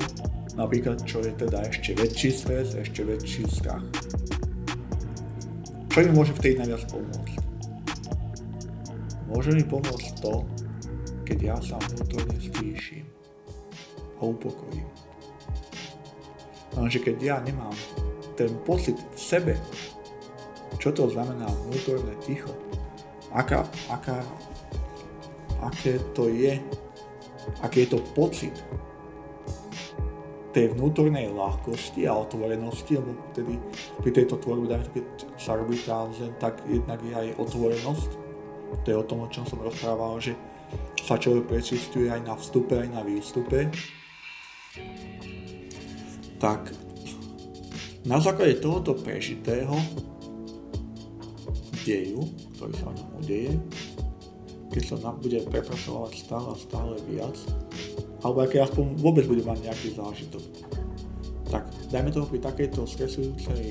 napríklad 0.52 1.00
čo 1.08 1.24
je 1.24 1.32
teda 1.32 1.64
ešte 1.64 1.96
väčší 1.96 2.30
stres, 2.34 2.76
ešte 2.76 3.00
väčší 3.00 3.48
strach. 3.48 3.84
Čo 5.88 5.98
mi 6.04 6.10
môže 6.10 6.34
v 6.34 6.42
tej 6.42 6.54
najviac 6.60 6.82
pomôcť? 6.90 7.34
Môže 9.30 9.50
mi 9.54 9.64
pomôcť 9.64 10.08
to, 10.20 10.44
keď 11.24 11.38
ja 11.40 11.56
sa 11.62 11.80
vnútorne 11.90 12.36
stíšim 12.36 13.06
a 14.18 14.28
upokojím. 14.28 14.86
Lenže 16.74 16.98
keď 17.00 17.16
ja 17.22 17.36
nemám 17.40 17.74
ten 18.34 18.50
pocit 18.66 18.98
v 18.98 19.18
sebe, 19.18 19.54
čo 20.82 20.90
to 20.90 21.06
znamená 21.08 21.46
vnútorné 21.70 22.12
ticho, 22.26 22.50
aká, 23.30 23.62
aká 23.88 24.20
aké 25.64 25.98
to 26.12 26.28
je, 26.28 26.60
aký 27.64 27.88
je 27.88 27.96
to 27.96 28.00
pocit 28.12 28.54
tej 30.54 30.70
vnútornej 30.70 31.34
ľahkosti 31.34 32.06
a 32.06 32.14
otvorenosti, 32.14 32.94
lebo 32.94 33.18
vtedy 33.34 33.58
pri 33.98 34.10
tejto 34.14 34.38
tvorbe, 34.38 34.70
keď 34.94 35.04
sa 35.34 35.58
robí 35.58 35.74
tranzen, 35.82 36.30
tak 36.38 36.62
jednak 36.70 37.02
je 37.02 37.10
aj 37.10 37.28
otvorenosť. 37.42 38.10
To 38.86 38.86
je 38.86 38.96
o 38.96 39.06
tom, 39.06 39.26
o 39.26 39.28
čom 39.28 39.42
som 39.42 39.58
rozprával, 39.58 40.22
že 40.22 40.38
sa 41.02 41.18
človek 41.18 41.50
prečistuje 41.50 42.06
aj 42.06 42.22
na 42.22 42.38
vstupe, 42.38 42.78
aj 42.78 42.86
na 42.86 43.02
výstupe. 43.02 43.66
Tak 46.38 46.70
na 48.06 48.22
základe 48.22 48.62
tohoto 48.62 48.94
prežitého 48.94 49.74
deju, 51.82 52.22
ktorý 52.56 52.72
sa 52.78 52.86
o 52.88 52.96
ňom 52.96 53.08
udeje, 53.20 53.52
keď 54.74 54.82
sa 54.90 55.14
bude 55.14 55.38
prepracovať 55.46 56.12
stále 56.18 56.50
a 56.50 56.58
stále 56.58 56.98
viac, 57.06 57.38
alebo 58.26 58.42
aký 58.42 58.58
aspoň 58.58 58.98
vôbec 58.98 59.22
bude 59.22 59.46
mať 59.46 59.70
nejaký 59.70 59.94
zážitok. 59.94 60.42
Tak 61.46 61.70
dajme 61.94 62.10
toho 62.10 62.26
pri 62.26 62.42
takejto 62.42 62.82
stresujúcej 62.82 63.70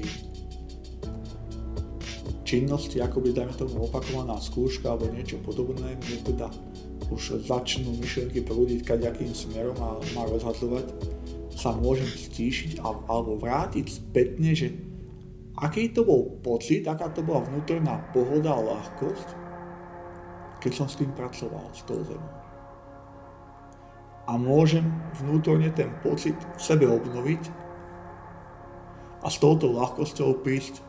činnosti, 2.47 3.03
ako 3.03 3.19
by 3.19 3.35
dajme 3.35 3.51
tomu 3.51 3.83
opakovaná 3.83 4.39
skúška 4.39 4.95
alebo 4.95 5.11
niečo 5.11 5.43
podobné, 5.43 5.99
kde 5.99 6.23
teda 6.23 6.47
už 7.11 7.43
začnú 7.51 7.99
myšlienky 7.99 8.39
prúdiť 8.39 8.87
kaďakým 8.87 9.35
smerom 9.35 9.75
a 9.83 9.99
má 10.15 10.23
rozhadzovať, 10.23 10.87
sa 11.51 11.75
môžem 11.75 12.07
stíšiť 12.07 12.79
alebo 12.79 13.35
vrátiť 13.35 13.85
spätne, 13.91 14.55
že 14.55 14.71
aký 15.59 15.91
to 15.91 16.07
bol 16.07 16.39
pocit, 16.39 16.87
aká 16.87 17.11
to 17.11 17.19
bola 17.27 17.43
vnútorná 17.43 17.99
pohoda 18.15 18.55
a 18.55 18.63
ľahkosť, 18.63 19.42
keď 20.63 20.71
som 20.71 20.87
s 20.87 20.95
tým 20.95 21.11
pracoval, 21.11 21.67
s 21.75 21.83
tou 21.83 21.99
zemou. 22.07 22.31
A 24.23 24.39
môžem 24.39 24.87
vnútorne 25.19 25.67
ten 25.75 25.91
pocit 25.99 26.39
v 26.39 26.61
sebe 26.63 26.87
obnoviť 26.87 27.43
a 29.19 29.27
s 29.27 29.35
touto 29.43 29.67
ľahkosťou 29.67 30.39
prísť 30.39 30.79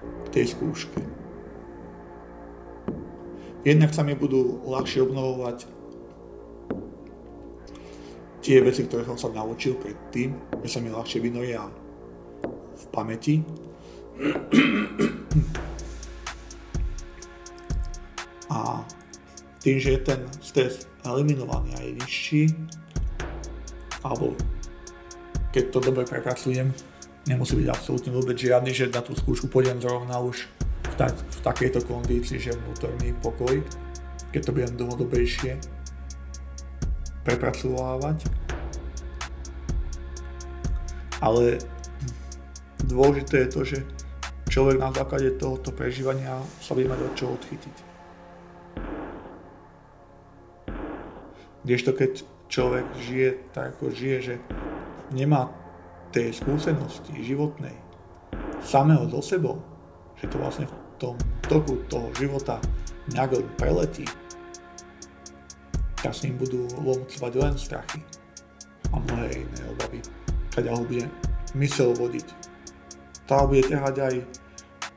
k 0.00 0.26
tej 0.32 0.56
skúške. 0.56 1.04
Jednak 3.68 3.92
sa 3.92 4.00
mi 4.00 4.16
budú 4.16 4.64
ľahšie 4.64 5.04
obnovovať 5.04 5.68
tie 8.40 8.64
veci, 8.64 8.88
ktoré 8.88 9.04
som 9.04 9.20
sa 9.20 9.28
naučil 9.28 9.76
predtým, 9.76 10.32
že 10.64 10.68
sa 10.72 10.80
mi 10.80 10.88
ľahšie 10.88 11.20
vynoria 11.20 11.68
v 12.80 12.84
pamäti 12.88 13.44
a 18.48 18.82
tým, 19.60 19.76
že 19.76 19.98
je 19.98 20.00
ten 20.00 20.20
stres 20.40 20.88
eliminovaný 21.04 21.74
a 21.76 21.80
je 21.84 21.92
nižší, 22.00 22.44
alebo 24.04 24.32
keď 25.52 25.64
to 25.72 25.78
dobre 25.80 26.04
prepracujem, 26.04 26.70
nemusí 27.26 27.56
byť 27.56 27.68
absolútne 27.68 28.10
vôbec 28.12 28.36
žiadny, 28.36 28.72
že 28.72 28.92
na 28.92 29.04
tú 29.04 29.16
skúšku 29.16 29.48
pôjdem 29.52 29.80
zrovna 29.80 30.20
už 30.20 30.48
v, 30.88 30.94
tak, 30.96 31.12
v 31.12 31.38
takejto 31.44 31.80
kondícii, 31.84 32.38
že 32.40 32.56
vnútorný 32.56 33.12
pokoj, 33.20 33.60
keď 34.32 34.40
to 34.44 34.54
budem 34.54 34.72
dlhodobejšie 34.76 35.60
prepracovávať. 37.24 38.24
Ale 41.18 41.58
dôležité 42.86 43.44
je 43.44 43.48
to, 43.50 43.60
že 43.66 43.78
človek 44.48 44.78
na 44.78 44.94
základe 44.94 45.34
tohoto 45.36 45.74
prežívania 45.74 46.38
sa 46.62 46.72
bude 46.78 46.86
mať 46.88 47.00
od 47.02 47.12
čoho 47.18 47.32
odchytiť. 47.34 47.87
Kdežto 51.68 51.92
keď 51.92 52.24
človek 52.48 52.86
žije 52.96 53.44
tak, 53.52 53.76
ako 53.76 53.92
žije, 53.92 54.18
že 54.24 54.34
nemá 55.12 55.52
tej 56.16 56.32
skúsenosti 56.32 57.12
životnej 57.20 57.76
samého 58.64 59.04
so 59.12 59.20
sebou, 59.20 59.60
že 60.16 60.32
to 60.32 60.40
vlastne 60.40 60.64
v 60.64 60.74
tom 60.96 61.12
toku 61.44 61.76
toho 61.92 62.08
života 62.16 62.56
nejak 63.12 63.44
preletí, 63.60 64.08
tak 66.00 66.16
s 66.16 66.24
ním 66.24 66.40
budú 66.40 66.64
lomcovať 66.80 67.32
len 67.36 67.52
strachy 67.60 68.00
a 68.88 69.04
mnohé 69.04 69.44
iné 69.44 69.60
obavy, 69.68 70.00
keď 70.56 70.72
ho 70.72 70.80
bude 70.88 71.04
mysel 71.52 71.92
vodiť. 71.92 72.32
Tá 73.28 73.44
bude 73.44 73.68
ťahať 73.68 73.96
aj 74.08 74.14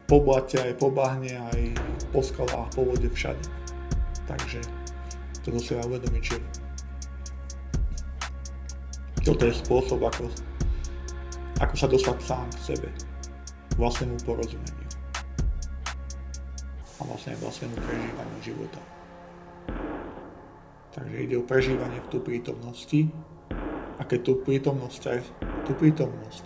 po 0.07 0.23
blate, 0.23 0.55
aj 0.55 0.79
po 0.79 0.87
bahne, 0.87 1.35
aj 1.35 1.75
po 2.15 2.23
skalách, 2.23 2.71
po 2.71 2.87
vode, 2.87 3.11
všade. 3.11 3.43
Takže 4.23 4.63
toto 5.43 5.59
si 5.59 5.75
ja 5.75 5.83
uvedomiť, 5.83 6.23
že 6.23 6.60
toto 9.21 9.45
je 9.45 9.53
spôsob, 9.53 10.01
ako, 10.01 10.25
ako 11.61 11.75
sa 11.77 11.87
dostať 11.87 12.17
sám 12.25 12.47
k 12.57 12.73
sebe, 12.73 12.89
vlastnému 13.77 14.17
porozumeniu 14.25 14.89
a 17.01 17.05
vlastne 17.05 17.33
vlastnému 17.41 17.75
prežívaniu 17.81 18.39
života. 18.45 18.81
Takže 20.93 21.17
ide 21.17 21.35
o 21.39 21.45
prežívanie 21.45 21.97
v 21.97 22.07
tu 22.13 22.17
prítomnosti 22.21 23.01
a 23.97 24.01
keď 24.05 24.19
tú 24.21 24.33
prítomnosť, 24.45 25.01
aj 25.09 25.19
tú 25.65 25.73
prítomnosť 25.73 26.45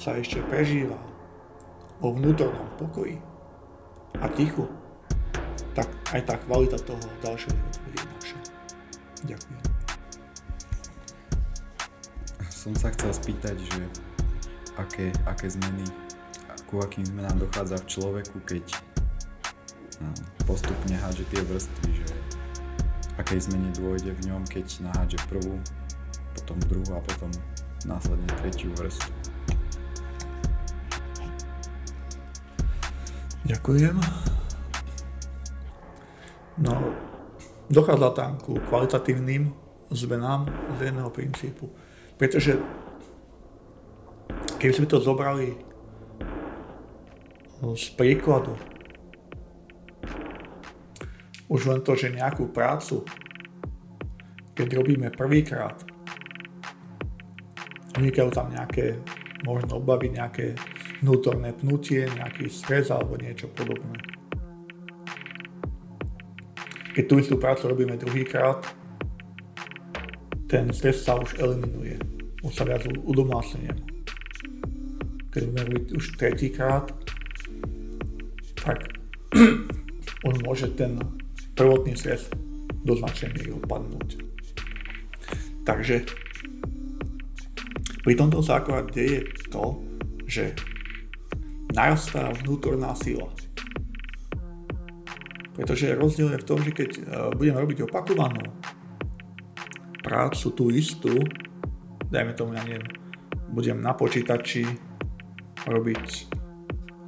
sa 0.00 0.16
ešte 0.16 0.40
prežíva 0.48 0.96
vo 2.00 2.16
vnútornom 2.16 2.68
pokoji 2.80 3.20
a 4.20 4.26
tichu, 4.32 4.64
tak 5.76 5.88
aj 6.16 6.20
tá 6.24 6.34
kvalita 6.40 6.80
toho 6.80 7.02
ďalšieho 7.20 7.52
života 7.52 7.80
bude 7.84 8.00
naša. 8.08 8.38
Ďakujem 9.28 9.69
som 12.60 12.76
sa 12.76 12.92
chcel 12.92 13.08
spýtať, 13.16 13.56
že 13.56 13.82
aké, 14.76 15.08
aké 15.24 15.48
zmeny, 15.48 15.88
ku 16.68 16.84
akým 16.84 17.08
zmenám 17.08 17.40
dochádza 17.40 17.80
v 17.80 17.88
človeku, 17.88 18.36
keď 18.44 18.76
no, 20.04 20.12
postupne 20.44 20.92
hádže 20.92 21.24
tie 21.32 21.40
vrstvy, 21.40 21.88
že 21.88 22.08
akej 23.16 23.48
zmeny 23.48 23.72
dôjde 23.80 24.12
v 24.12 24.20
ňom, 24.28 24.44
keď 24.44 24.92
nahádže 24.92 25.16
prvú, 25.32 25.56
potom 26.36 26.60
druhú 26.68 26.92
a 26.92 27.00
potom 27.00 27.32
následne 27.88 28.28
tretiu 28.44 28.68
vrstvu. 28.76 29.08
Ďakujem. 33.48 33.96
No, 36.60 36.76
dochádza 37.72 38.12
tam 38.12 38.36
ku 38.36 38.60
kvalitatívnym 38.68 39.48
zmenám 39.96 40.44
z 40.76 40.92
jedného 40.92 41.08
princípu 41.08 41.72
pretože 42.20 42.60
keby 44.60 44.72
sme 44.76 44.92
to 44.92 45.00
zobrali 45.00 45.56
z 47.64 47.86
príkladu, 47.96 48.52
už 51.48 51.60
len 51.64 51.80
to, 51.80 51.96
že 51.96 52.12
nejakú 52.12 52.52
prácu, 52.52 53.08
keď 54.52 54.68
robíme 54.76 55.08
prvýkrát, 55.16 55.80
vznikajú 57.96 58.28
tam 58.36 58.52
nejaké 58.52 59.00
možno 59.40 59.80
obavy, 59.80 60.12
nejaké 60.12 60.52
vnútorné 61.00 61.56
pnutie, 61.56 62.04
nejaký 62.04 62.52
stres 62.52 62.92
alebo 62.92 63.16
niečo 63.16 63.48
podobné. 63.48 63.96
Keď 66.92 67.04
tú 67.08 67.14
istú 67.16 67.40
prácu 67.40 67.72
robíme 67.72 67.96
druhýkrát, 67.96 68.60
ten 70.50 70.68
stres 70.74 71.00
sa 71.00 71.16
už 71.16 71.40
eliminuje. 71.40 72.09
Už 72.40 72.52
sa 72.56 72.64
viac 72.64 72.88
udomácniem. 72.88 73.76
Keď 75.30 75.40
budeme 75.46 75.62
robiť 75.68 75.84
už 75.94 76.04
tretíkrát, 76.16 76.88
tak 78.60 78.90
on 80.28 80.34
môže 80.44 80.72
ten 80.74 80.96
prvotný 81.54 81.94
stres 81.94 82.32
do 82.80 82.96
značnej 82.96 83.36
miery 83.36 83.52
opadnúť. 83.60 84.08
Takže 85.68 86.02
pri 88.00 88.14
tomto 88.16 88.40
sa 88.40 88.64
deje 88.64 89.28
to, 89.52 89.76
že 90.24 90.56
narastá 91.76 92.32
vnútorná 92.42 92.96
sila. 92.96 93.28
Pretože 95.52 95.92
rozdiel 95.92 96.32
je 96.32 96.40
v 96.40 96.48
tom, 96.48 96.58
že 96.64 96.72
keď 96.72 96.90
eh, 96.96 97.02
budeme 97.36 97.60
robiť 97.60 97.84
opakovanú 97.84 98.40
prácu 100.00 100.46
tú 100.56 100.72
istú, 100.72 101.20
dajme 102.10 102.34
tomu, 102.34 102.58
ja 102.58 102.62
neviem, 102.66 102.86
budem 103.54 103.78
na 103.78 103.94
počítači 103.94 104.66
robiť 105.66 106.06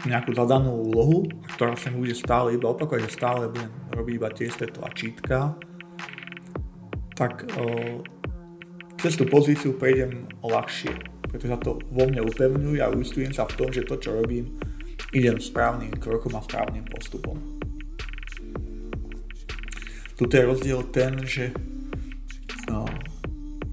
nejakú 0.06 0.34
zadanú 0.34 0.82
úlohu, 0.90 1.26
ktorá 1.54 1.78
sa 1.78 1.90
mi 1.90 2.02
bude 2.02 2.14
stále 2.14 2.58
iba 2.58 2.70
opakovať, 2.70 3.06
že 3.06 3.16
stále 3.18 3.46
budem 3.46 3.70
robiť 3.94 4.14
iba 4.18 4.28
tie 4.34 4.46
isté 4.50 4.66
tlačítka, 4.66 5.54
tak 7.14 7.46
o, 7.54 8.02
cez 8.98 9.14
tú 9.14 9.26
pozíciu 9.30 9.78
prejdem 9.78 10.26
ľahšie, 10.42 10.90
pretože 11.30 11.50
sa 11.54 11.58
to 11.62 11.78
vo 11.94 12.04
mne 12.06 12.26
upevňuje 12.26 12.82
a 12.82 12.90
uistujem 12.90 13.30
sa 13.30 13.46
v 13.46 13.62
tom, 13.62 13.68
že 13.70 13.86
to, 13.86 13.94
čo 13.98 14.10
robím, 14.18 14.58
idem 15.14 15.38
správnym 15.38 15.94
krokom 16.02 16.34
a 16.34 16.42
správnym 16.42 16.82
postupom. 16.90 17.38
Tuto 20.18 20.34
je 20.34 20.44
rozdiel 20.44 20.80
ten, 20.90 21.18
že 21.26 21.54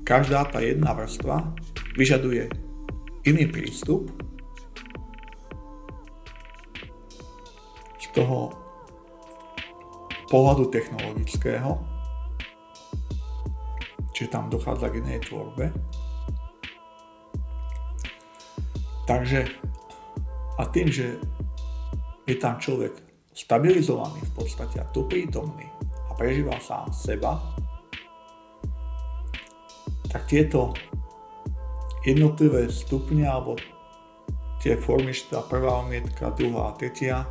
každá 0.09 0.41
tá 0.49 0.57
jedna 0.57 0.97
vrstva 0.97 1.53
vyžaduje 1.93 2.49
iný 3.29 3.45
prístup 3.45 4.09
z 8.01 8.05
toho 8.17 8.49
pohľadu 10.33 10.73
technologického, 10.73 11.77
čiže 14.09 14.33
tam 14.33 14.49
dochádza 14.49 14.89
k 14.89 14.97
inej 14.97 15.29
tvorbe. 15.29 15.69
Takže 19.05 19.45
a 20.57 20.65
tým, 20.73 20.89
že 20.89 21.21
je 22.25 22.33
tam 22.33 22.57
človek 22.57 22.97
stabilizovaný 23.29 24.25
v 24.25 24.33
podstate 24.33 24.81
a 24.81 24.89
tu 24.89 25.05
prítomný 25.05 25.69
a 26.09 26.17
prežíva 26.17 26.57
sám 26.57 26.89
seba, 26.89 27.37
tak 30.09 30.25
tieto 30.25 30.73
jednotlivé 32.01 32.65
stupne 32.73 33.29
alebo 33.29 33.55
tie 34.59 34.75
formy, 34.75 35.13
tá 35.29 35.45
prvá 35.45 35.85
omietka, 35.85 36.33
druhá 36.33 36.73
a 36.73 36.75
tretia 36.75 37.23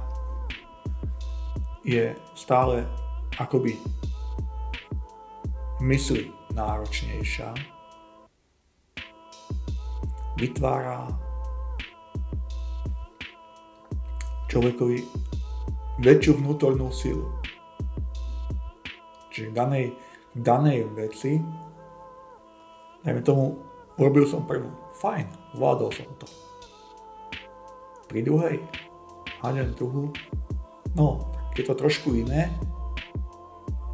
je 1.82 2.14
stále 2.38 2.86
akoby 3.36 3.76
mysli 5.82 6.30
náročnejšia, 6.54 7.54
vytvára 10.38 11.10
človekovi 14.48 15.04
väčšiu 16.02 16.32
vnútornú 16.38 16.88
silu. 16.94 17.26
Čiže 19.34 19.50
v 19.50 19.54
danej, 19.54 19.86
danej 20.34 20.88
veci 20.94 21.38
Dajme 23.06 23.22
tomu, 23.22 23.54
urobil 23.94 24.26
som 24.26 24.42
prvú. 24.42 24.70
Fajn, 24.98 25.54
zvládol 25.54 25.90
som 25.94 26.08
to. 26.18 26.26
Pri 28.10 28.26
druhej, 28.26 28.58
hádem 29.38 29.70
druhú. 29.78 30.10
No, 30.98 31.30
tak 31.50 31.62
je 31.62 31.64
to 31.68 31.74
trošku 31.78 32.18
iné, 32.18 32.50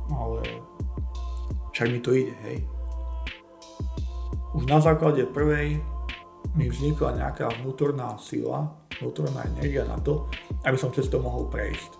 ale 0.08 0.40
však 1.76 1.88
mi 1.90 2.00
to 2.00 2.16
ide, 2.16 2.32
hej. 2.48 2.64
Už 4.54 4.70
na 4.70 4.78
základe 4.78 5.26
prvej 5.28 5.82
mi 6.54 6.70
vznikla 6.70 7.18
nejaká 7.18 7.50
vnútorná 7.60 8.14
sila, 8.16 8.70
vnútorná 9.02 9.44
energia 9.52 9.82
na 9.84 9.98
to, 9.98 10.30
aby 10.62 10.78
som 10.78 10.94
cez 10.94 11.10
to 11.10 11.18
mohol 11.18 11.50
prejsť. 11.50 11.98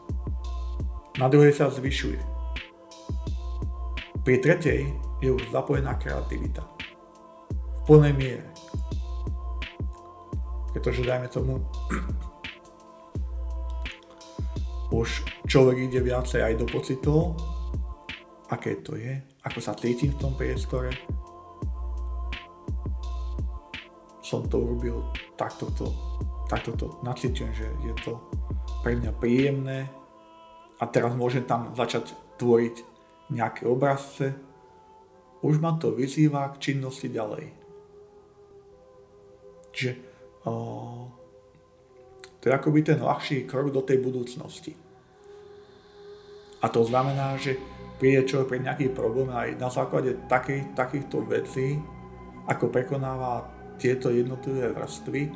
Na 1.18 1.26
druhej 1.26 1.52
sa 1.52 1.68
zvyšuje. 1.68 2.22
Pri 4.24 4.40
tretej 4.40 4.89
je 5.20 5.28
už 5.35 5.52
zapojená 5.52 5.98
kreativita 6.01 6.73
plnej 7.85 8.12
miere. 8.16 8.48
pretože 10.74 11.06
dajme 11.06 11.31
tomu, 11.31 11.62
už 14.90 15.23
človek 15.47 15.86
ide 15.86 16.02
viacej 16.02 16.43
aj 16.43 16.55
do 16.59 16.66
pocitov, 16.66 17.39
aké 18.51 18.82
to 18.82 18.98
je, 18.98 19.23
ako 19.47 19.59
sa 19.62 19.78
cítim 19.78 20.11
v 20.12 20.20
tom 20.20 20.35
priestore. 20.35 20.90
Som 24.20 24.51
to 24.51 24.61
urobil, 24.61 25.15
takto 25.39 25.70
to, 25.78 25.89
takto 26.51 26.74
to 26.74 26.86
nacítim, 27.06 27.55
že 27.55 27.70
je 27.81 27.94
to 28.02 28.19
pre 28.82 28.98
mňa 28.98 29.15
príjemné 29.16 29.86
a 30.82 30.85
teraz 30.90 31.15
môžem 31.15 31.47
tam 31.47 31.70
začať 31.70 32.12
tvoriť 32.36 32.77
nejaké 33.31 33.62
obrazce, 33.65 34.35
už 35.40 35.62
ma 35.62 35.78
to 35.78 35.94
vyzýva 35.94 36.51
k 36.52 36.73
činnosti 36.73 37.09
ďalej. 37.09 37.64
Čiže 39.74 39.92
o, 40.46 40.55
to 42.38 42.44
je 42.46 42.52
akoby 42.55 42.80
ten 42.86 43.02
ľahší 43.02 43.44
krok 43.44 43.74
do 43.74 43.82
tej 43.82 43.98
budúcnosti. 43.98 44.72
A 46.62 46.70
to 46.72 46.80
znamená, 46.86 47.36
že 47.36 47.60
príde 48.01 48.24
človek 48.24 48.48
pre 48.48 48.59
nejaký 48.64 48.86
problém 48.94 49.28
aj 49.28 49.59
na 49.60 49.68
základe 49.68 50.16
takých, 50.30 50.64
takýchto 50.72 51.26
vecí, 51.28 51.76
ako 52.48 52.72
prekonáva 52.72 53.51
tieto 53.76 54.09
jednotlivé 54.09 54.72
vrstvy, 54.72 55.28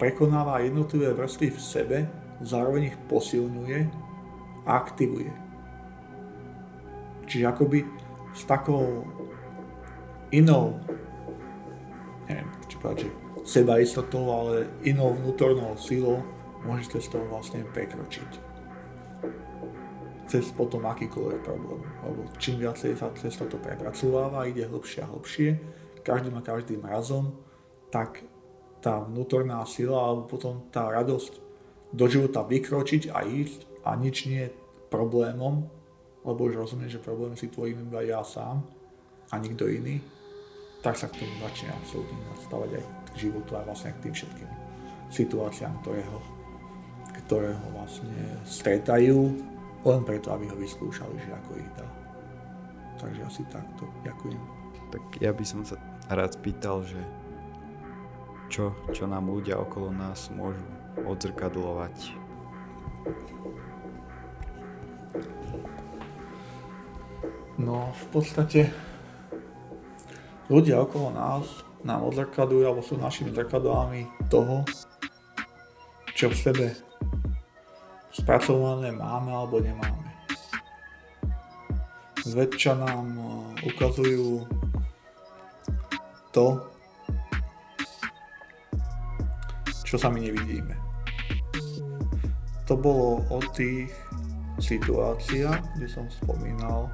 prekonáva 0.00 0.64
jednotlivé 0.64 1.14
vrstvy 1.14 1.48
v 1.52 1.60
sebe, 1.60 1.98
zároveň 2.42 2.90
ich 2.90 2.98
posilňuje 3.06 3.80
a 4.66 4.70
aktivuje. 4.74 5.30
Čiže 7.30 7.44
akoby 7.46 7.86
s 8.34 8.42
takou 8.48 9.06
inou, 10.34 10.80
neviem, 12.26 12.48
či 12.66 12.76
povedať, 12.80 13.21
seba 13.42 13.78
istotou, 13.78 14.30
ale 14.30 14.70
inou 14.86 15.14
vnútornou 15.14 15.74
silou 15.78 16.22
môžete 16.62 17.02
z 17.02 17.08
toho 17.10 17.26
vlastne 17.26 17.66
prekročiť. 17.74 18.50
Cez 20.30 20.48
potom 20.54 20.86
akýkoľvek 20.86 21.40
problém. 21.44 21.82
Lebo 22.06 22.24
čím 22.38 22.62
viacej 22.62 22.96
sa 22.96 23.10
cez 23.18 23.34
toto 23.36 23.58
prepracováva, 23.58 24.48
ide 24.48 24.64
hlbšie 24.64 25.04
a 25.04 25.10
hlbšie, 25.10 25.48
každým 26.06 26.38
a 26.38 26.42
každým 26.42 26.82
razom, 26.86 27.34
tak 27.92 28.24
tá 28.82 28.98
vnútorná 29.04 29.62
sila 29.68 30.10
alebo 30.10 30.26
potom 30.26 30.66
tá 30.74 30.90
radosť 30.90 31.38
do 31.92 32.06
života 32.08 32.42
vykročiť 32.42 33.12
a 33.12 33.22
ísť 33.22 33.84
a 33.84 33.94
nič 33.94 34.26
nie 34.26 34.48
je 34.48 34.54
problémom, 34.88 35.68
lebo 36.24 36.40
už 36.48 36.66
rozumiem, 36.66 36.90
že 36.90 37.02
problémy 37.02 37.36
si 37.36 37.52
tvorím 37.52 37.86
iba 37.90 38.02
ja 38.02 38.24
sám 38.24 38.64
a 39.30 39.34
nikto 39.38 39.68
iný, 39.68 40.00
tak 40.82 40.98
sa 40.98 41.06
k 41.06 41.22
tomu 41.22 41.34
začne 41.38 41.70
absolútne 41.70 42.18
nastavať 42.34 42.70
aj 42.76 42.84
k 43.14 43.16
životu 43.30 43.50
a 43.54 43.62
vlastne 43.62 43.94
k 43.94 44.10
tým 44.10 44.14
všetkým 44.18 44.50
situáciám, 45.14 45.72
ktoré 45.80 46.02
ho, 46.10 46.18
ktoré 47.24 47.54
ho 47.54 47.66
vlastne 47.70 48.18
stretajú, 48.42 49.18
len 49.82 50.02
preto, 50.02 50.34
aby 50.34 50.50
ho 50.50 50.56
vyskúšali, 50.58 51.16
že 51.22 51.30
ako 51.30 51.50
ich 51.58 51.70
dá. 51.78 51.86
Takže 52.98 53.20
asi 53.22 53.42
takto. 53.50 53.86
Ďakujem. 54.02 54.42
Tak 54.90 55.02
ja 55.22 55.30
by 55.30 55.44
som 55.46 55.62
sa 55.62 55.78
rád 56.10 56.34
spýtal, 56.34 56.82
že 56.82 57.00
čo, 58.52 58.76
čo 58.92 59.08
nám 59.08 59.32
ľudia 59.32 59.56
okolo 59.58 59.90
nás 59.94 60.28
môžu 60.34 60.62
odzrkadlovať. 61.08 62.20
No, 67.56 67.94
v 67.94 68.04
podstate 68.10 68.60
ľudia 70.52 70.84
okolo 70.84 71.16
nás 71.16 71.64
nám 71.80 72.04
odzrkadujú 72.12 72.68
alebo 72.68 72.84
sú 72.84 73.00
našimi 73.00 73.32
zrkadlami 73.32 74.04
toho, 74.28 74.60
čo 76.12 76.28
v 76.28 76.36
sebe 76.36 76.66
spracované 78.12 78.92
máme 78.92 79.32
alebo 79.32 79.64
nemáme. 79.64 80.12
Zväčša 82.22 82.76
nám 82.76 83.06
e, 83.16 83.24
ukazujú 83.72 84.44
to, 86.36 86.60
čo 89.88 89.96
sami 89.96 90.28
nevidíme. 90.28 90.76
To 92.68 92.76
bolo 92.76 93.24
o 93.32 93.40
tých 93.56 93.90
situáciách, 94.60 95.80
kde 95.80 95.88
som 95.88 96.06
spomínal 96.12 96.92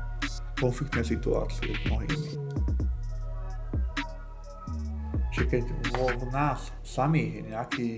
konfliktné 0.56 1.04
situácie 1.04 1.74
s 1.76 1.80
mnohými 1.90 2.48
že 5.38 5.46
keď 5.46 5.64
vo 5.94 6.10
v 6.18 6.24
nás 6.34 6.74
samých 6.82 7.30
je 7.30 7.42
nejaký 7.54 7.88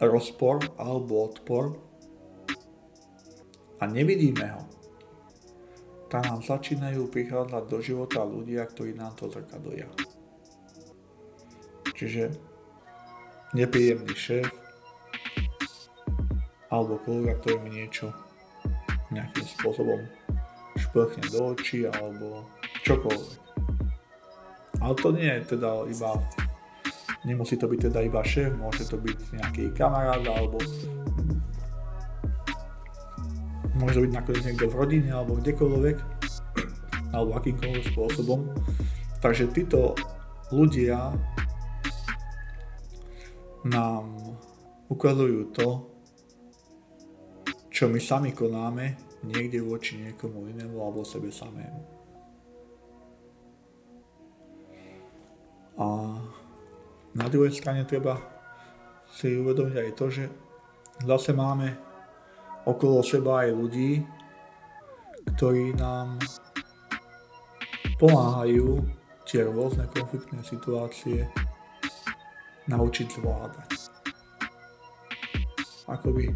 rozpor 0.00 0.64
alebo 0.80 1.28
odpor 1.28 1.76
a 3.76 3.84
nevidíme 3.84 4.48
ho, 4.48 4.64
tak 6.08 6.24
nám 6.24 6.40
začínajú 6.40 7.12
prichádzať 7.12 7.64
do 7.68 7.78
života 7.84 8.24
ľudia, 8.24 8.64
ktorí 8.64 8.96
nám 8.96 9.12
to 9.20 9.28
zrkadujú. 9.28 9.84
Čiže 11.92 12.32
nepríjemný 13.52 14.16
šéf 14.16 14.48
alebo 16.72 16.96
kolega, 17.04 17.36
ktorý 17.36 17.56
mi 17.68 17.84
niečo 17.84 18.08
nejakým 19.12 19.44
spôsobom 19.44 20.00
šplchne 20.80 21.28
do 21.28 21.52
očí 21.52 21.84
alebo 21.84 22.48
čokoľvek. 22.88 23.49
Ale 24.80 24.94
to 24.96 25.12
nie 25.12 25.28
je 25.28 25.56
teda 25.56 25.84
iba, 25.86 26.10
nemusí 27.28 27.56
to 27.60 27.68
byť 27.68 27.80
teda 27.92 28.00
iba 28.08 28.24
šéf, 28.24 28.56
môže 28.56 28.88
to 28.88 28.96
byť 28.96 29.18
nejaký 29.36 29.64
kamarát 29.76 30.24
alebo 30.24 30.56
môže 33.76 34.00
to 34.00 34.04
byť 34.08 34.12
nakoniec 34.12 34.44
niekto 34.44 34.66
v 34.72 34.78
rodine 34.80 35.10
alebo 35.12 35.36
kdekoľvek 35.36 35.96
alebo 37.12 37.30
akýmkoľvek 37.36 37.84
spôsobom. 37.92 38.40
Takže 39.20 39.52
títo 39.52 39.92
ľudia 40.48 41.12
nám 43.68 44.04
ukazujú 44.88 45.52
to, 45.52 45.68
čo 47.68 47.88
my 47.88 48.00
sami 48.00 48.32
konáme 48.32 48.96
niekde 49.24 49.60
voči 49.60 50.00
niekomu 50.00 50.48
inému 50.48 50.80
alebo 50.80 51.04
sebe 51.04 51.28
samému. 51.28 51.89
A 55.80 55.86
na 57.16 57.26
druhej 57.32 57.56
strane 57.56 57.88
treba 57.88 58.20
si 59.10 59.32
uvedomiť 59.32 59.76
aj 59.80 59.90
to, 59.96 60.06
že 60.12 60.24
zase 61.08 61.32
máme 61.32 61.72
okolo 62.68 63.00
seba 63.00 63.48
aj 63.48 63.56
ľudí, 63.56 64.04
ktorí 65.34 65.72
nám 65.74 66.20
pomáhajú 67.96 68.84
tie 69.24 69.48
rôzne 69.48 69.88
konfliktné 69.88 70.44
situácie 70.44 71.24
naučiť 72.68 73.06
zvládať. 73.16 73.70
Akoby 75.90 76.30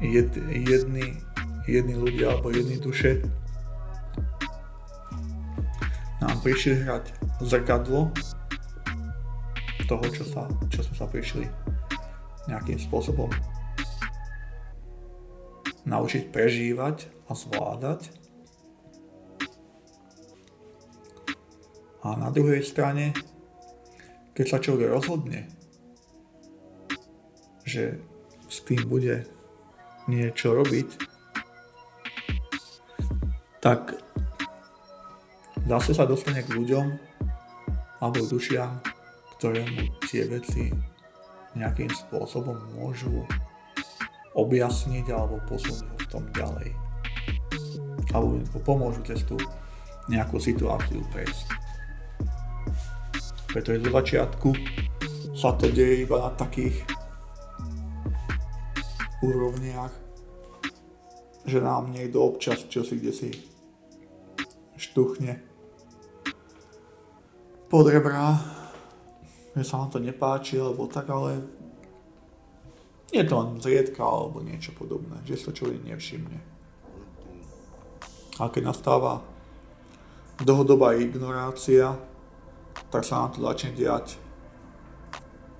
jed, 0.00 0.32
jedni, 0.48 1.20
jedni 1.68 1.94
ľudia 1.98 2.32
alebo 2.32 2.54
jedni 2.54 2.80
duše 2.80 3.20
nám 6.26 6.42
prišli 6.42 6.82
hrať 6.82 7.14
zrkadlo 7.38 8.10
toho, 9.86 10.06
čo, 10.10 10.26
sa, 10.26 10.50
čo 10.66 10.82
sme 10.82 10.94
sa 10.98 11.06
prišli 11.06 11.46
nejakým 12.50 12.82
spôsobom 12.82 13.30
naučiť 15.86 16.34
prežívať 16.34 17.06
a 17.30 17.32
zvládať. 17.38 18.10
A 22.02 22.18
na 22.18 22.34
druhej 22.34 22.66
strane, 22.66 23.14
keď 24.34 24.46
sa 24.50 24.58
človek 24.58 24.90
rozhodne, 24.90 25.46
že 27.62 28.02
s 28.50 28.66
tým 28.66 28.82
bude 28.90 29.26
niečo 30.10 30.58
robiť, 30.58 30.90
tak 33.62 34.05
zase 35.66 35.90
sa 35.92 36.06
dostane 36.06 36.46
k 36.46 36.54
ľuďom 36.54 36.86
alebo 37.98 38.22
dušiam, 38.30 38.78
ktoré 39.36 39.66
mu 39.66 39.90
tie 40.06 40.30
veci 40.30 40.70
nejakým 41.58 41.90
spôsobom 41.90 42.54
môžu 42.78 43.26
objasniť 44.36 45.10
alebo 45.10 45.42
posunúť 45.50 45.98
v 46.06 46.10
tom 46.12 46.24
ďalej. 46.30 46.70
Alebo 48.14 48.38
pomôžu 48.62 49.02
cez 49.02 49.26
tú 49.26 49.34
nejakú 50.06 50.38
situáciu 50.38 51.02
prejsť. 51.10 51.48
Pretože 53.50 53.82
do 53.82 53.90
začiatku 53.90 54.52
sa 55.34 55.56
to 55.56 55.72
deje 55.72 56.06
iba 56.06 56.20
na 56.20 56.30
takých 56.36 56.84
úrovniach, 59.24 59.90
že 61.48 61.58
nám 61.58 61.90
niekto 61.90 62.20
občas 62.20 62.68
čo 62.68 62.84
kde 62.84 63.10
si 63.10 63.30
štuchne 64.76 65.55
pod 67.66 67.90
rebra, 67.90 68.38
že 69.56 69.62
sa 69.66 69.82
vám 69.82 69.90
to 69.90 69.98
nepáči, 69.98 70.60
alebo 70.60 70.86
tak, 70.86 71.10
ale 71.10 71.42
je 73.10 73.22
to 73.22 73.34
len 73.38 73.58
zriedka 73.62 74.02
alebo 74.02 74.42
niečo 74.42 74.74
podobné, 74.74 75.18
že 75.26 75.38
sa 75.38 75.54
človek 75.54 75.82
nevšimne. 75.86 76.38
A 78.36 78.52
keď 78.52 78.68
nastáva 78.68 79.24
dlhodobá 80.42 80.98
ignorácia, 81.00 81.96
tak 82.92 83.02
sa 83.08 83.24
nám 83.24 83.30
to 83.32 83.40
začne 83.40 83.72
diať 83.72 84.20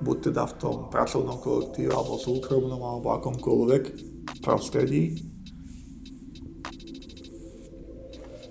buď 0.00 0.16
teda 0.28 0.44
v 0.44 0.54
tom 0.60 0.76
pracovnom 0.92 1.40
kolektíve, 1.40 1.92
alebo 1.92 2.20
súkromnom, 2.20 2.80
alebo 2.80 3.16
akomkoľvek 3.16 3.84
prostredí. 4.44 5.24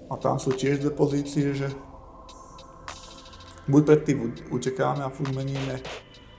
A 0.09 0.17
tam 0.17 0.41
sú 0.41 0.53
tiež 0.53 0.81
dve 0.81 0.93
pozície, 0.93 1.53
že 1.53 1.69
buď 3.65 3.81
predtým 3.85 4.17
utekáme 4.53 5.01
a 5.01 5.09
furt 5.09 5.33
meníme 5.33 5.81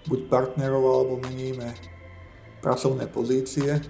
buď 0.07 0.31
partnerov, 0.31 0.83
alebo 0.87 1.15
meníme 1.27 1.75
pracovné 2.63 3.11
pozície, 3.11 3.83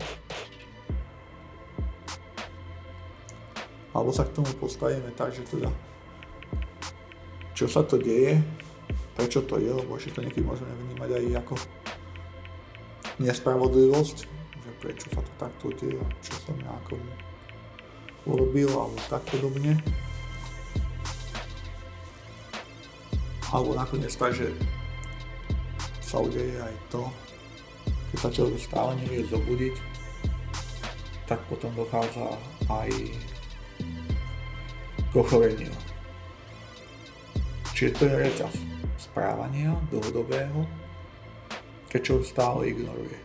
alebo 3.92 4.12
sa 4.12 4.24
k 4.24 4.36
tomu 4.36 4.48
postavíme 4.56 5.12
tak, 5.16 5.32
že 5.32 5.44
teda 5.44 5.72
čo 7.56 7.64
sa 7.68 7.80
to 7.84 7.96
deje, 7.96 8.36
prečo 9.16 9.40
to 9.48 9.56
je, 9.56 9.72
lebo 9.72 9.96
ešte 9.96 10.20
to 10.20 10.24
niekedy 10.24 10.44
môžeme 10.44 10.68
vnímať 10.76 11.10
aj 11.16 11.24
ako 11.40 11.54
nespravodlivosť, 13.16 14.16
že 14.60 14.70
prečo 14.76 15.08
sa 15.08 15.24
to 15.24 15.32
takto 15.40 15.72
deje 15.72 16.00
čo 16.20 16.36
som 16.44 16.56
ja 16.60 16.72
urobil 18.28 18.68
alebo 18.68 19.00
tak 19.08 19.24
podobne. 19.32 19.80
Alebo 23.54 23.78
nakoniec 23.78 24.10
tak, 24.14 24.34
že 24.34 24.50
sa 26.02 26.22
udeje 26.22 26.58
aj 26.58 26.74
to, 26.90 27.02
keď 28.14 28.18
sa 28.18 28.30
človek 28.30 28.60
stále 28.62 28.90
nevie 29.02 29.26
zobudiť, 29.26 29.74
tak 31.26 31.42
potom 31.50 31.74
dochádza 31.74 32.38
aj 32.70 32.90
k 35.10 35.12
ochoreniu. 35.14 35.74
Čiže 37.74 37.92
to 37.98 38.02
je 38.08 38.14
reťaz 38.24 38.54
správania 38.96 39.74
dlhodobého, 39.92 40.64
keď 41.92 42.00
človek 42.02 42.26
stále 42.30 42.60
ignoruje. 42.72 43.18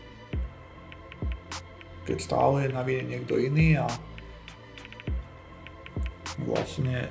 Keď 2.03 2.17
stále 2.19 2.67
je 2.67 2.75
na 2.75 2.81
vine 2.83 3.05
niekto 3.05 3.37
iný 3.37 3.79
a 3.79 3.87
vlastne 6.43 7.07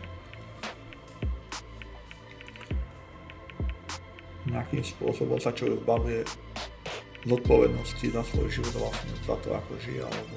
nejakým 4.50 4.82
spôsobom 4.82 5.38
sa 5.38 5.54
človek 5.54 5.82
zbavuje 5.86 6.20
zodpovednosti 7.24 8.06
za 8.10 8.22
svoj 8.24 8.48
život 8.48 8.74
vlastne 8.88 9.12
za 9.24 9.36
to, 9.44 9.48
ako 9.52 9.72
žije 9.80 10.02
alebo 10.02 10.36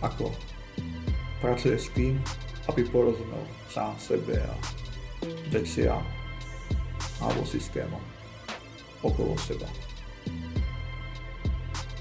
ako 0.00 0.24
pracuje 1.38 1.76
s 1.78 1.88
tým, 1.94 2.18
aby 2.68 2.82
porozumel 2.88 3.44
sám 3.70 3.94
sebe 4.00 4.36
a 4.40 4.54
veciam 5.52 6.02
alebo 7.18 7.42
systémom 7.44 8.02
okolo 9.02 9.34
seba. 9.38 9.66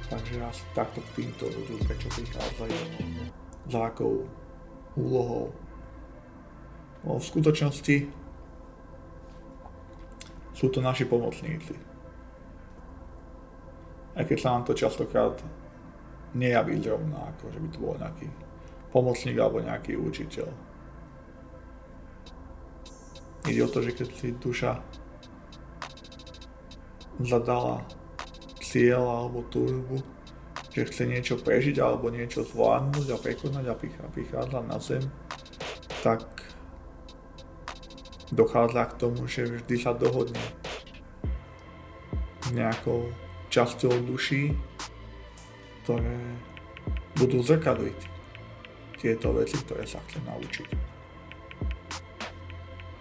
Takže 0.08 0.40
asi 0.40 0.64
takto 0.72 1.04
k 1.04 1.10
týmto 1.20 1.52
ľuďom, 1.52 1.80
prečo 1.84 2.08
prichádzajú, 2.16 2.80
za 3.68 3.92
akou 3.92 4.24
úlohou. 4.96 5.52
No, 7.04 7.20
v 7.20 7.26
skutočnosti 7.28 8.08
sú 10.58 10.74
to 10.74 10.82
naši 10.82 11.06
pomocníci 11.06 11.78
aj 14.18 14.26
keď 14.26 14.38
sa 14.42 14.50
nám 14.58 14.64
to 14.66 14.74
častokrát 14.74 15.38
nejaví 16.34 16.82
zrovna, 16.82 17.30
ako 17.30 17.54
že 17.54 17.60
by 17.62 17.68
to 17.70 17.78
bol 17.78 17.96
nejaký 17.96 18.28
pomocník 18.90 19.38
alebo 19.38 19.62
nejaký 19.62 19.94
učiteľ. 19.94 20.50
Ide 23.48 23.62
o 23.64 23.70
to, 23.70 23.80
že 23.86 23.94
keď 23.94 24.08
si 24.12 24.30
duša 24.36 24.82
zadala 27.22 27.86
cieľ 28.60 29.06
alebo 29.06 29.46
túžbu, 29.48 30.02
že 30.74 30.90
chce 30.90 31.04
niečo 31.08 31.36
prežiť 31.40 31.78
alebo 31.80 32.10
niečo 32.10 32.44
zvládnuť 32.44 33.08
a 33.14 33.18
prekonať 33.22 33.66
a 33.70 33.80
prichádza 34.10 34.60
na 34.66 34.78
zem, 34.82 35.06
tak 36.02 36.26
dochádza 38.32 38.86
k 38.92 38.98
tomu, 39.00 39.28
že 39.28 39.48
vždy 39.48 39.76
sa 39.80 39.96
dohodne 39.96 40.42
nejakou 42.52 43.12
časťou 43.48 44.04
duší, 44.08 44.56
ktoré 45.84 46.20
budú 47.16 47.40
zrkadliť 47.44 48.00
tieto 49.00 49.32
veci, 49.32 49.56
ktoré 49.64 49.88
sa 49.88 50.04
chce 50.08 50.20
naučiť. 50.28 50.70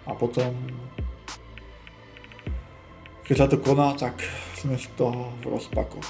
A 0.07 0.15
potom, 0.15 0.55
keď 3.27 3.35
sa 3.35 3.47
to 3.51 3.59
koná, 3.59 3.91
tak 3.99 4.23
sme 4.55 4.79
z 4.79 4.87
toho 4.95 5.35
v 5.43 5.51
rozpakoch. 5.51 6.09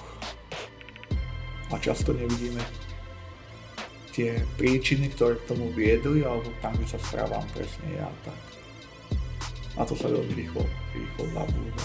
A 1.73 1.75
často 1.81 2.13
nevidíme 2.13 2.61
tie 4.13 4.37
príčiny, 4.55 5.13
ktoré 5.13 5.41
k 5.41 5.49
tomu 5.49 5.73
viedli, 5.73 6.21
alebo 6.21 6.49
tam, 6.61 6.77
kde 6.77 6.93
sa 6.93 6.99
správam 7.01 7.43
presne 7.51 7.97
ja, 7.97 8.07
tak. 8.23 8.46
A 9.77 9.85
to 9.85 9.93
sa 9.93 10.09
veľmi 10.09 10.33
rýchlo, 10.33 10.65
rýchlo 10.97 11.23
zabúda. 11.37 11.83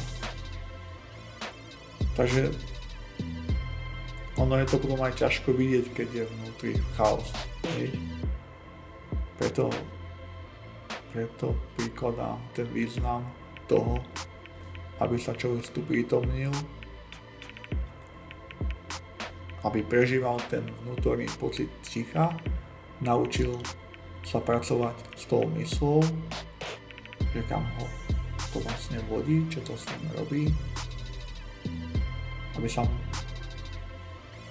Takže 2.13 2.53
ono 4.41 4.57
je 4.61 4.67
to 4.69 4.77
potom 4.81 5.01
aj 5.05 5.17
ťažko 5.17 5.53
vidieť, 5.53 5.87
keď 5.93 6.09
je 6.13 6.25
vnútri 6.25 6.73
chaos. 6.97 7.29
Hej. 7.77 7.93
Preto, 9.37 9.69
preto 11.13 11.53
prikladám 11.77 12.41
ten 12.57 12.69
význam 12.73 13.29
toho, 13.69 14.01
aby 15.01 15.17
sa 15.21 15.37
človek 15.37 15.69
tu 15.73 15.81
prítomnil, 15.85 16.53
aby 19.63 19.85
prežíval 19.85 20.41
ten 20.51 20.65
vnútorný 20.85 21.29
pocit 21.39 21.69
ticha, 21.85 22.35
naučil 23.05 23.57
sa 24.23 24.39
pracovať 24.39 24.97
s 25.19 25.25
tou 25.27 25.47
myslou, 25.59 26.01
že 27.33 27.41
kam 27.49 27.65
ho 27.81 27.87
to 28.53 28.61
vlastne 28.61 29.01
vodí, 29.09 29.45
čo 29.49 29.65
to 29.65 29.73
s 29.73 29.89
ním 29.89 30.13
robí, 30.17 30.43
aby 32.61 32.69
sa 32.69 32.85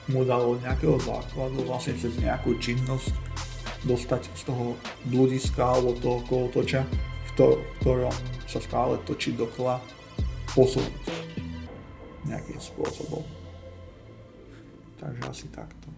mu 0.09 0.25
dalo 0.25 0.57
nejakého 0.57 0.97
základu 0.97 1.61
vlastne 1.63 1.93
cez 1.95 2.17
nejakú 2.17 2.57
činnosť 2.57 3.13
dostať 3.85 4.21
z 4.33 4.41
toho 4.45 4.73
bludiska 5.09 5.61
alebo 5.61 5.97
toho 5.97 6.19
kolotoča, 6.25 6.81
v, 6.85 7.31
to, 7.37 7.45
v 7.57 7.73
ktorom 7.81 8.15
sa 8.45 8.59
stále 8.61 8.97
točí 9.05 9.33
dokola, 9.33 9.81
posunúť 10.53 11.05
nejakým 12.27 12.59
spôsobom. 12.59 13.23
Takže 15.01 15.21
asi 15.25 15.47
takto. 15.49 15.89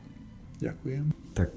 Ďakujem. 0.63 1.11
Tak 1.35 1.51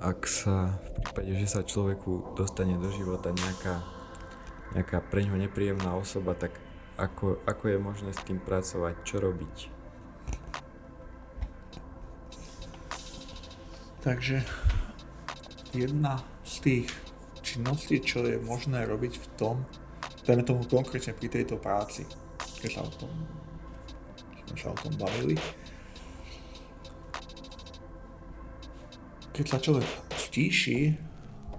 ak 0.00 0.24
sa 0.24 0.80
v 0.80 0.88
prípade, 1.04 1.32
že 1.36 1.46
sa 1.46 1.60
človeku 1.60 2.32
dostane 2.32 2.80
do 2.80 2.88
života 2.88 3.28
nejaká, 3.36 3.84
nejaká 4.72 4.98
pre 5.04 5.28
ňo 5.28 5.36
nepríjemná 5.36 5.92
osoba, 5.92 6.32
tak 6.32 6.56
ako, 6.96 7.36
ako 7.44 7.64
je 7.68 7.78
možné 7.78 8.10
s 8.16 8.24
tým 8.24 8.40
pracovať, 8.40 8.96
čo 9.04 9.20
robiť? 9.20 9.56
Takže 14.00 14.40
jedna 15.76 16.24
z 16.48 16.54
tých 16.64 16.88
činností, 17.44 18.00
čo 18.00 18.24
je 18.24 18.40
možné 18.40 18.88
robiť 18.88 19.20
v 19.20 19.26
tom, 19.36 19.56
dajme 20.24 20.48
tomu 20.48 20.64
konkrétne 20.64 21.12
pri 21.12 21.28
tejto 21.28 21.60
práci, 21.60 22.08
keď 22.64 22.70
sa 22.72 22.82
o 22.88 22.92
tom, 22.96 23.12
sme 24.48 24.56
sa 24.56 24.72
o 24.72 24.78
tom 24.80 24.96
bavili, 24.96 25.36
keď 29.40 29.56
sa 29.56 29.64
človek 29.64 29.88
stíši 30.20 30.80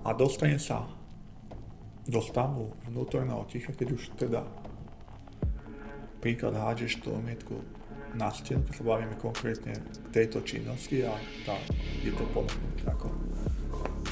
a 0.05 0.13
dostane 0.13 0.61
sa 0.61 0.85
do 2.05 2.21
stavu 2.21 2.69
vnútorného 2.85 3.41
ticha, 3.49 3.73
keď 3.73 3.97
už 3.97 4.13
teda 4.21 4.45
príklad 6.21 6.61
hádžeš 6.61 7.01
tú 7.01 7.09
omietku 7.17 7.57
na 8.13 8.29
stenu, 8.29 8.61
keď 8.69 8.73
sa 8.77 8.85
bavíme 8.85 9.17
konkrétne 9.17 9.73
k 9.81 10.07
tejto 10.13 10.45
činnosti 10.45 11.01
a 11.01 11.17
tá, 11.41 11.57
je 12.05 12.13
to 12.13 12.21
ponúknuté 12.29 12.85
ako 12.85 13.09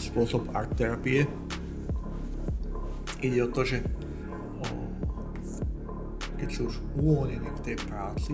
spôsob 0.01 0.49
art 0.57 0.73
terapie. 0.73 1.29
Ide 3.21 3.45
o 3.45 3.53
to, 3.53 3.69
že 3.69 3.85
o, 4.57 4.65
keď 6.41 6.49
si 6.49 6.59
už 6.65 6.73
uvoľnený 6.97 7.53
v 7.53 7.61
tej 7.61 7.77
práci, 7.85 8.33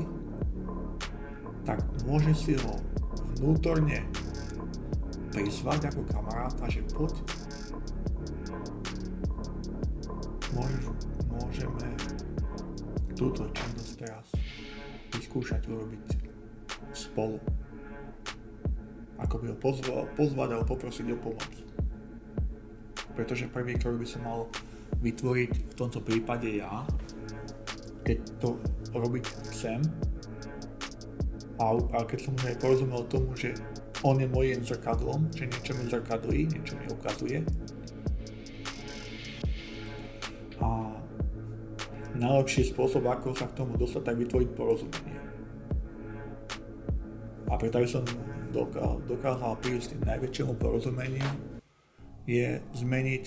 tak 1.68 1.84
môže 2.08 2.32
si 2.32 2.56
ho 2.56 2.80
vnútorne 3.36 4.08
prizvať 5.36 5.92
ako 5.92 6.02
kamaráta, 6.08 6.64
že 6.72 6.80
poď. 6.96 7.12
Môžeš 10.56 10.86
môžeme 11.28 11.88
túto 13.20 13.44
činnosť 13.52 13.92
teraz 14.00 14.28
vyskúšať 15.12 15.68
urobiť 15.68 16.06
spolu. 16.96 17.44
Ako 19.20 19.44
by 19.44 19.46
ho 19.52 19.58
pozval, 19.60 20.08
pozvať 20.16 20.50
alebo 20.56 20.72
poprosiť 20.72 21.12
o 21.12 21.18
pomoc. 21.20 21.54
Pretože 23.20 23.52
prvý 23.52 23.76
krok 23.76 24.00
by 24.00 24.08
som 24.08 24.24
mal 24.24 24.48
vytvoriť 25.04 25.52
v 25.52 25.74
tomto 25.76 26.00
prípade 26.00 26.48
ja, 26.48 26.88
keď 28.08 28.24
to 28.40 28.56
robiť 28.96 29.26
chcem. 29.52 29.84
A, 31.60 31.76
a 31.76 32.00
keď 32.08 32.20
som 32.24 32.32
už 32.40 32.56
aj 32.56 32.60
porozumel 32.64 33.04
tomu, 33.12 33.36
že 33.36 33.52
on 34.06 34.22
je 34.22 34.30
mojím 34.30 34.62
zrkadlom, 34.62 35.34
že 35.34 35.50
niečo 35.50 35.74
mi 35.74 35.90
zrkadlí, 35.90 36.40
niečo 36.54 36.78
mi 36.78 36.86
ukazuje. 36.94 37.42
A 40.62 40.70
najlepší 42.14 42.70
spôsob, 42.70 43.02
ako 43.10 43.34
sa 43.34 43.50
k 43.50 43.58
tomu 43.58 43.74
dostať, 43.82 44.14
tak 44.14 44.22
vytvoriť 44.22 44.50
porozumenie. 44.54 45.18
A 47.50 47.58
preto, 47.58 47.82
aby 47.82 47.90
som 47.90 48.06
dokázal 49.10 49.58
prísť 49.58 49.98
k 49.98 50.06
najväčšiemu 50.06 50.54
porozumeniu, 50.54 51.26
je 52.30 52.62
zmeniť 52.78 53.26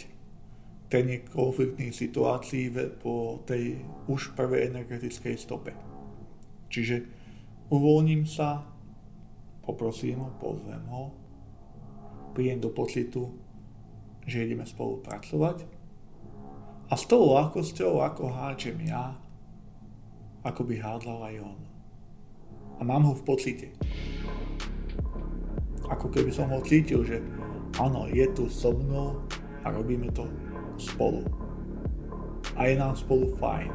ten 0.88 1.04
konfliktných 1.26 1.92
situácií 1.92 2.70
po 3.02 3.42
tej 3.44 3.82
už 4.06 4.32
prvej 4.38 4.70
energetickej 4.72 5.34
stope. 5.36 5.74
Čiže 6.70 7.02
uvoľním 7.68 8.24
sa, 8.24 8.77
poprosím 9.68 10.24
ho, 10.24 10.32
pozvem 10.40 10.80
ho, 10.88 11.12
príjem 12.32 12.56
do 12.56 12.72
pocitu, 12.72 13.36
že 14.24 14.48
ideme 14.48 14.64
spolupracovať 14.64 15.68
a 16.88 16.96
s 16.96 17.04
tou 17.04 17.36
ľahkosťou, 17.36 18.00
ako 18.00 18.32
hádžem 18.32 18.88
ja, 18.88 19.12
ako 20.40 20.64
by 20.64 20.74
hádal 20.80 21.20
aj 21.20 21.36
on. 21.44 21.60
A 22.78 22.80
mám 22.80 23.04
ho 23.04 23.12
v 23.12 23.26
pocite. 23.28 23.68
Ako 25.84 26.08
keby 26.08 26.32
som 26.32 26.48
ho 26.48 26.64
cítil, 26.64 27.04
že 27.04 27.20
áno, 27.76 28.08
je 28.08 28.24
tu 28.32 28.48
so 28.48 28.72
mnou 28.72 29.20
a 29.64 29.68
robíme 29.68 30.08
to 30.16 30.24
spolu. 30.80 31.28
A 32.56 32.72
je 32.72 32.74
nám 32.80 32.96
spolu 32.96 33.36
fajn. 33.36 33.72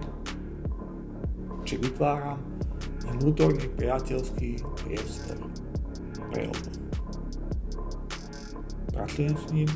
Či 1.62 1.78
vytváram 1.86 2.42
vnútorný 3.14 3.70
priateľský 3.78 4.58
priestor 4.82 5.53
pre 6.34 6.50
oboch. 6.50 6.74
Pracujem 8.90 9.36
s 9.38 9.46
ním 9.54 9.70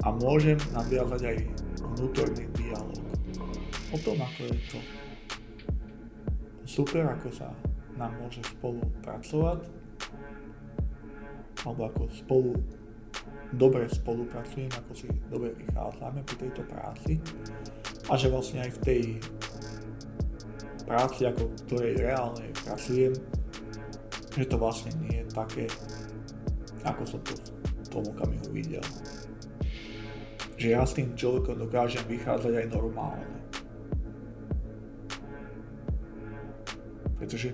a 0.00 0.08
môžem 0.16 0.56
nadviazať 0.72 1.22
aj 1.28 1.36
vnútorný 1.96 2.44
dialog 2.56 3.04
o 3.92 3.96
tom, 4.00 4.16
ako 4.20 4.40
je 4.48 4.56
to 4.72 4.78
super, 6.64 7.04
ako 7.08 7.28
sa 7.32 7.52
nám 8.00 8.16
môže 8.16 8.40
spolu 8.44 8.80
pracovať 9.04 9.68
alebo 11.66 11.80
ako 11.90 12.02
spolu 12.14 12.52
dobre 13.52 13.88
spolupracujeme, 13.88 14.72
ako 14.72 14.92
si 14.92 15.08
dobre 15.32 15.56
vychádzame 15.56 16.20
pri 16.24 16.36
tejto 16.48 16.62
práci 16.68 17.16
a 18.08 18.12
že 18.16 18.28
vlastne 18.32 18.64
aj 18.64 18.70
v 18.76 18.80
tej 18.84 19.02
práci, 20.88 21.28
ako 21.28 21.52
ktorej 21.68 22.00
reálne 22.00 22.48
pracujem, 22.64 23.12
že 24.38 24.46
to 24.46 24.54
vlastne 24.54 24.94
nie 25.02 25.18
je 25.18 25.26
také, 25.34 25.66
ako 26.86 27.02
som 27.02 27.20
to 27.26 27.34
v 27.58 27.88
tom 27.90 28.06
okamihu 28.06 28.46
videl. 28.54 28.86
Že 30.54 30.66
ja 30.78 30.86
s 30.86 30.94
tým 30.94 31.18
človekom 31.18 31.58
dokážem 31.58 32.06
vychádzať 32.06 32.54
aj 32.54 32.66
normálne. 32.70 33.26
Pretože 37.18 37.50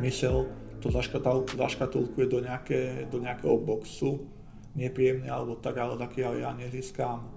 mysel 0.00 0.48
to 0.80 0.88
zaškatulkuje 0.88 2.26
do, 2.30 2.40
nejaké, 2.40 3.04
do 3.12 3.20
nejakého 3.20 3.60
boxu, 3.60 4.24
nepríjemne 4.72 5.28
alebo 5.28 5.60
tak, 5.60 5.76
ale 5.76 6.00
taký, 6.00 6.24
ale 6.24 6.40
ja 6.40 6.56
nezískam 6.56 7.28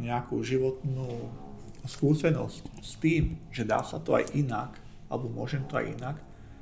nejakú 0.00 0.40
životnú 0.40 1.28
skúsenosť 1.84 2.64
s 2.80 2.92
tým, 2.96 3.36
že 3.52 3.68
dá 3.68 3.84
sa 3.84 4.00
to 4.00 4.16
aj 4.16 4.32
inak, 4.32 4.80
alebo 5.10 5.28
môžem 5.28 5.66
to 5.68 5.76
aj 5.76 5.86
inak, 5.90 6.16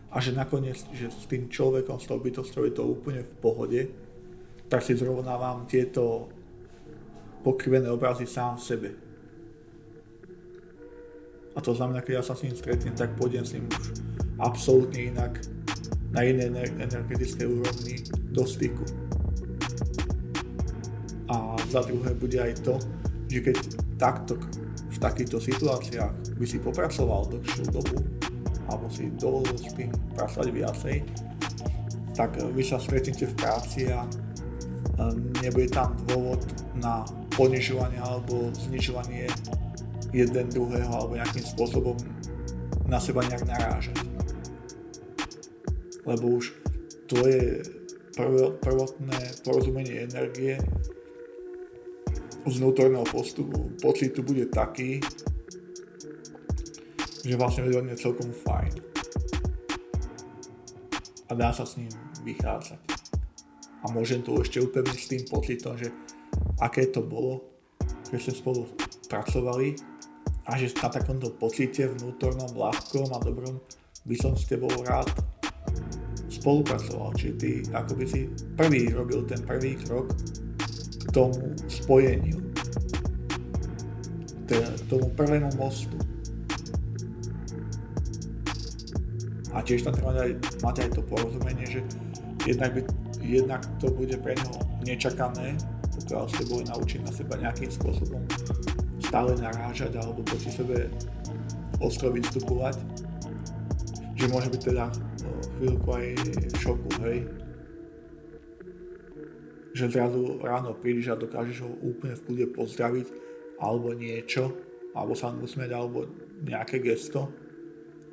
a 0.09 0.17
že 0.25 0.33
nakoniec, 0.33 0.81
že 0.97 1.13
s 1.13 1.29
tým 1.29 1.53
človekom, 1.53 2.01
s 2.01 2.09
tou 2.09 2.17
bytosťou 2.17 2.65
je 2.65 2.75
to 2.75 2.85
úplne 2.89 3.21
v 3.21 3.35
pohode, 3.45 3.81
tak 4.69 4.81
si 4.81 4.97
zrovnávam 4.97 5.69
tieto 5.69 6.29
pokrivené 7.45 7.93
obrazy 7.93 8.25
sám 8.25 8.57
v 8.57 8.63
sebe. 8.65 8.91
A 11.57 11.59
to 11.61 11.75
znamená, 11.75 12.01
keď 12.01 12.21
ja 12.21 12.25
sa 12.25 12.35
s 12.39 12.45
ním 12.47 12.57
stretnem, 12.57 12.95
tak 12.95 13.17
pôjdem 13.19 13.45
s 13.45 13.53
ním 13.57 13.69
už 13.69 14.01
absolútne 14.39 15.11
inak 15.13 15.43
na 16.15 16.25
inej 16.25 16.73
energetickej 16.79 17.47
úrovni 17.49 18.01
do 18.33 18.47
styku. 18.49 18.85
A 21.29 21.61
za 21.69 21.85
druhé 21.85 22.17
bude 22.17 22.41
aj 22.41 22.65
to, 22.65 22.81
že 23.29 23.45
keď 23.45 23.57
takto 24.01 24.41
v 24.89 24.97
takýchto 24.97 25.37
situáciách 25.37 26.41
by 26.41 26.47
si 26.49 26.57
popracoval 26.63 27.29
dlhšiu 27.29 27.65
dobu, 27.69 28.18
alebo 28.69 28.87
si 28.93 29.09
dovolil 29.17 29.57
s 29.57 29.73
tým 29.73 29.91
pracovať 30.15 30.49
viacej, 30.53 30.97
tak 32.13 32.37
vy 32.37 32.63
sa 32.63 32.77
stretnete 32.77 33.27
v 33.31 33.35
práci 33.39 33.89
a 33.89 34.05
nebude 35.43 35.71
tam 35.71 35.95
dôvod 36.11 36.43
na 36.79 37.07
ponižovanie 37.39 38.03
alebo 38.03 38.51
znižovanie 38.55 39.31
jeden 40.11 40.47
druhého 40.51 40.91
alebo 40.91 41.15
nejakým 41.15 41.45
spôsobom 41.45 41.95
na 42.89 42.99
seba 42.99 43.23
nejak 43.29 43.45
narážať. 43.47 43.97
Lebo 46.09 46.41
už 46.41 46.57
to 47.07 47.21
je 47.29 47.63
prvotné 48.65 49.21
porozumenie 49.47 50.09
energie 50.09 50.59
z 52.49 52.55
vnútorného 52.59 53.05
postupu, 53.07 53.71
pocitu 53.79 54.25
bude 54.25 54.49
taký, 54.49 54.99
že 57.25 57.35
vlastne 57.39 57.67
je 57.67 57.99
celkom 57.99 58.31
fajn. 58.31 58.73
A 61.29 61.33
dá 61.37 61.53
sa 61.53 61.67
s 61.67 61.77
ním 61.77 61.93
vychádzať. 62.25 62.81
A 63.85 63.93
môžem 63.95 64.25
to 64.27 64.35
ešte 64.43 64.59
upevniť 64.59 64.99
s 64.99 65.11
tým 65.11 65.23
pocitom, 65.29 65.79
že 65.79 65.93
aké 66.59 66.91
to 66.91 67.05
bolo, 67.05 67.47
keď 68.11 68.19
sme 68.19 68.35
spolu 68.35 68.63
pracovali 69.07 69.79
a 70.49 70.57
že 70.57 70.73
na 70.81 70.89
takomto 70.89 71.29
pocite 71.37 71.87
vnútornom, 71.93 72.57
ľahkom 72.57 73.13
a 73.13 73.19
dobrom 73.21 73.61
by 74.09 74.17
som 74.17 74.33
s 74.33 74.49
tebou 74.49 74.73
rád 74.89 75.13
spolupracoval. 76.33 77.13
Čiže 77.21 77.35
ty 77.37 77.51
ako 77.77 77.93
by 77.93 78.05
si 78.09 78.33
prvý 78.57 78.89
robil 78.89 79.29
ten 79.29 79.45
prvý 79.45 79.77
krok 79.77 80.09
k 81.05 81.09
tomu 81.13 81.53
spojeniu, 81.69 82.41
k 84.49 84.51
tomu 84.89 85.13
prvému 85.13 85.53
mostu. 85.61 86.08
A 89.59 89.63
tiež 89.67 89.83
tam 89.83 89.91
treba 89.91 90.15
mať, 90.15 90.39
mať 90.63 90.77
aj 90.87 90.91
to 90.95 91.03
porozumenie, 91.03 91.67
že 91.67 91.83
jednak, 92.47 92.79
by, 92.79 92.81
jednak 93.19 93.67
to 93.83 93.91
bude 93.91 94.15
pre 94.23 94.39
neho 94.39 94.55
nečakané, 94.87 95.59
pokiaľ 95.99 96.31
ste 96.31 96.43
boli 96.47 96.63
naučiť 96.71 97.01
na 97.03 97.11
seba 97.11 97.35
nejakým 97.43 97.67
spôsobom 97.67 98.23
stále 99.03 99.35
narážať 99.35 99.99
alebo 99.99 100.23
proti 100.23 100.55
sebe 100.55 100.87
ostro 101.83 102.15
vystupovať. 102.15 102.79
Že 104.15 104.27
môže 104.31 104.49
byť 104.55 104.63
teda 104.63 104.85
chvíľku 105.59 105.89
aj 105.91 106.07
šoku, 106.63 106.91
hej. 107.03 107.19
Že 109.75 109.85
zrazu 109.91 110.23
ráno 110.39 110.71
prídeš 110.79 111.11
a 111.11 111.19
dokážeš 111.19 111.67
ho 111.67 111.71
úplne 111.83 112.15
v 112.15 112.25
kľude 112.31 112.47
pozdraviť 112.55 113.07
alebo 113.59 113.91
niečo, 113.91 114.55
alebo 114.95 115.19
sa 115.19 115.35
mu 115.35 115.43
usmieť, 115.43 115.75
alebo 115.75 116.07
nejaké 116.47 116.79
gesto, 116.79 117.27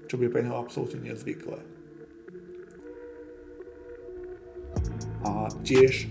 čo 0.05 0.15
by 0.17 0.29
pre 0.29 0.45
neho 0.45 0.57
absolútne 0.57 1.01
nezvyklé. 1.01 1.59
A 5.25 5.49
tiež 5.65 6.09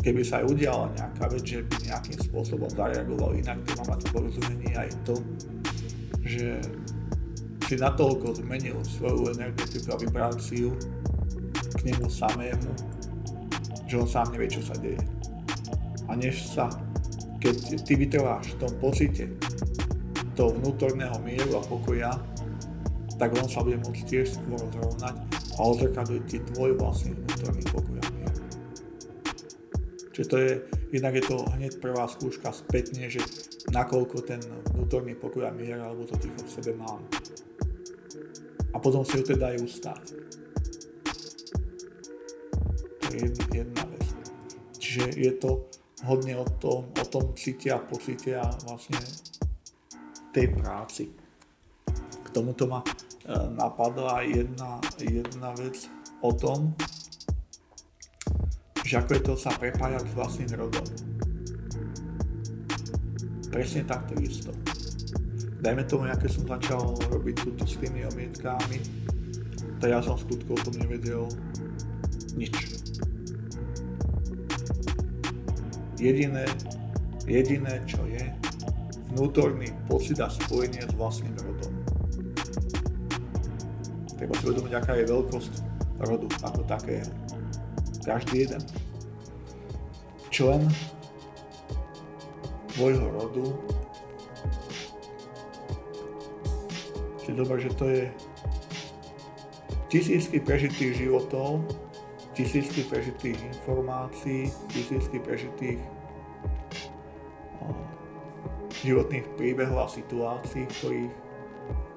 keby 0.00 0.24
sa 0.24 0.40
aj 0.40 0.44
udiala 0.48 0.86
nejaká 0.96 1.24
vec, 1.28 1.44
že 1.44 1.60
by 1.68 1.76
nejakým 1.84 2.18
spôsobom 2.24 2.70
zareagoval 2.72 3.36
inak, 3.36 3.60
to 3.68 3.76
má 3.82 3.92
mať 3.92 4.08
porozumenie 4.08 4.72
aj 4.72 4.88
to, 5.04 5.20
že 6.24 6.56
si 7.68 7.76
natoľko 7.76 8.40
zmenil 8.40 8.80
svoju 8.80 9.36
energetiku 9.36 9.92
a 9.92 10.00
vibráciu 10.00 10.72
k 11.52 11.80
nemu 11.84 12.08
samému, 12.08 12.72
že 13.84 13.94
on 14.00 14.08
sám 14.08 14.32
nevie, 14.32 14.48
čo 14.48 14.64
sa 14.64 14.72
deje. 14.80 15.00
A 16.08 16.16
než 16.16 16.40
sa, 16.48 16.72
keď 17.44 17.84
ty 17.84 17.92
vytrváš 18.00 18.56
v 18.56 18.64
tom 18.64 18.72
pocite 18.80 19.28
toho 20.38 20.54
vnútorného 20.54 21.18
mieru 21.26 21.58
a 21.58 21.62
pokoja, 21.66 22.14
tak 23.18 23.34
on 23.34 23.50
sa 23.50 23.66
bude 23.66 23.82
môcť 23.82 24.06
tiež 24.06 24.38
skôr 24.38 24.62
zrovnať 24.70 25.18
a 25.58 25.60
odzrkadliť 25.66 26.22
ti 26.30 26.38
tvoj 26.54 26.78
vlastný 26.78 27.18
vnútorný 27.18 27.62
pokoj 27.66 27.98
a 27.98 28.06
mier. 28.14 28.34
Čiže 30.14 30.26
to 30.30 30.36
je 30.38 30.52
jednak 30.94 31.18
je 31.18 31.24
to 31.26 31.36
hneď 31.58 31.82
prvá 31.82 32.06
skúška 32.06 32.54
spätne, 32.54 33.10
že 33.10 33.18
nakoľko 33.74 34.16
ten 34.22 34.38
vnútorný 34.78 35.18
pokoj 35.18 35.50
a 35.50 35.52
mier 35.52 35.82
alebo 35.82 36.06
to 36.06 36.14
ticho 36.22 36.38
v 36.38 36.54
sebe 36.54 36.72
mám. 36.78 37.02
A 38.70 38.78
potom 38.78 39.02
si 39.02 39.18
ho 39.18 39.24
teda 39.26 39.50
aj 39.50 39.58
ustáť. 39.58 40.04
To 43.02 43.06
je 43.10 43.26
jedna 43.50 43.82
vec. 43.90 44.06
Čiže 44.78 45.04
je 45.18 45.32
to 45.34 45.66
hodne 46.06 46.38
o 46.38 46.46
tom, 46.62 46.86
o 46.94 47.04
tom 47.10 47.34
cítia 47.34 47.76
a 47.76 47.82
pocítia 47.82 48.46
vlastne 48.70 49.02
tej 50.32 50.52
práci. 50.54 51.08
K 52.24 52.28
tomuto 52.30 52.68
ma 52.68 52.84
e, 52.84 52.88
napadla 53.56 54.20
jedna, 54.22 54.80
jedna 55.00 55.50
vec 55.56 55.88
o 56.20 56.32
tom, 56.32 56.76
že 58.84 58.96
ako 58.96 59.10
je 59.14 59.22
to 59.22 59.34
sa 59.36 59.52
prepájať 59.52 60.04
s 60.04 60.16
vlastným 60.16 60.52
rodom. 60.56 60.86
Presne 63.52 63.84
takto 63.84 64.16
isto. 64.20 64.52
Dajme 65.58 65.84
tomu, 65.84 66.06
aké 66.08 66.30
som 66.30 66.46
začal 66.46 66.96
robiť 67.10 67.34
túto 67.42 67.64
s 67.66 67.76
tými 67.76 68.06
omietkami, 68.06 68.78
to 69.78 69.84
ja 69.86 70.00
som 70.00 70.18
skutku 70.18 70.54
o 70.54 70.60
tom 70.62 70.74
nevedel 70.78 71.26
nič. 72.38 72.54
Jediné, 75.98 76.46
jediné 77.26 77.82
čo 77.84 78.06
je, 78.06 78.22
vnútorný 79.14 79.72
pocit 79.88 80.20
a 80.20 80.28
spojenie 80.28 80.84
s 80.84 80.92
vlastným 80.96 81.34
rodom. 81.40 81.72
Treba 84.18 84.34
si 84.34 84.42
uvedomiť, 84.50 84.72
aká 84.74 84.92
je 84.98 85.04
veľkosť 85.06 85.52
rodu 86.04 86.26
ako 86.42 86.60
takého. 86.66 87.10
Každý 88.02 88.48
jeden 88.48 88.62
člen 90.30 90.62
tvojho 92.78 93.06
rodu 93.10 93.46
si 97.22 97.34
dobre, 97.34 97.58
že 97.60 97.70
to 97.74 97.84
je 97.90 98.04
tisícky 99.90 100.38
prežitých 100.40 100.94
životov, 101.04 101.66
tisícky 102.38 102.86
prežitých 102.86 103.36
informácií, 103.50 104.52
tisícky 104.70 105.18
prežitých 105.18 105.82
životných 108.84 109.26
príbehov 109.34 109.86
a 109.86 109.88
situácií, 109.90 110.66
v 110.66 110.74
ktorých 110.78 111.14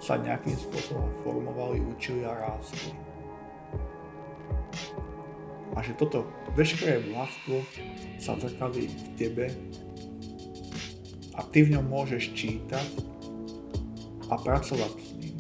sa 0.02 0.18
nejakým 0.18 0.58
spôsobom 0.58 1.10
formovali, 1.22 1.78
učili 1.86 2.26
a 2.26 2.34
rástli. 2.34 2.94
A 5.72 5.80
že 5.80 5.96
toto 5.96 6.28
veškeré 6.58 7.00
bohatstvo 7.06 7.64
sa 8.20 8.36
zrkadlí 8.36 8.86
v 8.92 9.08
tebe 9.16 9.46
a 11.38 11.42
ty 11.48 11.64
v 11.64 11.78
ňom 11.78 11.86
môžeš 11.88 12.36
čítať 12.36 12.88
a 14.28 14.36
pracovať 14.36 14.94
s 15.00 15.10
ním. 15.16 15.38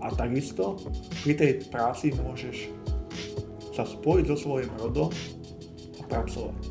A 0.00 0.10
takisto 0.10 0.80
pri 1.22 1.32
tej 1.36 1.52
práci 1.68 2.10
môžeš 2.16 2.72
sa 3.76 3.84
spojiť 3.86 4.24
so 4.32 4.36
svojím 4.36 4.72
rodom 4.80 5.12
a 5.96 6.02
pracovať. 6.08 6.69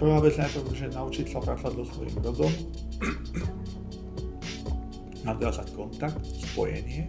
Prvá 0.00 0.16
vec 0.16 0.32
najprv, 0.32 0.72
že 0.72 0.96
naučiť 0.96 1.28
sa 1.28 1.44
pracovať 1.44 1.76
so 1.76 1.84
svojím 1.92 2.16
rodom, 2.24 2.48
nadviazať 5.28 5.76
kontakt, 5.76 6.24
spojenie, 6.24 7.04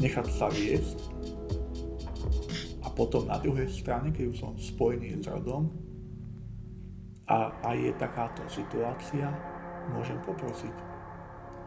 nechať 0.00 0.26
sa 0.32 0.48
viesť. 0.48 1.04
A 2.80 2.88
potom 2.88 3.28
na 3.28 3.36
druhej 3.36 3.68
strane, 3.68 4.08
keď 4.08 4.24
už 4.24 4.36
som 4.40 4.56
spojený 4.56 5.20
s 5.20 5.28
rodom 5.28 5.68
a, 7.28 7.52
a 7.60 7.76
je 7.76 7.92
takáto 8.00 8.40
situácia, 8.48 9.28
môžem 9.92 10.16
poprosiť 10.24 10.72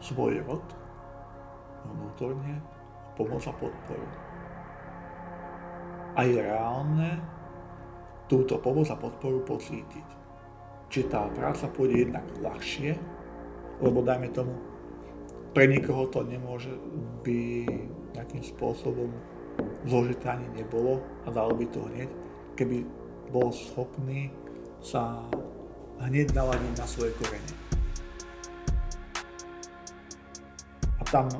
svoj 0.02 0.42
rod 0.42 0.66
vnútorne 1.86 2.58
pomoc 3.14 3.46
a 3.46 3.54
podporu. 3.54 4.08
A 6.18 6.26
je 6.26 6.34
reálne 6.34 7.22
túto 8.26 8.58
pomoc 8.58 8.90
a 8.90 8.98
podporu 8.98 9.38
pocítiť 9.46 10.21
či 10.92 11.08
tá 11.08 11.24
práca 11.32 11.72
pôjde 11.72 12.04
jednak 12.04 12.28
ľahšie, 12.44 12.92
lebo 13.80 14.04
dajme 14.04 14.28
tomu, 14.28 14.52
pre 15.56 15.64
nikoho 15.64 16.04
to 16.12 16.20
nemôže 16.20 16.68
by 17.24 17.64
nejakým 18.12 18.44
spôsobom 18.44 19.08
zložité 19.88 20.36
ani 20.36 20.52
nebolo 20.52 21.00
a 21.24 21.32
dalo 21.32 21.56
by 21.56 21.64
to 21.72 21.80
hneď, 21.80 22.12
keby 22.60 22.84
bol 23.32 23.48
schopný 23.48 24.28
sa 24.84 25.24
hneď 26.04 26.36
naladiť 26.36 26.72
na 26.76 26.84
svoje 26.84 27.16
korene. 27.16 27.54
A 31.00 31.02
tam 31.08 31.32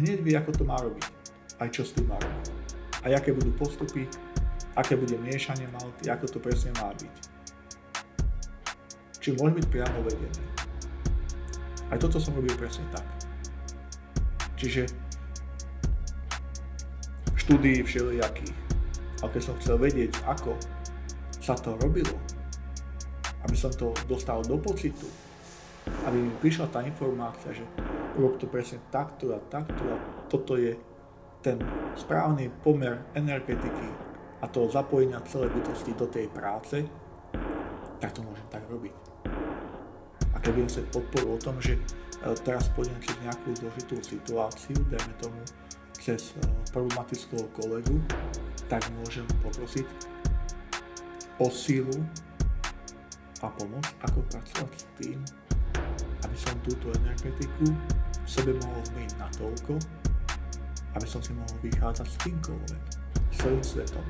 hneď 0.00 0.24
vie, 0.24 0.40
ako 0.40 0.56
to 0.56 0.64
má 0.64 0.80
robiť, 0.80 1.04
aj 1.60 1.68
čo 1.68 1.84
s 1.84 1.92
tým 1.92 2.08
má 2.08 2.16
robiť. 2.16 2.48
A 3.04 3.12
aké 3.12 3.36
budú 3.36 3.52
postupy, 3.60 4.08
aké 4.72 4.96
bude 4.96 5.20
miešanie 5.20 5.68
malty, 5.68 6.08
ako 6.08 6.32
to 6.32 6.38
presne 6.40 6.72
má 6.80 6.96
byť 6.96 7.35
či 9.26 9.34
môže 9.34 9.58
byť 9.58 9.66
priamo 9.74 10.06
vedený. 10.06 10.38
Aj 11.90 11.98
toto 11.98 12.22
som 12.22 12.30
robil 12.38 12.54
presne 12.54 12.86
tak. 12.94 13.02
Čiže 14.54 14.86
štúdií 17.34 17.82
všelijakých. 17.82 18.54
A 19.18 19.26
keď 19.26 19.42
som 19.42 19.58
chcel 19.58 19.82
vedieť, 19.82 20.14
ako 20.30 20.54
sa 21.42 21.58
to 21.58 21.74
robilo, 21.82 22.14
aby 23.42 23.58
som 23.58 23.74
to 23.74 23.90
dostal 24.06 24.46
do 24.46 24.62
pocitu, 24.62 25.10
aby 26.06 26.22
mi 26.22 26.30
prišla 26.38 26.70
tá 26.70 26.86
informácia, 26.86 27.50
že 27.50 27.66
rob 28.14 28.38
to 28.38 28.46
presne 28.46 28.78
takto 28.94 29.34
a 29.34 29.42
takto 29.50 29.90
a 29.90 29.98
toto 30.30 30.54
je 30.54 30.78
ten 31.42 31.58
správny 31.98 32.46
pomer 32.62 33.02
energetiky 33.18 33.90
a 34.38 34.46
toho 34.46 34.70
zapojenia 34.70 35.18
celej 35.26 35.50
bytosti 35.50 35.98
do 35.98 36.06
tej 36.06 36.30
práce, 36.30 36.86
tak 37.98 38.14
to 38.14 38.22
môžem 38.22 38.46
tak 38.54 38.62
robiť 38.70 39.05
keby 40.46 40.62
chcieť 40.70 40.86
podporu 40.94 41.34
o 41.34 41.38
tom, 41.42 41.58
že 41.58 41.74
e, 41.74 41.80
teraz 42.46 42.70
pôjdem 42.78 42.94
cez 43.02 43.18
nejakú 43.26 43.50
zložitú 43.58 43.98
situáciu, 43.98 44.78
dajme 44.86 45.14
tomu 45.18 45.42
cez 45.98 46.38
e, 46.38 46.46
problematického 46.70 47.50
kolegu, 47.50 47.98
tak 48.70 48.86
môžem 49.02 49.26
poprosiť 49.42 49.82
o 51.42 51.50
sílu 51.50 51.98
a 53.42 53.50
pomoc, 53.58 53.82
ako 54.06 54.22
pracovať 54.30 54.72
s 54.78 54.86
tým, 55.02 55.18
aby 56.22 56.36
som 56.38 56.54
túto 56.62 56.94
energetiku 57.02 57.66
v 58.22 58.28
sebe 58.30 58.54
mohol 58.62 58.80
zmeniť 58.86 59.12
na 59.18 59.26
toľko, 59.34 59.74
aby 60.94 61.06
som 61.10 61.18
si 61.18 61.34
mohol 61.34 61.58
vychádzať 61.58 62.06
s 62.06 62.16
kýmkoľvek, 62.22 62.82
celým 63.34 63.64
svetom. 63.66 64.06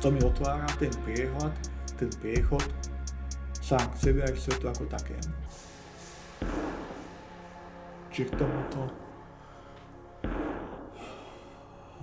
To 0.00 0.08
mi 0.08 0.24
otvára 0.24 0.66
ten 0.80 0.90
priehľad, 1.04 1.52
ten 2.00 2.10
priechod 2.18 2.64
sám 3.62 3.86
k 3.94 4.10
sebe 4.10 4.20
aj 4.26 4.34
k 4.34 4.42
svetu 4.42 4.66
ako 4.66 4.84
takému. 4.90 5.32
Čiže 8.10 8.26
k 8.28 8.34
tomuto 8.34 8.80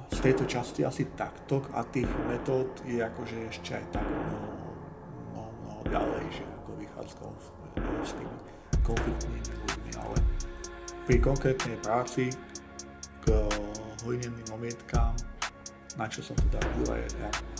z 0.09 0.17
tejto 0.23 0.43
časti 0.47 0.81
asi 0.87 1.03
takto 1.13 1.61
a 1.75 1.83
tých 1.83 2.09
metód 2.31 2.71
je 2.87 3.03
akože 3.03 3.37
ešte 3.51 3.75
aj 3.75 3.85
tak 3.91 4.07
mnoho, 4.07 4.51
mnoho, 5.31 5.51
mnoho 5.63 5.81
ďalej, 5.91 6.23
že 6.31 6.43
ako 6.63 6.71
vychádzať 6.79 7.17
s 8.07 8.11
tými 8.15 8.37
konfliktnými 8.81 9.53
ľuďmi, 9.53 9.91
ale 9.99 10.17
pri 11.05 11.17
konkrétnej 11.21 11.77
práci 11.83 12.33
k 13.21 13.27
hojneným 14.07 14.47
omietkám, 14.49 15.13
na 15.99 16.07
čo 16.07 16.23
som 16.23 16.33
teda 16.49 16.57
robil 16.63 16.99
aj, 16.99 17.03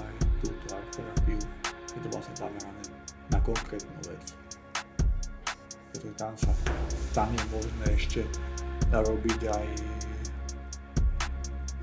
aj 0.01 0.13
túto 0.41 0.65
art 0.73 0.89
terapiu, 0.89 1.39
je 1.67 1.99
to 2.01 2.07
vlastne 2.09 2.33
zamerané 2.33 2.88
na 3.29 3.39
konkrétnu 3.41 3.99
vec. 4.05 4.23
Pretože 5.89 6.13
tam, 6.17 6.33
sa, 6.37 6.51
tam 7.13 7.29
je 7.33 7.43
možné 7.49 7.87
ešte 7.93 8.21
robiť 8.89 9.39
aj 9.49 9.67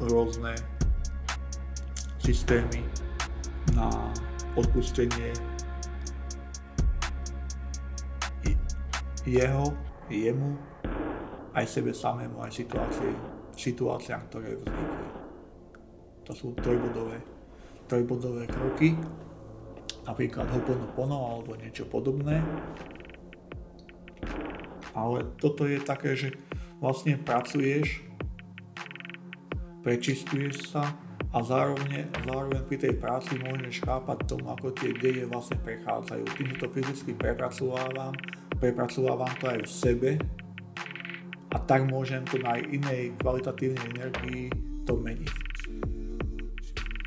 rôzne 0.07 0.55
systémy 2.19 2.83
na 3.75 3.91
odpustenie 4.59 5.31
jeho, 9.27 9.75
jemu, 10.07 10.55
aj 11.51 11.67
sebe 11.67 11.91
samému, 11.91 12.39
aj 12.47 12.53
situácie, 12.55 13.11
situáciám, 13.59 14.23
ktoré 14.31 14.55
vznikli. 14.55 15.07
To 16.31 16.33
sú 16.35 16.55
trojbodové, 16.63 17.19
trojbodové 17.91 18.47
kroky, 18.47 18.95
napríklad 20.07 20.47
Ho'oponopono 20.47 21.17
alebo 21.35 21.59
niečo 21.59 21.85
podobné. 21.91 22.39
Ale 24.97 25.29
toto 25.37 25.69
je 25.69 25.77
také, 25.83 26.17
že 26.17 26.33
vlastne 26.81 27.21
pracuješ, 27.21 28.01
prečistuješ 29.85 30.73
sa 30.73 30.97
a 31.37 31.45
zároveň, 31.45 32.09
zároveň 32.25 32.65
pri 32.65 32.79
tej 32.81 32.95
práci 32.97 33.37
môžeš 33.37 33.85
chápať 33.85 34.25
tomu, 34.25 34.49
ako 34.49 34.73
tie 34.73 34.97
deje 34.97 35.29
vlastne 35.29 35.61
prechádzajú. 35.61 36.25
Tým, 36.33 36.47
že 36.55 36.61
to 36.65 36.69
fyzicky 36.73 37.13
prepracovávam, 37.13 38.17
prepracovávam 38.57 39.29
to 39.37 39.53
aj 39.53 39.61
v 39.61 39.69
sebe 39.69 40.11
a 41.53 41.57
tak 41.61 41.85
môžem 41.93 42.25
to 42.25 42.41
na 42.41 42.57
inej 42.57 43.13
kvalitatívnej 43.21 43.85
energii 44.01 44.49
to 44.89 44.97
meniť. 44.97 45.35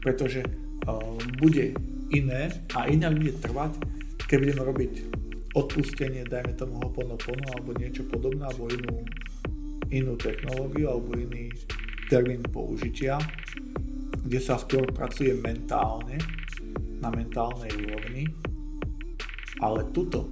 Pretože 0.05 0.45
uh, 0.45 1.17
bude 1.41 1.73
iné 2.13 2.65
a 2.73 2.89
inak 2.89 3.17
bude 3.17 3.33
trvať, 3.41 3.71
keď 4.25 4.37
budeme 4.41 4.63
robiť 4.65 4.91
odpustenie, 5.57 6.25
dajme 6.25 6.53
tomu 6.53 6.77
hoponopono 6.81 7.45
alebo 7.57 7.73
niečo 7.77 8.05
podobné, 8.05 8.45
alebo 8.45 8.69
inú, 8.69 8.93
inú 9.89 10.13
technológiu 10.17 10.93
alebo 10.93 11.17
iný 11.17 11.49
termín 12.09 12.41
použitia, 12.49 13.17
kde 14.25 14.39
sa 14.41 14.57
skôr 14.61 14.85
pracuje 14.93 15.33
mentálne, 15.37 16.17
na 16.99 17.09
mentálnej 17.09 17.71
úrovni. 17.87 18.27
Ale 19.59 19.87
tuto 19.91 20.31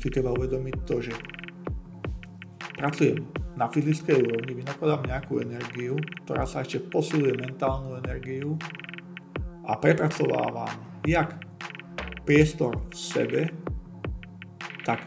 si 0.00 0.08
treba 0.10 0.34
uvedomiť 0.34 0.76
to, 0.86 0.96
že 1.02 1.14
pracujem 2.74 3.20
na 3.54 3.68
fyzickej 3.68 4.24
úrovni, 4.24 4.64
vynakladám 4.64 5.04
nejakú 5.04 5.44
energiu, 5.44 6.00
ktorá 6.24 6.48
sa 6.48 6.64
ešte 6.64 6.80
posiluje 6.88 7.36
mentálnu 7.36 8.00
energiu 8.00 8.56
a 9.70 9.78
prepracovávam 9.78 10.74
jak 11.06 11.38
priestor 12.26 12.74
v 12.90 12.94
sebe, 12.98 13.42
tak 14.82 15.06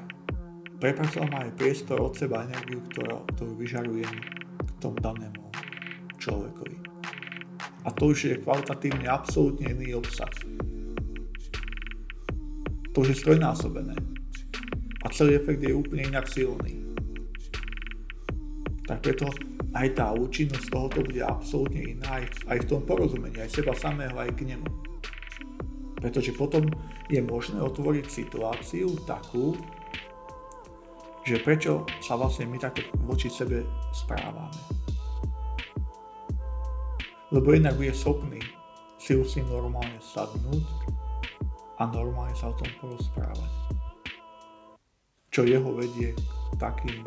prepracovávam 0.80 1.44
aj 1.44 1.60
priestor 1.60 2.00
od 2.00 2.16
seba 2.16 2.48
energiu, 2.48 2.80
ktorú, 2.88 3.28
ktorú 3.36 3.54
vyžarujem 3.60 4.16
k 4.64 4.70
tomu 4.80 4.96
danému 5.04 5.44
človekovi. 6.16 6.80
A 7.84 7.92
to 7.92 8.16
už 8.16 8.32
je 8.32 8.40
kvalitatívne 8.40 9.04
absolútne 9.12 9.68
iný 9.68 10.00
obsah. 10.00 10.32
To 12.96 13.04
už 13.04 13.12
je 13.12 13.20
strojnásobené. 13.20 14.00
A 15.04 15.12
celý 15.12 15.36
efekt 15.36 15.60
je 15.60 15.76
úplne 15.76 16.08
inak 16.08 16.32
silný. 16.32 16.80
Tak 18.88 19.04
preto 19.04 19.28
aj 19.74 19.88
tá 19.98 20.14
účinnosť 20.14 20.70
tohoto 20.70 21.00
bude 21.02 21.22
absolútne 21.26 21.98
iná 21.98 22.22
aj, 22.22 22.26
aj 22.50 22.58
v 22.62 22.70
tom 22.70 22.82
porozumení, 22.86 23.42
aj 23.42 23.52
seba 23.52 23.74
samého, 23.74 24.14
aj 24.18 24.32
k 24.38 24.54
nemu. 24.54 24.70
Pretože 25.98 26.36
potom 26.36 26.68
je 27.10 27.20
možné 27.24 27.58
otvoriť 27.62 28.06
situáciu 28.06 28.94
takú, 29.08 29.58
že 31.24 31.40
prečo 31.40 31.88
sa 32.04 32.20
vlastne 32.20 32.46
my 32.46 32.60
takto 32.60 32.84
voči 33.08 33.32
sebe 33.32 33.64
správame 33.96 34.84
lebo 37.34 37.50
inak 37.58 37.74
bude 37.74 37.90
schopný 37.98 38.38
si 39.02 39.18
už 39.18 39.26
si 39.26 39.42
normálne 39.42 39.98
sadnúť 39.98 40.64
a 41.82 41.90
normálne 41.90 42.38
sa 42.38 42.54
o 42.54 42.56
tom 42.56 42.70
porozprávať. 42.78 43.52
Čo 45.34 45.42
jeho 45.42 45.74
vedie 45.74 46.14
k 46.14 46.54
takým 46.62 47.02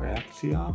reakciám, 0.00 0.72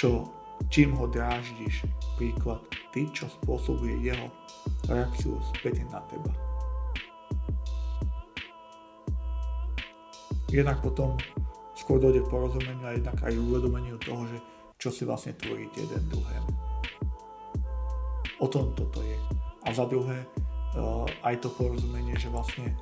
čo 0.00 0.24
čím 0.72 0.96
ho 0.96 1.04
dráždiš, 1.04 1.84
príklad 2.16 2.64
ty, 2.88 3.04
čo 3.12 3.28
spôsobuje 3.28 4.00
jeho 4.00 4.32
reakciu 4.88 5.36
späť 5.52 5.84
na 5.92 6.00
teba. 6.08 6.32
Jednak 10.48 10.80
potom 10.80 11.20
skôr 11.76 12.00
dojde 12.00 12.24
k 12.24 12.32
porozumeniu 12.32 12.88
a 12.88 12.96
jednak 12.96 13.20
aj 13.20 13.36
uvedomeniu 13.44 14.00
toho, 14.00 14.24
že 14.24 14.40
čo 14.80 14.88
si 14.88 15.04
vlastne 15.04 15.36
tvoríte 15.36 15.84
jeden 15.84 16.08
druhému. 16.08 16.52
O 18.40 18.48
tom 18.48 18.72
toto 18.72 19.04
je. 19.04 19.20
A 19.64 19.76
za 19.76 19.84
druhé, 19.84 20.24
uh, 20.80 21.04
aj 21.28 21.44
to 21.44 21.52
porozumenie, 21.52 22.16
že 22.16 22.32
vlastne 22.32 22.72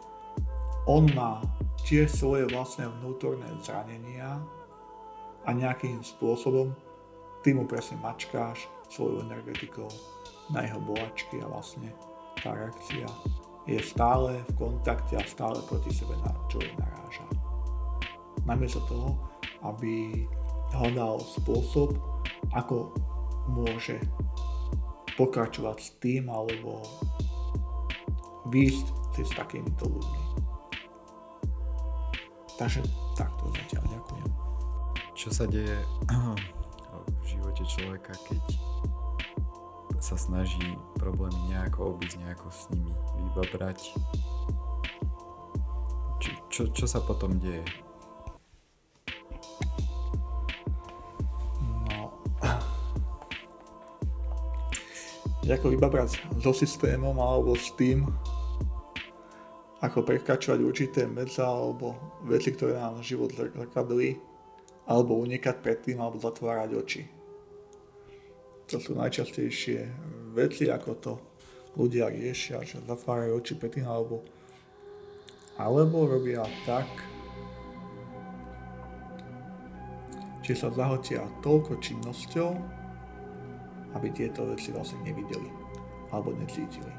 on 0.86 1.10
má 1.18 1.42
tiež 1.82 2.14
svoje 2.14 2.46
vlastné 2.46 2.86
vnútorné 3.02 3.50
zranenia 3.66 4.38
a 5.42 5.50
nejakým 5.50 5.98
spôsobom 5.98 6.70
ty 7.43 7.55
mu 7.55 7.65
presne 7.65 8.01
mačkáš 8.02 8.66
svojou 8.89 9.23
energetikou 9.24 9.89
na 10.51 10.65
jeho 10.65 10.81
bolačky 10.81 11.40
a 11.44 11.51
vlastne 11.51 11.93
tá 12.40 12.55
reakcia 12.56 13.06
je 13.69 13.78
stále 13.85 14.40
v 14.48 14.52
kontakte 14.56 15.20
a 15.20 15.24
stále 15.28 15.60
proti 15.69 15.93
sebe 15.93 16.16
na 16.24 16.32
človek 16.48 16.73
naráža. 16.81 17.24
Namiesto 18.48 18.81
toho, 18.89 19.20
aby 19.60 20.24
hľadal 20.73 21.20
spôsob, 21.20 22.01
ako 22.56 22.97
môže 23.52 24.01
pokračovať 25.20 25.77
s 25.77 25.90
tým 26.01 26.32
alebo 26.32 26.81
výjsť 28.48 28.86
cez 29.12 29.28
takýmito 29.36 29.85
ľuďmi. 29.85 30.23
Takže 32.56 32.81
takto 33.15 33.52
zatiaľ 33.52 33.85
ďakujem. 34.01 34.28
Čo 35.12 35.28
sa 35.35 35.44
deje 35.44 35.78
živote 37.59 37.74
človeka, 37.74 38.12
keď 38.30 38.43
sa 39.98 40.14
snaží 40.14 40.78
problémy 40.94 41.35
nejako 41.51 41.98
obísť, 41.98 42.22
nejako 42.22 42.47
s 42.55 42.70
nimi 42.70 42.94
vybabrať? 43.18 43.78
Čo, 46.22 46.30
čo, 46.51 46.62
čo 46.70 46.86
sa 46.86 47.02
potom 47.02 47.35
deje? 47.43 47.66
ako 55.48 55.72
vybabrať 55.72 56.28
so 56.44 56.52
systémom 56.52 57.16
alebo 57.16 57.56
s 57.56 57.72
tým, 57.72 58.05
ako 59.80 60.05
prekračovať 60.05 60.60
určité 60.60 61.09
medza 61.09 61.48
alebo 61.48 61.97
veci, 62.28 62.52
ktoré 62.52 62.76
nám 62.76 63.01
život 63.01 63.32
zrkadlí, 63.32 64.20
alebo 64.85 65.16
unikať 65.16 65.56
pred 65.64 65.80
tým, 65.80 66.05
alebo 66.05 66.20
zatvárať 66.20 66.70
oči. 66.76 67.17
To 68.68 68.76
sú 68.76 68.92
najčastejšie 69.00 69.80
veci, 70.36 70.68
ako 70.68 70.90
to 71.00 71.12
ľudia 71.80 72.12
riešia, 72.12 72.60
že 72.68 72.84
zatvárajú 72.84 73.40
oči 73.40 73.54
pred 73.56 73.72
tým, 73.72 73.88
alebo, 73.88 74.20
alebo 75.56 76.04
robia 76.04 76.44
tak, 76.68 76.84
že 80.44 80.52
sa 80.52 80.68
zahotia 80.72 81.24
toľko 81.40 81.80
činnosťou, 81.80 82.50
aby 83.96 84.08
tieto 84.12 84.44
veci 84.48 84.68
vlastne 84.72 85.00
nevideli 85.00 85.48
alebo 86.12 86.32
necítili. 86.36 86.92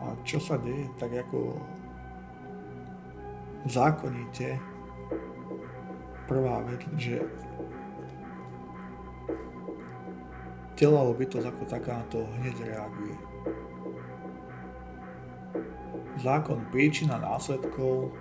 A 0.00 0.16
čo 0.24 0.40
sa 0.40 0.56
deje, 0.56 0.88
tak 0.96 1.12
ako 1.12 1.60
zákonite 3.68 4.56
prvá 6.24 6.64
vec, 6.64 6.80
že 6.96 7.20
telo 10.80 10.96
alebo 10.96 11.20
bytosť 11.20 11.44
ako 11.44 11.64
taká 11.68 12.00
na 12.00 12.06
to 12.08 12.24
hneď 12.40 12.56
reaguje. 12.64 13.16
Zákon 16.24 16.64
príčina 16.72 17.20
následkov 17.20 18.16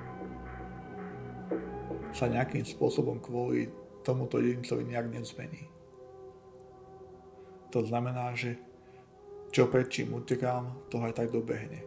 sa 2.11 2.27
nejakým 2.27 2.67
spôsobom 2.67 3.23
kvôli 3.23 3.71
tomuto 4.03 4.43
jedincovi 4.43 4.83
nejak 4.91 5.07
nezmení. 5.07 5.71
To 7.71 7.79
znamená, 7.79 8.35
že 8.35 8.59
čo 9.55 9.71
pred 9.71 9.87
čím 9.87 10.19
utekám, 10.19 10.91
to 10.91 10.99
aj 10.99 11.15
tak 11.15 11.31
dobehne. 11.31 11.79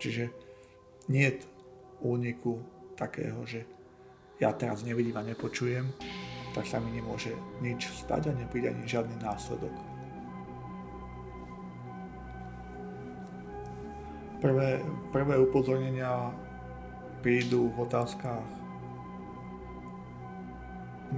Čiže 0.00 0.32
nie 1.12 1.28
úniku 2.00 2.64
takého, 2.96 3.44
že 3.44 3.68
ja 4.40 4.52
teraz 4.56 4.80
nevidím 4.84 5.16
a 5.16 5.24
nepočujem, 5.24 5.92
tak 6.56 6.64
sa 6.64 6.80
mi 6.80 6.96
nemôže 6.96 7.36
nič 7.60 7.92
stať 7.92 8.32
a 8.32 8.38
nepríde 8.40 8.72
ani 8.72 8.88
žiadny 8.88 9.20
následok. 9.20 9.76
Prvé, 14.40 14.80
prvé 15.12 15.34
upozornenia 15.36 16.32
prídu 17.20 17.68
v 17.76 17.84
otázkach 17.84 18.40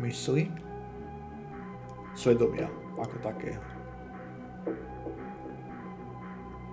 mysli, 0.02 0.50
svedomia 2.18 2.66
ako 2.98 3.16
také. 3.22 3.54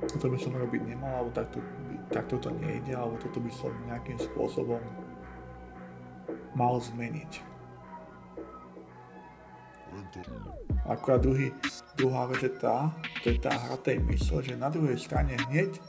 Toto 0.10 0.26
by 0.26 0.38
som 0.42 0.58
robiť 0.58 0.82
nemal, 0.90 1.22
alebo 1.22 1.32
takto, 1.38 1.62
takto 2.10 2.42
to 2.42 2.50
nejde, 2.50 2.98
alebo 2.98 3.22
toto 3.22 3.38
by 3.38 3.52
som 3.54 3.70
nejakým 3.86 4.18
spôsobom 4.18 4.82
mal 6.58 6.82
zmeniť. 6.82 7.55
Ako 10.86 11.07
a 11.14 11.18
druhý, 11.18 11.49
druhá 11.98 12.30
vec 12.30 12.45
je 12.45 12.53
tá, 12.61 12.94
to 13.26 13.34
je 13.34 13.41
tá 13.41 13.49
hra 13.49 13.77
tej 13.82 13.98
mysle, 14.06 14.45
že 14.45 14.53
na 14.53 14.69
druhej 14.69 14.98
strane 15.02 15.34
hneď 15.49 15.82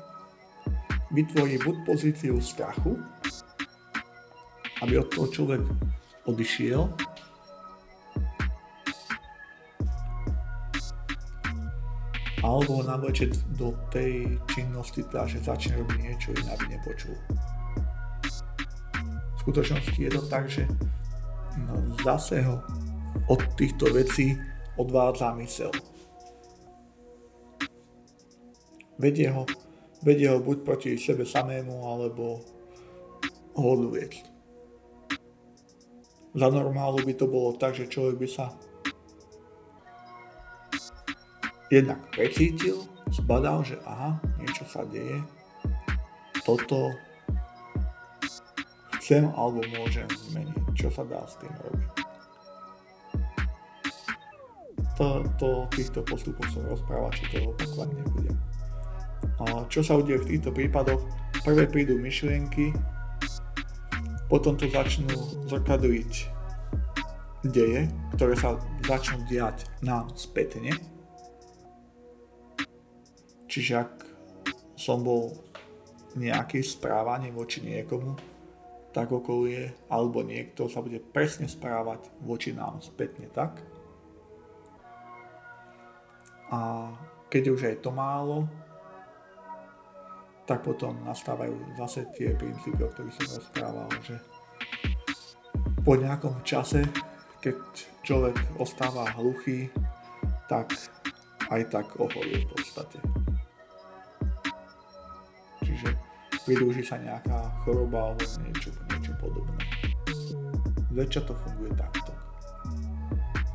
vytvorí 1.12 1.60
buď 1.60 1.76
pozíciu 1.84 2.40
strachu, 2.40 2.96
aby 4.82 5.00
od 5.00 5.08
toho 5.12 5.28
človek 5.28 5.62
odišiel, 6.24 6.88
alebo 12.46 12.78
ho 12.78 12.82
navlečie 12.86 13.34
do 13.58 13.74
tej 13.90 14.38
činnosti, 14.54 15.02
teda, 15.10 15.26
že 15.26 15.42
začne 15.42 15.82
robiť 15.82 15.98
niečo 15.98 16.30
iné, 16.30 16.48
aby 16.54 16.64
nepočul. 16.78 17.16
V 19.34 19.38
skutočnosti 19.42 19.98
je 19.98 20.10
to 20.10 20.22
tak, 20.30 20.46
že 20.46 20.62
no, 21.66 21.74
zase 22.06 22.42
ho 22.46 22.62
od 23.28 23.40
týchto 23.56 23.88
vecí 23.92 24.36
odvádza 24.76 25.32
mysel. 25.40 25.72
Vedie 28.96 29.28
ho, 29.28 29.44
vedie 30.00 30.28
ho 30.28 30.40
buď 30.40 30.56
proti 30.64 30.90
sebe 30.96 31.28
samému, 31.28 31.84
alebo 31.84 32.40
ho 33.56 33.66
odviesť. 33.76 34.24
Za 36.36 36.48
normálu 36.52 37.00
by 37.00 37.14
to 37.16 37.26
bolo 37.28 37.56
tak, 37.56 37.72
že 37.72 37.88
človek 37.88 38.16
by 38.20 38.28
sa 38.28 38.52
jednak 41.72 42.04
precítil, 42.12 42.84
zbadal, 43.08 43.64
že 43.64 43.80
aha, 43.88 44.20
niečo 44.38 44.68
sa 44.68 44.84
deje, 44.84 45.24
toto 46.44 46.92
chcem 49.00 49.26
alebo 49.34 49.64
môžem 49.74 50.06
zmeniť, 50.30 50.62
čo 50.78 50.88
sa 50.92 51.02
dá 51.02 51.24
s 51.26 51.40
tým 51.42 51.50
robiť. 51.50 52.05
To, 54.96 55.20
to 55.36 55.68
týchto 55.76 56.00
postupov 56.00 56.48
som 56.48 56.64
rozprával, 56.64 57.12
či 57.12 57.28
to 57.28 57.52
opakovať 57.52 57.88
nebudem. 58.00 58.36
A 59.44 59.68
čo 59.68 59.84
sa 59.84 60.00
udeje 60.00 60.24
v 60.24 60.28
týchto 60.32 60.50
prípadoch? 60.56 61.04
Prvé 61.44 61.68
prídu 61.68 62.00
myšlienky, 62.00 62.72
potom 64.26 64.56
to 64.56 64.66
začnú 64.66 65.12
zrkadliť 65.52 66.12
deje, 67.46 67.86
ktoré 68.16 68.34
sa 68.34 68.56
začnú 68.82 69.22
diať 69.28 69.68
nám 69.84 70.10
spätne. 70.16 70.74
Čiže 73.46 73.72
ak 73.86 73.92
som 74.74 75.04
bol 75.04 75.36
nejaký 76.16 76.64
správanie 76.64 77.30
voči 77.30 77.60
niekomu, 77.60 78.16
tak 78.96 79.12
okolie, 79.12 79.76
alebo 79.92 80.24
niekto 80.24 80.72
sa 80.72 80.80
bude 80.80 80.98
presne 80.98 81.44
správať 81.46 82.08
voči 82.24 82.56
nám 82.56 82.80
spätne 82.80 83.28
tak. 83.28 83.60
A 86.50 86.90
keď 87.26 87.42
už 87.50 87.60
je 87.66 87.76
to 87.82 87.90
málo, 87.90 88.46
tak 90.46 90.62
potom 90.62 91.02
nastávajú 91.02 91.58
zase 91.74 92.06
tie 92.14 92.30
princípy, 92.38 92.78
o 92.78 92.90
ktorých 92.94 93.16
som 93.18 93.26
rozprával, 93.34 93.90
že 94.06 94.14
po 95.82 95.98
nejakom 95.98 96.38
čase, 96.46 96.86
keď 97.42 97.58
človek 98.06 98.38
ostáva 98.62 99.10
hluchý, 99.18 99.66
tak 100.46 100.70
aj 101.50 101.62
tak 101.70 101.86
ohorí 101.98 102.46
v 102.46 102.48
podstate. 102.54 102.98
Čiže 105.66 105.98
vydúži 106.46 106.86
sa 106.86 106.98
nejaká 107.02 107.50
choroba 107.66 108.14
alebo 108.14 108.22
niečo, 108.46 108.70
niečo 108.94 109.12
podobné. 109.18 109.62
Zväčša 110.94 111.22
to 111.26 111.34
funguje 111.34 111.74
takto. 111.74 112.14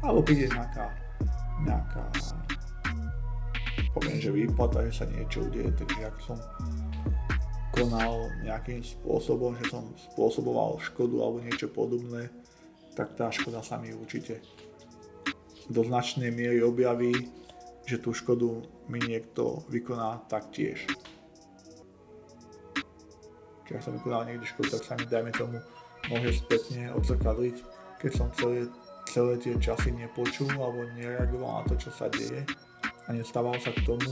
Alebo 0.03 0.19
príde 0.27 0.51
nejaká, 0.51 0.91
nejaká 1.63 2.03
poviem, 3.91 4.17
že 4.23 4.31
výplata, 4.31 4.87
že 4.87 5.03
sa 5.03 5.05
niečo 5.07 5.43
udeje, 5.47 5.71
takže 5.75 5.99
ak 6.07 6.15
som 6.23 6.37
konal 7.75 8.31
nejakým 8.43 8.83
spôsobom, 8.83 9.55
že 9.59 9.71
som 9.71 9.91
spôsoboval 10.11 10.79
škodu 10.79 11.15
alebo 11.19 11.43
niečo 11.43 11.71
podobné, 11.71 12.31
tak 12.95 13.15
tá 13.15 13.31
škoda 13.31 13.63
sa 13.63 13.79
mi 13.79 13.95
určite 13.95 14.43
do 15.71 15.83
značnej 15.83 16.31
miery 16.31 16.59
objaví, 16.59 17.31
že 17.87 17.99
tú 17.99 18.11
škodu 18.11 18.63
mi 18.91 18.99
niekto 18.99 19.63
vykoná 19.71 20.27
taktiež. 20.27 20.83
Keď 23.63 23.79
som 23.79 23.95
vykonal 23.95 24.27
niekde 24.27 24.51
škodu, 24.51 24.75
tak 24.79 24.83
sa 24.83 24.93
mi, 24.99 25.07
dajme 25.07 25.31
tomu, 25.31 25.57
môže 26.11 26.43
spätne 26.43 26.91
odzrkadliť, 26.91 27.63
keď 28.03 28.11
som 28.11 28.27
celé, 28.35 28.67
celé 29.07 29.39
tie 29.39 29.55
časy 29.55 29.95
nepočul 29.95 30.51
alebo 30.59 30.83
nereagoval 30.99 31.63
na 31.63 31.67
to, 31.71 31.75
čo 31.79 31.91
sa 31.95 32.11
deje 32.11 32.43
a 33.11 33.19
nestával 33.19 33.59
sa 33.59 33.75
k 33.75 33.83
tomu 33.83 34.07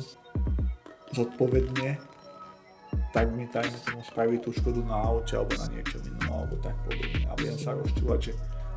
zodpovedne 1.15 1.95
tak 3.09 3.31
mi 3.33 3.47
tajme 3.49 3.77
tomu 3.85 4.01
spraví 4.05 4.37
tú 4.37 4.53
škodu 4.53 4.85
na 4.85 5.01
aute 5.01 5.33
alebo 5.33 5.57
na 5.57 5.67
niečo 5.73 5.97
inom 5.97 6.29
alebo 6.29 6.55
tak 6.61 6.77
podobne. 6.85 7.25
A 7.25 7.33
viem 7.41 7.57
sa 7.57 7.73
rozčúvať, 7.73 8.19
že 8.29 8.33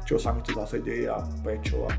čo 0.09 0.17
sa 0.17 0.33
mi 0.33 0.41
tu 0.41 0.57
zase 0.57 0.81
deje 0.81 1.09
a 1.09 1.21
prečo 1.45 1.85
a 1.85 1.93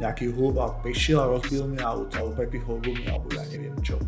nejaký 0.00 0.32
hlubák 0.32 0.80
prišiel 0.80 1.20
a 1.20 1.30
rozbil 1.36 1.68
mi 1.68 1.78
auto 1.80 2.16
alebo 2.16 2.36
prepichol 2.40 2.80
gumy 2.80 3.04
alebo 3.08 3.28
ja 3.36 3.44
neviem 3.52 3.76
čo. 3.84 4.00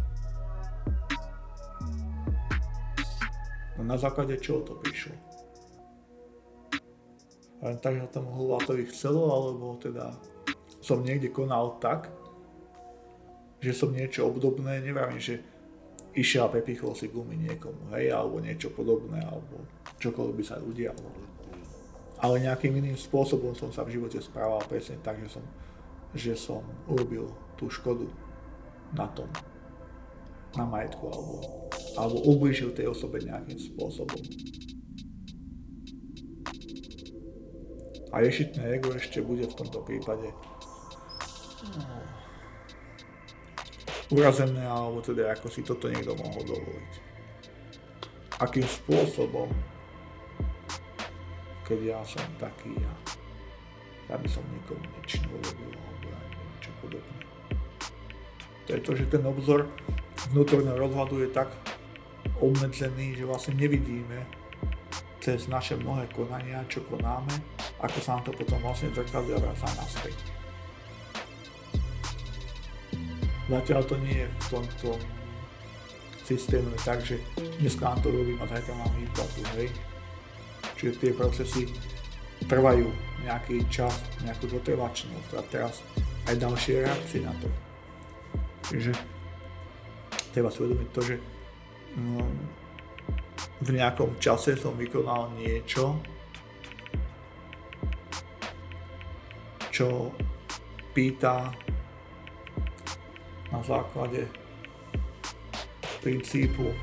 No 3.76 3.82
na 3.84 3.96
základe 4.00 4.40
čoho 4.40 4.64
to 4.64 4.80
prišlo? 4.80 5.12
Len 7.64 7.76
tak, 7.80 7.96
že 7.96 8.12
tomu 8.12 8.28
hlubákovi 8.36 8.84
chcelo, 8.92 9.24
alebo 9.24 9.80
teda 9.80 10.12
som 10.84 11.00
niekde 11.00 11.32
konal 11.32 11.80
tak, 11.80 12.12
že 13.64 13.72
som 13.72 13.88
niečo 13.88 14.28
obdobné, 14.28 14.84
neviem, 14.84 15.16
že 15.16 15.40
išiel 16.12 16.44
a 16.46 16.52
prepichol 16.52 16.92
si 16.92 17.08
gumy 17.08 17.34
niekomu, 17.40 17.96
hej, 17.96 18.12
alebo 18.12 18.38
niečo 18.44 18.68
podobné, 18.70 19.24
alebo 19.24 19.64
čokoľvek 19.98 20.36
by 20.36 20.44
sa 20.44 20.60
udialo. 20.60 21.08
Ale 22.20 22.44
nejakým 22.44 22.76
iným 22.76 22.94
spôsobom 22.94 23.56
som 23.56 23.72
sa 23.72 23.82
v 23.82 23.96
živote 23.98 24.20
správal 24.20 24.60
presne 24.68 25.00
tak, 25.00 25.18
že 25.24 25.40
som, 25.40 25.44
že 26.14 26.32
som 26.36 26.62
urobil 26.86 27.26
tú 27.56 27.72
škodu 27.72 28.06
na 28.92 29.08
tom, 29.10 29.26
na 30.54 30.68
majetku, 30.68 31.08
alebo, 31.08 31.34
alebo 31.98 32.16
ublížil 32.30 32.70
tej 32.76 32.92
osobe 32.92 33.24
nejakým 33.24 33.58
spôsobom. 33.58 34.20
A 38.14 38.22
ješitné 38.22 38.78
ego 38.78 38.94
ešte 38.94 39.18
bude 39.18 39.42
v 39.42 39.58
tomto 39.58 39.82
prípade 39.82 40.30
no, 41.74 41.98
urazené, 44.12 44.64
alebo 44.66 45.00
teda 45.00 45.32
ako 45.32 45.48
si 45.48 45.64
toto 45.64 45.88
niekto 45.88 46.12
mohol 46.18 46.42
dovoliť. 46.44 46.92
Akým 48.42 48.66
spôsobom, 48.66 49.48
keď 51.64 51.78
ja 51.80 52.00
som 52.04 52.24
taký, 52.36 52.76
ja, 52.76 52.92
ja 54.12 54.16
by 54.20 54.28
som 54.28 54.44
nikomu 54.52 54.84
nič 55.00 55.22
neurobil, 55.24 55.72
alebo 55.72 56.06
ja 56.12 56.18
neviem, 56.28 56.58
čo 56.60 56.70
podobné. 56.82 57.20
To 58.64 58.70
je 58.76 58.80
to, 58.80 58.92
že 58.96 59.04
ten 59.08 59.22
obzor 59.24 59.68
vnútorného 60.32 60.76
rozhľadu 60.76 61.24
je 61.24 61.30
tak 61.32 61.52
obmedzený, 62.40 63.16
že 63.16 63.24
vlastne 63.24 63.56
nevidíme 63.56 64.24
cez 65.24 65.48
naše 65.48 65.80
mnohé 65.80 66.04
konania, 66.12 66.60
čo 66.68 66.84
konáme, 66.84 67.32
ako 67.80 67.98
sa 68.00 68.20
nám 68.20 68.28
to 68.28 68.32
potom 68.36 68.60
vlastne 68.60 68.92
zrkadlí 68.92 69.32
a 69.32 69.40
vracá 69.40 69.68
naspäť. 69.72 70.33
Zatiaľ 73.44 73.82
to 73.84 73.96
nie 74.00 74.24
je 74.24 74.28
v 74.28 74.46
tomto 74.48 74.88
systéme 76.24 76.72
tak, 76.80 77.04
že 77.04 77.20
dneska 77.60 77.84
nám 77.84 78.00
to 78.00 78.08
robím 78.08 78.40
a 78.40 78.48
zajtra 78.48 78.72
mám 78.80 78.88
výplatu, 78.96 79.40
hej. 79.60 79.68
Čiže 80.80 80.92
tie 80.96 81.12
procesy 81.12 81.68
trvajú 82.48 82.88
nejaký 83.24 83.68
čas, 83.68 83.92
nejakú 84.24 84.48
dotrvačnosť 84.48 85.30
a 85.36 85.42
teraz 85.52 85.84
aj 86.24 86.40
ďalšie 86.40 86.74
reakcie 86.88 87.20
na 87.20 87.32
to. 87.36 87.48
Čiže 88.72 88.92
treba 90.32 90.48
si 90.48 90.64
uvedomiť 90.64 90.88
to, 90.96 91.00
že 91.04 91.16
no, 92.00 92.24
v 93.60 93.70
nejakom 93.76 94.16
čase 94.16 94.56
som 94.56 94.72
vykonal 94.76 95.36
niečo, 95.36 96.00
čo 99.68 100.12
pýta 100.96 101.52
na 103.54 103.62
základe 103.62 104.26
princípu 106.02 106.74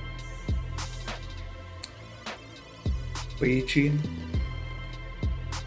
príčin 3.35 3.99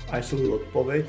aj 0.08 0.24
svoju 0.24 0.64
odpoveď. 0.64 1.04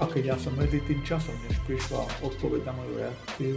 A 0.00 0.08
keď 0.08 0.34
ja 0.34 0.36
som 0.40 0.56
medzi 0.56 0.80
tým 0.88 1.04
časom, 1.04 1.36
než 1.46 1.60
prišla 1.68 2.24
odpoveď 2.24 2.64
na 2.64 2.72
moju 2.72 2.92
reakciu, 2.96 3.56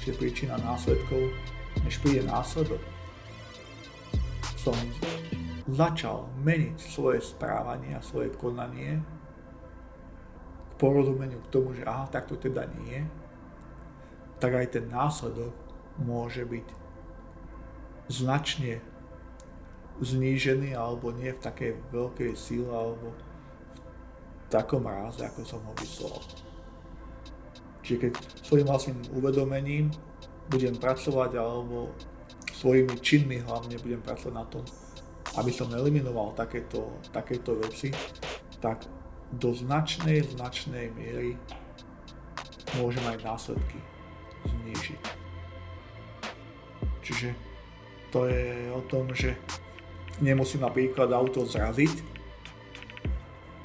čiže 0.00 0.18
príčina 0.18 0.56
následkov, 0.58 1.28
než 1.84 2.00
príde 2.00 2.24
následok, 2.24 2.80
som 4.56 4.74
začal 5.68 6.26
meniť 6.42 6.80
svoje 6.80 7.20
správanie 7.22 7.94
a 7.94 8.02
svoje 8.02 8.32
konanie 8.34 8.98
k 10.66 10.72
porozumeniu 10.80 11.38
k 11.44 11.50
tomu, 11.52 11.76
že 11.76 11.86
aha, 11.86 12.10
tak 12.10 12.26
to 12.26 12.34
teda 12.40 12.66
nie 12.82 13.04
je 13.04 13.25
tak 14.36 14.52
aj 14.52 14.66
ten 14.76 14.84
následok 14.92 15.52
môže 16.00 16.44
byť 16.44 16.66
značne 18.12 18.84
znížený 20.00 20.76
alebo 20.76 21.08
nie 21.10 21.32
v 21.32 21.40
takej 21.40 21.72
veľkej 21.88 22.32
síle 22.36 22.68
alebo 22.68 23.16
v 23.16 24.46
takom 24.52 24.84
ráze, 24.84 25.24
ako 25.24 25.40
som 25.42 25.60
ho 25.64 25.72
vyslal. 25.80 26.20
Čiže 27.80 27.98
keď 27.98 28.12
svojim 28.44 28.66
vlastným 28.68 28.98
uvedomením 29.16 29.88
budem 30.52 30.76
pracovať 30.76 31.38
alebo 31.40 31.90
svojimi 32.52 32.94
činmi 33.00 33.40
hlavne 33.40 33.80
budem 33.80 34.02
pracovať 34.04 34.34
na 34.36 34.44
tom, 34.46 34.64
aby 35.40 35.50
som 35.50 35.72
eliminoval 35.72 36.36
takéto, 36.36 36.92
takéto 37.10 37.56
veci, 37.56 37.90
tak 38.60 38.84
do 39.32 39.50
značnej, 39.50 40.22
značnej 40.22 40.92
miery 40.94 41.34
môžem 42.78 43.02
aj 43.10 43.18
následky 43.24 43.95
znížiť. 44.46 45.02
Čiže 47.02 47.28
to 48.10 48.26
je 48.26 48.70
o 48.72 48.80
tom, 48.86 49.10
že 49.14 49.34
nemusím 50.22 50.64
napríklad 50.64 51.12
auto 51.12 51.44
zraziť 51.44 52.02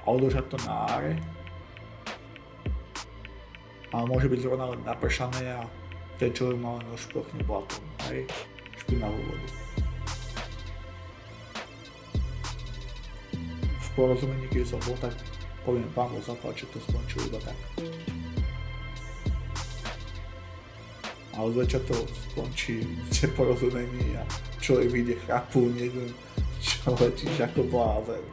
a 0.01 0.05
održať 0.11 0.45
to 0.51 0.57
na 0.65 0.75
áre, 0.91 1.13
ale 3.91 4.03
môže 4.07 4.27
byť 4.27 4.39
zrovna 4.43 4.71
len 4.71 4.81
napršané 4.83 5.55
a 5.55 5.61
ten 6.19 6.31
človek 6.33 6.57
má 6.59 6.77
len 6.77 6.85
rozprochne 6.91 7.41
blatom, 7.43 7.83
hej, 8.11 8.27
špinavú 8.77 9.19
vodu. 9.25 9.47
V 13.61 13.89
porozumení, 13.95 14.47
keď 14.47 14.75
som 14.75 14.79
bol, 14.87 14.95
tak 15.01 15.17
poviem 15.67 15.87
pán 15.91 16.13
zapáč, 16.23 16.63
že 16.65 16.77
to 16.77 16.79
skončilo 16.85 17.27
iba 17.27 17.39
tak. 17.43 17.57
Ale 21.41 21.57
zväčša 21.57 21.81
to 21.89 21.97
skončí 22.29 22.85
v 23.25 23.33
porozumení 23.33 24.13
a 24.13 24.23
človek 24.61 24.93
vyjde 24.93 25.15
chrapu, 25.25 25.65
neviem 25.73 26.13
čo 26.61 26.93
letíš 26.93 27.41
ako 27.41 27.65
blázen. 27.65 28.25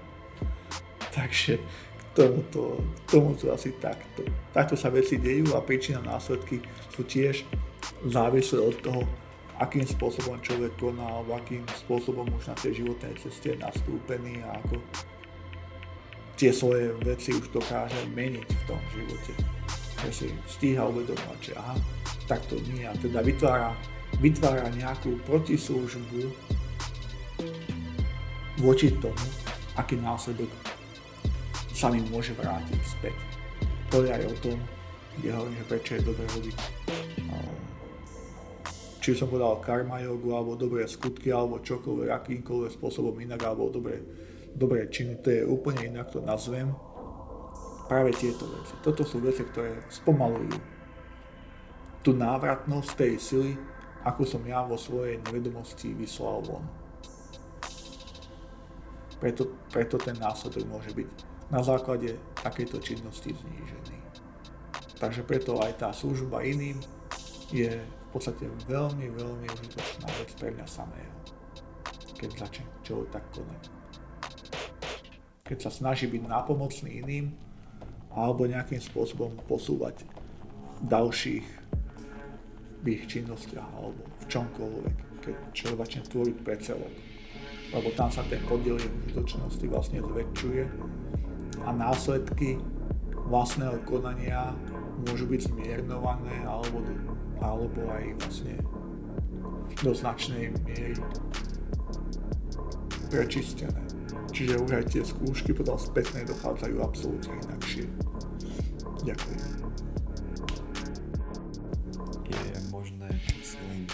Takže 1.08 1.56
k 1.96 2.02
tomuto, 2.12 2.76
k 2.76 3.00
tomuto 3.08 3.48
asi 3.48 3.72
takto. 3.80 4.22
Takto 4.52 4.76
sa 4.76 4.92
veci 4.92 5.16
dejú 5.16 5.56
a 5.56 5.64
príčina 5.64 6.04
následky 6.04 6.60
sú 6.92 7.08
tiež 7.08 7.48
závislé 8.04 8.60
od 8.60 8.76
toho, 8.84 9.02
akým 9.58 9.82
spôsobom 9.82 10.38
človek 10.44 10.76
koná, 10.78 11.24
akým 11.34 11.64
spôsobom 11.82 12.28
už 12.36 12.52
na 12.52 12.56
tej 12.60 12.84
životnej 12.84 13.16
ceste 13.18 13.56
je 13.56 13.58
nastúpený 13.58 14.44
a 14.44 14.54
ako 14.60 14.78
tie 16.38 16.54
svoje 16.54 16.94
veci 17.02 17.34
už 17.34 17.50
dokáže 17.50 17.98
meniť 18.14 18.46
v 18.46 18.62
tom 18.70 18.78
živote. 18.94 19.32
Že 19.98 20.10
si 20.14 20.28
stíha 20.46 20.86
uvedomať, 20.86 21.38
že 21.42 21.52
aha, 21.58 21.74
tak 22.28 22.44
to 22.46 22.60
nie. 22.70 22.84
A 22.84 22.92
teda 22.94 23.24
vytvára, 23.24 23.72
vytvára 24.20 24.68
nejakú 24.76 25.16
protislužbu 25.24 26.28
voči 28.60 28.92
tomu, 29.00 29.26
aký 29.74 29.96
následok 29.96 30.50
sa 31.72 31.88
mi 31.88 32.04
môže 32.12 32.36
vrátiť 32.36 32.80
späť. 32.84 33.16
To 33.88 34.04
je 34.04 34.12
aj 34.12 34.24
o 34.28 34.34
tom, 34.44 34.58
kde 35.18 35.32
hovorím, 35.32 35.56
že 35.56 35.64
prečo 35.66 35.90
je 35.96 36.02
dobré 36.04 36.26
robiť 36.36 36.58
či 38.98 39.16
som 39.16 39.32
povedal 39.32 39.56
karma 39.64 40.04
jogu, 40.04 40.36
alebo 40.36 40.52
dobré 40.52 40.84
skutky, 40.84 41.32
alebo 41.32 41.64
čokoľvek, 41.64 42.12
akýmkoľvek 42.12 42.76
spôsobom 42.76 43.16
inak, 43.24 43.40
alebo 43.40 43.72
dobré 43.72 44.04
dobré 44.58 44.90
činy, 44.90 45.22
to 45.22 45.30
je 45.30 45.42
úplne 45.46 45.86
inak 45.86 46.10
to 46.10 46.18
nazvem. 46.20 46.74
Práve 47.88 48.12
tieto 48.12 48.44
veci. 48.52 48.74
Toto 48.84 49.06
sú 49.06 49.22
veci, 49.22 49.46
ktoré 49.48 49.86
spomalujú 49.88 50.52
tú 52.08 52.16
návratnosť 52.16 52.90
tej 52.96 53.14
sily, 53.20 53.52
ako 54.00 54.24
som 54.24 54.40
ja 54.48 54.64
vo 54.64 54.80
svojej 54.80 55.20
nevedomosti 55.28 55.92
vyslal 55.92 56.40
von. 56.40 56.64
Preto, 59.20 59.52
preto 59.68 60.00
ten 60.00 60.16
následok 60.16 60.64
môže 60.72 60.88
byť 60.96 61.08
na 61.52 61.60
základe 61.60 62.16
takejto 62.40 62.80
činnosti 62.80 63.36
znížený. 63.36 64.00
Takže 64.96 65.20
preto 65.28 65.60
aj 65.60 65.84
tá 65.84 65.92
služba 65.92 66.40
iným 66.48 66.80
je 67.52 67.76
v 67.76 68.08
podstate 68.08 68.48
veľmi, 68.64 69.12
veľmi 69.12 69.46
užitočná 69.52 70.08
vec 70.16 70.32
pre 70.40 70.48
mňa 70.56 70.64
samého, 70.64 71.12
keď 72.16 72.30
začne 72.40 72.64
človek 72.88 73.20
tak 73.20 73.24
konať 73.36 73.62
keď 75.48 75.64
sa 75.64 75.72
snaží 75.72 76.04
byť 76.04 76.28
nápomocný 76.28 77.00
iným 77.00 77.32
alebo 78.12 78.44
nejakým 78.44 78.84
spôsobom 78.84 79.32
posúvať 79.48 80.04
ďalších 80.84 81.57
v 82.82 82.86
ich 82.94 83.04
činnostiach 83.10 83.68
alebo 83.74 84.00
v 84.06 84.24
čomkoľvek, 84.30 84.96
keď 85.24 85.34
človek 85.54 85.78
začne 85.84 86.02
tvoriť 86.06 86.36
pre 86.42 86.56
celok. 86.62 86.94
Lebo 87.68 87.88
tam 87.92 88.08
sa 88.08 88.24
ten 88.24 88.40
podiel 88.48 88.80
užitočnosti 88.80 89.66
vlastne 89.68 90.00
zväčšuje 90.00 90.62
a 91.66 91.70
následky 91.74 92.56
vlastného 93.28 93.76
konania 93.84 94.56
môžu 95.04 95.28
byť 95.28 95.52
zmiernované 95.52 96.48
alebo, 96.48 96.80
alebo 97.44 97.80
aj 97.92 98.04
vlastne 98.24 98.56
do 99.84 99.92
značnej 99.92 100.50
miery 100.64 100.96
prečistené. 103.12 103.84
Čiže 104.32 104.60
už 104.60 104.70
aj 104.70 104.84
tie 104.92 105.02
skúšky 105.04 105.50
potom 105.52 105.76
spätne 105.80 106.24
dochádzajú 106.24 106.76
absolútne 106.80 107.34
inakšie. 107.48 107.84
Ďakujem. 109.04 109.67
Je 112.28 112.60
možné 112.68 113.08
svojim 113.40 113.88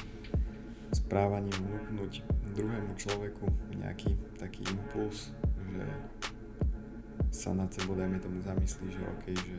správaním 0.95 1.55
vnúknuť 1.55 2.13
druhému 2.55 2.93
človeku 2.99 3.47
nejaký 3.79 4.15
taký 4.39 4.63
impuls, 4.71 5.35
že 5.75 5.85
sa 7.35 7.51
nad 7.51 7.71
sebou, 7.75 7.99
dajme 7.99 8.23
tomu, 8.23 8.39
zamyslí, 8.43 8.95
že 8.95 9.03
OK, 9.03 9.27
že 9.35 9.59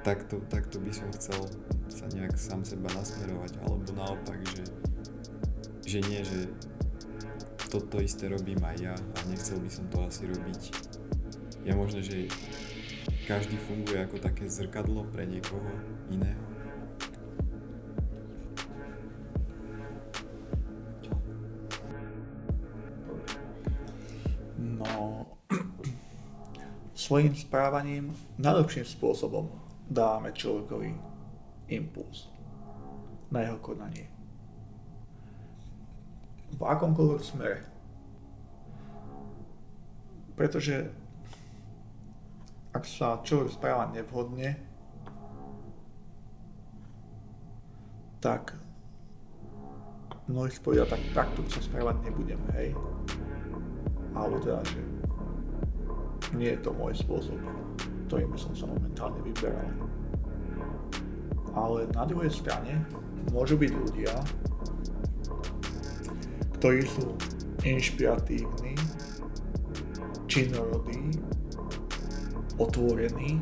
takto, 0.00 0.40
takto 0.48 0.80
by 0.80 0.92
som 0.92 1.08
chcel 1.12 1.44
sa 1.92 2.08
nejak 2.12 2.40
sám 2.40 2.64
seba 2.64 2.88
nasmerovať, 2.96 3.52
alebo 3.60 3.84
naopak, 3.92 4.40
že, 4.56 4.64
že 5.84 5.98
nie, 6.08 6.24
že 6.24 6.48
toto 7.68 8.00
isté 8.00 8.32
robím 8.32 8.62
aj 8.64 8.76
ja 8.80 8.94
a 8.96 9.18
nechcel 9.28 9.60
by 9.60 9.68
som 9.68 9.84
to 9.92 10.00
asi 10.06 10.24
robiť. 10.24 10.62
Je 11.68 11.72
možné, 11.76 12.00
že 12.00 12.32
každý 13.28 13.58
funguje 13.58 13.98
ako 14.00 14.22
také 14.22 14.46
zrkadlo 14.46 15.04
pre 15.10 15.26
niekoho 15.26 15.68
iného. 16.08 16.55
Svojím 27.06 27.38
správaním 27.38 28.10
najlepším 28.42 28.82
spôsobom 28.82 29.46
dávame 29.86 30.34
človekovi 30.34 30.90
impuls 31.70 32.26
na 33.30 33.46
jeho 33.46 33.62
konanie 33.62 34.10
v 36.56 36.62
akomkoľvek 36.62 37.22
smere. 37.22 37.60
Pretože 40.34 40.90
ak 42.74 42.84
sa 42.84 43.20
človek 43.24 43.54
správa 43.56 43.88
nevhodne, 43.94 44.58
tak 48.20 48.58
mnohí 50.26 50.50
spodia, 50.50 50.84
tak 50.84 51.00
takto 51.14 51.46
sa 51.46 51.62
správať 51.62 52.02
nebudem, 52.04 52.40
hej. 52.58 52.74
Alebo 54.12 54.40
teda, 54.42 54.60
že 54.66 54.95
nie 56.34 56.52
je 56.52 56.60
to 56.60 56.70
môj 56.74 56.92
spôsob, 56.96 57.38
ktorým 58.06 58.30
by 58.32 58.38
som 58.38 58.52
sa 58.54 58.66
momentálne 58.68 59.20
vyberal. 59.22 59.70
Ale 61.56 61.88
na 61.96 62.04
druhej 62.04 62.30
strane 62.30 62.84
môžu 63.32 63.56
byť 63.56 63.70
ľudia, 63.72 64.14
ktorí 66.60 66.84
sú 66.84 67.16
inšpiratívni, 67.64 68.76
činorodí, 70.28 71.16
otvorení 72.56 73.40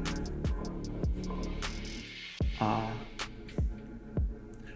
a 2.59 2.91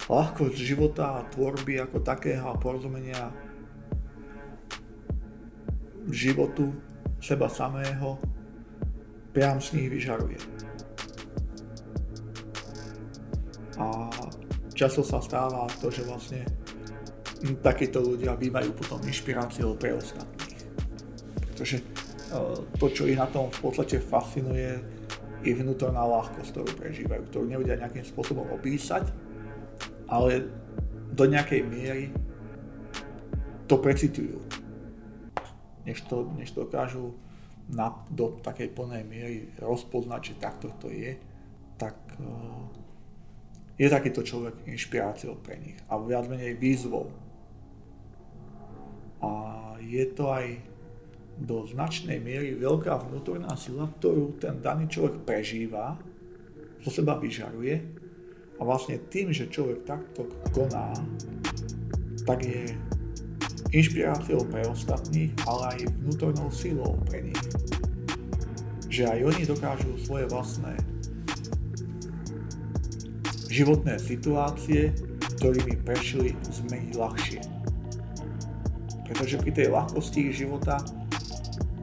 ľahkosť 0.08 0.56
života 0.56 1.20
a 1.20 1.26
tvorby 1.28 1.82
ako 1.82 2.00
takého 2.00 2.48
a 2.48 2.56
porozumenia 2.56 3.28
životu 6.08 6.72
seba 7.18 7.50
samého 7.50 8.18
priam 9.34 9.60
z 9.60 9.78
nich 9.78 9.88
vyžaruje. 9.90 10.38
A 13.78 14.10
často 14.74 15.06
sa 15.06 15.22
stáva 15.22 15.70
to, 15.78 15.90
že 15.90 16.02
vlastne 16.02 16.42
takíto 17.62 18.02
ľudia 18.02 18.34
bývajú 18.34 18.74
potom 18.74 18.98
inšpiráciou 19.06 19.78
pre 19.78 19.94
ostatných. 19.94 20.58
Pretože 21.46 21.76
e, 21.78 21.84
to, 22.78 22.86
čo 22.90 23.06
ich 23.06 23.14
na 23.14 23.30
tom 23.30 23.46
v 23.54 23.58
podstate 23.62 24.02
fascinuje, 24.02 24.98
je 25.46 25.54
vnútorná 25.54 26.02
ľahkosť, 26.02 26.50
ktorú 26.50 26.70
prežívajú, 26.74 27.22
ktorú 27.30 27.44
nevedia 27.46 27.78
nejakým 27.78 28.02
spôsobom 28.02 28.50
opísať, 28.58 29.06
ale 30.10 30.50
do 31.14 31.24
nejakej 31.30 31.62
miery 31.62 32.10
to 33.70 33.78
precitujú. 33.78 34.42
Než 35.88 36.04
to, 36.04 36.28
než 36.36 36.52
dokážu 36.52 37.16
na, 37.72 37.96
do 38.12 38.36
takej 38.44 38.76
plnej 38.76 39.04
miery 39.08 39.48
rozpoznať, 39.56 40.20
že 40.20 40.34
takto 40.36 40.68
to 40.76 40.92
je 40.92 41.16
tak 41.78 41.94
uh, 42.18 42.66
je 43.78 43.86
takýto 43.86 44.26
človek 44.26 44.66
inšpiráciou 44.66 45.38
pre 45.38 45.54
nich 45.62 45.78
a 45.86 45.94
viac 46.02 46.26
menej 46.26 46.58
výzvou. 46.58 47.14
A 49.22 49.30
je 49.78 50.02
to 50.10 50.34
aj 50.34 50.58
do 51.38 51.62
značnej 51.70 52.18
miery 52.18 52.58
veľká 52.58 53.06
vnútorná 53.06 53.54
sila, 53.54 53.86
ktorú 53.86 54.42
ten 54.42 54.58
daný 54.58 54.90
človek 54.90 55.22
prežíva, 55.22 55.94
zo 56.82 56.90
seba 56.90 57.14
vyžaruje 57.14 57.78
a 58.58 58.60
vlastne 58.66 58.98
tým, 59.06 59.30
že 59.30 59.46
človek 59.46 59.86
takto 59.86 60.26
koná, 60.50 60.90
tak 62.26 62.42
je 62.42 62.74
inšpiráciou 63.72 64.44
pre 64.48 64.64
ostatných, 64.64 65.32
ale 65.44 65.62
aj 65.76 65.78
vnútornou 66.04 66.48
silou 66.48 66.96
pre 67.08 67.28
nich. 67.28 67.42
Že 68.88 69.02
aj 69.12 69.18
oni 69.28 69.42
dokážu 69.44 69.92
svoje 70.00 70.24
vlastné 70.32 70.74
životné 73.52 73.98
situácie, 74.00 74.94
ktorými 75.40 75.80
prešli, 75.84 76.32
zmeniť 76.48 76.92
ľahšie. 76.96 77.40
Pretože 79.08 79.40
pri 79.40 79.52
tej 79.52 79.66
ľahkosti 79.72 80.32
života 80.32 80.80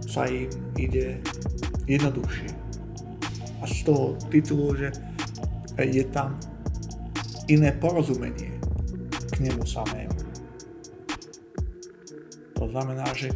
sa 0.05 0.29
im 0.29 0.47
ide 0.77 1.19
jednoduchšie. 1.89 2.49
A 3.59 3.65
z 3.65 3.77
toho 3.83 4.15
titulu, 4.29 4.77
že 4.77 4.89
je 5.75 6.05
tam 6.09 6.37
iné 7.51 7.75
porozumenie 7.75 8.55
k 9.33 9.35
nemu 9.43 9.67
samému. 9.67 10.14
To 12.65 12.73
znamená, 12.73 13.05
že 13.13 13.29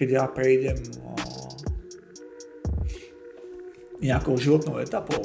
keď 0.00 0.08
ja 0.08 0.24
prejdem 0.24 0.80
nejakou 4.00 4.40
životnou 4.40 4.80
etapou, 4.80 5.20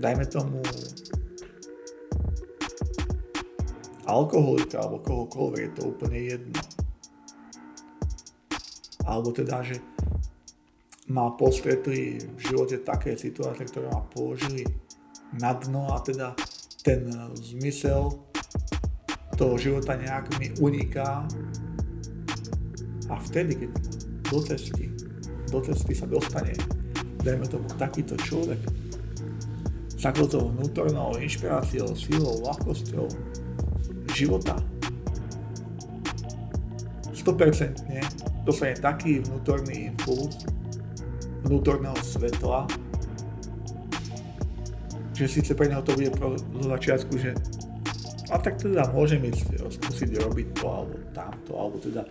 dajme 0.00 0.24
tomu 0.32 0.64
alkoholika 4.08 4.80
alebo 4.80 5.04
kohokoľvek, 5.04 5.60
je 5.60 5.72
to 5.76 5.82
úplne 5.92 6.18
jedno. 6.24 6.60
Alebo 9.04 9.36
teda, 9.36 9.60
že 9.60 9.76
ma 11.12 11.36
postretli 11.36 12.16
v 12.16 12.40
živote 12.40 12.80
také 12.80 13.12
situácie, 13.20 13.68
ktoré 13.68 13.92
ma 13.92 14.08
položili 14.08 14.64
na 15.36 15.52
dno 15.52 15.92
a 15.92 16.00
teda 16.00 16.32
ten 16.80 17.12
zmysel 17.36 18.29
toho 19.40 19.56
života 19.56 19.96
nejak 19.96 20.36
mi 20.36 20.52
uniká 20.60 21.24
a 23.08 23.14
vtedy, 23.24 23.56
keď 23.56 23.70
do 24.28 24.38
cesty, 24.44 24.92
do 25.48 25.64
cesty 25.64 25.96
sa 25.96 26.04
dostane, 26.04 26.52
dajme 27.24 27.48
tomu 27.48 27.64
takýto 27.80 28.20
človek, 28.20 28.60
takouto 29.96 30.52
vnútornou 30.52 31.16
inšpiráciou, 31.16 31.96
silou, 31.96 32.36
ľahkosťou 32.52 33.08
života. 34.12 34.60
100% 37.16 38.44
dostane 38.44 38.76
taký 38.76 39.24
vnútorný 39.24 39.88
impuls 39.88 40.44
vnútorného 41.48 41.96
svetla, 42.04 42.68
že 45.16 45.24
síce 45.24 45.56
pre 45.56 45.72
neho 45.72 45.80
to 45.80 45.96
bude 45.96 46.12
zo 46.60 46.68
začiatku, 46.68 47.16
že 47.16 47.32
a 48.30 48.36
tak 48.38 48.62
teda 48.62 48.86
môžem 48.94 49.26
ísť 49.26 49.58
skúsiť 49.58 50.22
robiť 50.22 50.48
to 50.54 50.66
alebo 50.70 50.96
tamto, 51.10 51.52
alebo 51.58 51.76
teda 51.82 52.06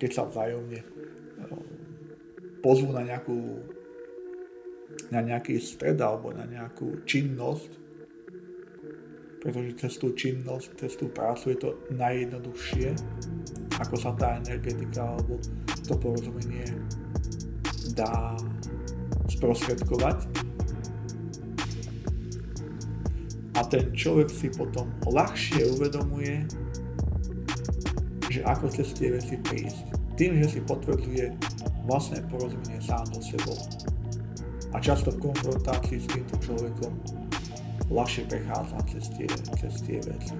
keď 0.00 0.10
sa 0.10 0.24
vzájomne 0.24 0.80
pozvú 2.64 2.90
na 2.96 3.04
nejakú 3.04 3.60
na 5.12 5.20
nejaký 5.20 5.60
stred 5.60 6.00
alebo 6.00 6.32
na 6.32 6.48
nejakú 6.48 7.04
činnosť, 7.04 7.70
pretože 9.40 9.70
cez 9.78 9.92
tú 10.00 10.12
činnosť, 10.12 10.68
cez 10.80 10.92
tú 10.96 11.12
prácu 11.12 11.54
je 11.54 11.58
to 11.60 11.70
najjednoduchšie, 11.92 12.92
ako 13.78 13.94
sa 13.94 14.10
tá 14.16 14.36
energetika 14.40 15.04
alebo 15.04 15.38
to 15.86 15.94
porozumenie 15.96 16.66
dá 17.94 18.36
sprostredkovať. 19.28 20.47
A 23.58 23.66
ten 23.66 23.90
človek 23.90 24.30
si 24.30 24.54
potom 24.54 24.86
ľahšie 25.02 25.66
uvedomuje, 25.74 26.46
že 28.30 28.46
ako 28.46 28.70
cez 28.70 28.94
tie 28.94 29.10
veci 29.10 29.34
prísť. 29.34 29.90
Tým, 30.14 30.38
že 30.38 30.58
si 30.58 30.60
potvrdzuje 30.62 31.34
vlastné 31.90 32.22
porozumenie 32.30 32.78
sám 32.78 33.02
so 33.10 33.18
sebou 33.18 33.58
a 34.70 34.76
často 34.78 35.10
v 35.10 35.32
konfrontácii 35.32 35.98
s 35.98 36.06
týmto 36.06 36.36
človekom 36.38 36.92
ľahšie 37.88 38.28
prechádza 38.28 38.78
cez 38.92 39.04
tie, 39.16 39.26
cez 39.58 39.74
tie 39.82 39.98
veci. 40.06 40.36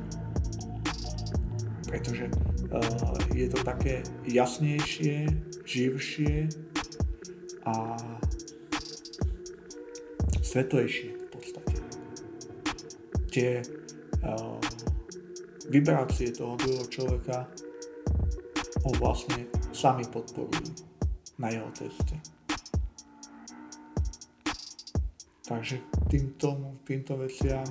Pretože 1.88 2.28
uh, 2.70 3.16
je 3.32 3.48
to 3.48 3.58
také 3.64 4.04
jasnejšie, 4.28 5.26
živšie 5.64 6.52
a 7.66 7.96
svetlejšie. 10.44 11.17
Tie 13.28 13.60
uh, 13.60 14.56
vibrácie 15.68 16.32
toho 16.32 16.56
druhého 16.56 16.86
človeka 16.88 17.44
ho 18.84 18.90
vlastne 18.96 19.46
sami 19.72 20.04
podporujú 20.08 20.72
na 21.38 21.52
jeho 21.52 21.70
ceste. 21.76 22.16
Takže 25.48 25.80
týmto, 26.12 26.76
týmto 26.84 27.16
veciam, 27.16 27.64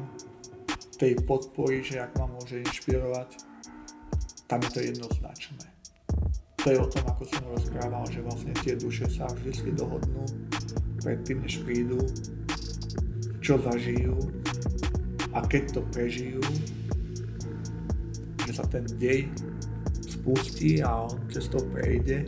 tej 0.97 1.13
podpory, 1.29 1.85
že 1.85 2.01
ak 2.01 2.17
ma 2.17 2.25
môže 2.25 2.57
inšpirovať, 2.65 3.37
tam 4.49 4.59
je 4.65 4.71
to 4.73 4.81
jednoznačné. 4.81 5.65
To 6.65 6.67
je 6.73 6.77
o 6.81 6.89
tom, 6.89 7.05
ako 7.05 7.23
som 7.29 7.43
rozprával, 7.53 8.03
že 8.09 8.25
vlastne 8.25 8.53
tie 8.65 8.73
duše 8.73 9.05
sa 9.05 9.29
vždy 9.29 9.77
dohodnú 9.77 10.25
predtým, 11.05 11.45
než 11.45 11.61
prídu, 11.61 12.01
čo 13.45 13.61
zažijú 13.61 14.17
a 15.37 15.45
keď 15.45 15.77
to 15.77 15.81
prežijú, 15.93 16.41
že 18.41 18.51
sa 18.57 18.65
ten 18.65 18.89
dej 18.97 19.29
spustí 20.01 20.81
a 20.81 21.05
on 21.05 21.21
cez 21.29 21.45
to 21.45 21.61
prejde, 21.69 22.25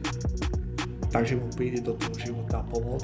takže 1.09 1.41
mu 1.41 1.49
príde 1.57 1.81
do 1.81 1.97
toho 1.97 2.13
života 2.21 2.61
pomoc 2.69 3.01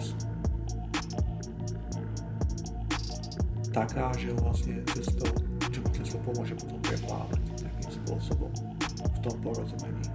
taká, 3.73 4.13
že 4.13 4.29
vlastne 4.37 4.77
cez 4.93 5.09
to, 5.17 5.25
čo 5.73 5.81
mu 5.81 5.89
cez 5.97 6.07
to 6.13 6.17
pomôže 6.21 6.53
potom 6.53 6.79
preplávať 6.85 7.41
takým 7.65 7.91
spôsobom 8.05 8.51
v 9.01 9.17
tom 9.25 9.35
porozumení. 9.41 10.05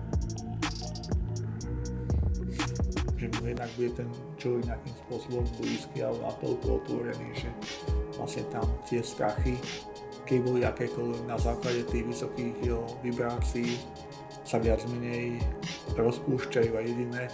Že 3.21 3.29
mu 3.37 3.53
jednak 3.53 3.69
bude 3.77 3.91
ten 4.01 4.09
človek 4.41 4.63
nejakým 4.65 4.95
spôsobom 5.05 5.45
blízky 5.61 6.01
alebo 6.01 6.25
natoľko 6.25 6.67
otvorený, 6.81 7.29
že 7.37 7.53
vlastne 8.17 8.49
tam 8.49 8.65
tie 8.89 9.05
strachy, 9.05 9.61
keď 10.25 10.39
boli 10.41 10.65
akékoľvek 10.65 11.23
na 11.29 11.37
základe 11.37 11.85
tých 11.93 12.09
vysokých 12.09 12.57
jo, 12.65 12.89
vibrácií, 13.05 13.77
sa 14.41 14.57
viac 14.57 14.81
menej 14.89 15.37
rozpúšťajú 16.01 16.73
a 16.73 16.81
jediné 16.81 17.29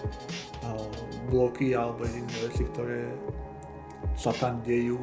bloky 1.31 1.79
alebo 1.79 2.03
jediné 2.03 2.35
veci, 2.51 2.67
ktoré 2.67 3.07
sa 4.19 4.35
tam 4.35 4.59
dejú, 4.67 4.99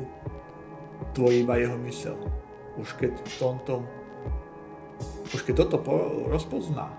tvorí 1.16 1.48
iba 1.48 1.56
jeho 1.64 1.80
mysel. 1.88 2.20
Už 2.76 2.92
keď 3.00 3.16
v 3.24 3.36
tomto, 3.40 3.88
už 5.32 5.48
keď 5.48 5.64
toto 5.64 5.80
rozpozná, 6.28 6.92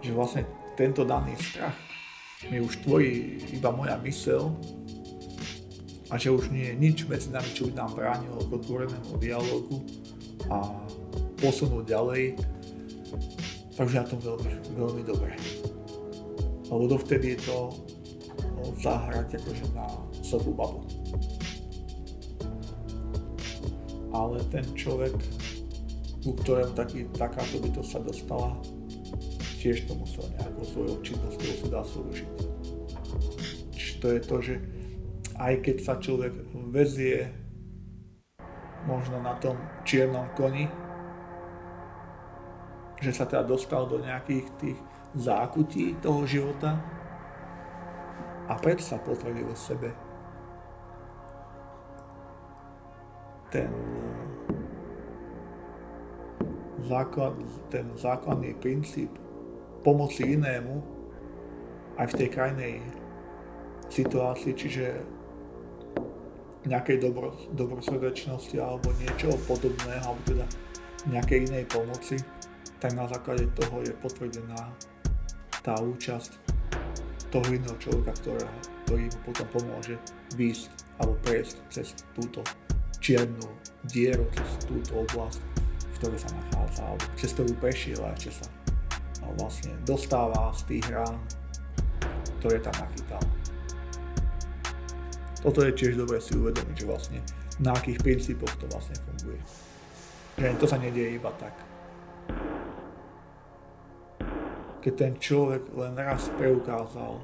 že 0.00 0.16
vlastne 0.16 0.48
tento 0.76 1.08
daný 1.08 1.32
strach 1.40 1.74
mi 2.52 2.60
už 2.60 2.84
tvorí 2.84 3.40
iba 3.56 3.72
moja 3.72 3.96
mysel 4.04 4.52
a 6.12 6.20
že 6.20 6.30
už 6.30 6.52
nie 6.52 6.68
je 6.70 6.74
nič 6.76 6.98
medzi 7.08 7.32
nami, 7.32 7.48
čo 7.56 7.66
by 7.66 7.72
nám 7.80 7.96
bránilo 7.96 8.38
k 8.44 8.54
otvorenému 8.60 9.16
dialogu 9.18 9.82
a 10.52 10.62
posunúť 11.40 11.84
ďalej, 11.90 12.38
takže 13.74 13.94
na 13.98 14.06
tom 14.06 14.20
veľmi, 14.20 14.52
veľmi 14.76 15.02
dobre. 15.02 15.32
Lebo 16.70 16.84
dovtedy 16.86 17.34
je 17.34 17.40
to 17.50 17.58
zahrať 18.84 19.40
akože 19.40 19.66
na 19.74 19.86
celú 20.20 20.52
babu. 20.54 20.84
Ale 24.14 24.38
ten 24.52 24.64
človek, 24.76 25.12
ku 26.22 26.36
ktorému 26.44 26.72
taký, 26.76 27.08
takáto 27.16 27.58
bytosť 27.58 27.88
sa 27.90 28.00
dostala, 28.00 28.50
tiež 29.66 29.90
to 29.90 29.98
musel 29.98 30.22
nejakou 30.38 30.62
svojou 30.62 30.96
činnosťou 31.02 31.52
sa 31.58 31.66
dá. 31.74 31.82
Čiže 33.74 33.94
to 33.98 34.06
je 34.14 34.20
to, 34.22 34.36
že 34.38 34.54
aj 35.42 35.54
keď 35.58 35.76
sa 35.82 35.98
človek 35.98 36.38
vezie 36.70 37.26
možno 38.86 39.18
na 39.18 39.34
tom 39.42 39.58
čiernom 39.82 40.30
koni, 40.38 40.70
že 43.02 43.10
sa 43.10 43.26
teda 43.26 43.42
dostal 43.42 43.90
do 43.90 43.98
nejakých 43.98 44.46
tých 44.62 44.78
zákutí 45.18 45.98
toho 45.98 46.22
života, 46.30 46.78
a 48.46 48.54
preto 48.62 48.78
sa 48.78 49.02
potvrdil 49.02 49.50
v 49.50 49.58
sebe 49.58 49.90
ten 53.50 53.66
základ, 56.86 57.34
ten 57.74 57.90
základný 57.98 58.54
princíp 58.62 59.25
pomoci 59.86 60.34
inému 60.34 60.82
aj 61.94 62.10
v 62.10 62.18
tej 62.18 62.28
krajnej 62.34 62.74
situácii, 63.86 64.50
čiže 64.50 64.86
nejakej 66.66 66.98
dobro, 66.98 67.30
dobrosrdečnosti 67.54 68.58
alebo 68.58 68.90
niečoho 68.98 69.38
podobného, 69.46 70.02
alebo 70.02 70.22
teda 70.26 70.46
nejakej 71.06 71.46
inej 71.46 71.64
pomoci, 71.70 72.18
tak 72.82 72.98
na 72.98 73.06
základe 73.06 73.46
toho 73.54 73.86
je 73.86 73.94
potvrdená 74.02 74.74
tá 75.62 75.78
účasť 75.78 76.34
toho 77.30 77.46
iného 77.54 77.78
človeka, 77.78 78.10
ktorá, 78.26 78.50
ktorý 78.84 79.06
mu 79.06 79.18
potom 79.22 79.46
pomôže 79.54 79.94
výjsť 80.34 80.98
alebo 80.98 81.14
prejsť 81.22 81.56
cez 81.70 81.94
túto 82.18 82.42
čiernu 82.98 83.46
dieru, 83.86 84.26
cez 84.34 84.66
túto 84.66 85.06
oblasť, 85.06 85.38
v 85.78 85.94
ktorej 86.02 86.18
sa 86.18 86.30
nachádza, 86.34 86.82
alebo 86.82 87.04
cez 87.14 87.30
ktorú 87.38 87.52
prešiel 87.62 88.02
a 88.02 88.10
ešte 88.18 88.42
sa 88.42 88.65
vlastne 89.34 89.74
dostáva 89.82 90.54
z 90.54 90.62
tých 90.70 90.86
rán, 90.94 91.18
ktoré 92.38 92.62
tam 92.62 92.76
nachytal. 92.78 93.22
Toto 95.42 95.62
je 95.62 95.72
tiež 95.74 95.98
dobre 95.98 96.18
si 96.22 96.34
uvedomiť, 96.34 96.74
že 96.74 96.86
vlastne 96.86 97.18
na 97.62 97.72
akých 97.72 98.02
princípoch 98.02 98.52
to 98.60 98.66
vlastne 98.70 98.98
funguje. 99.02 99.40
Že 100.36 100.58
to 100.60 100.66
sa 100.68 100.76
nedieje 100.76 101.16
iba 101.16 101.32
tak. 101.40 101.54
Keď 104.84 104.92
ten 104.94 105.12
človek 105.18 105.66
len 105.74 105.98
raz 105.98 106.30
preukázal 106.38 107.18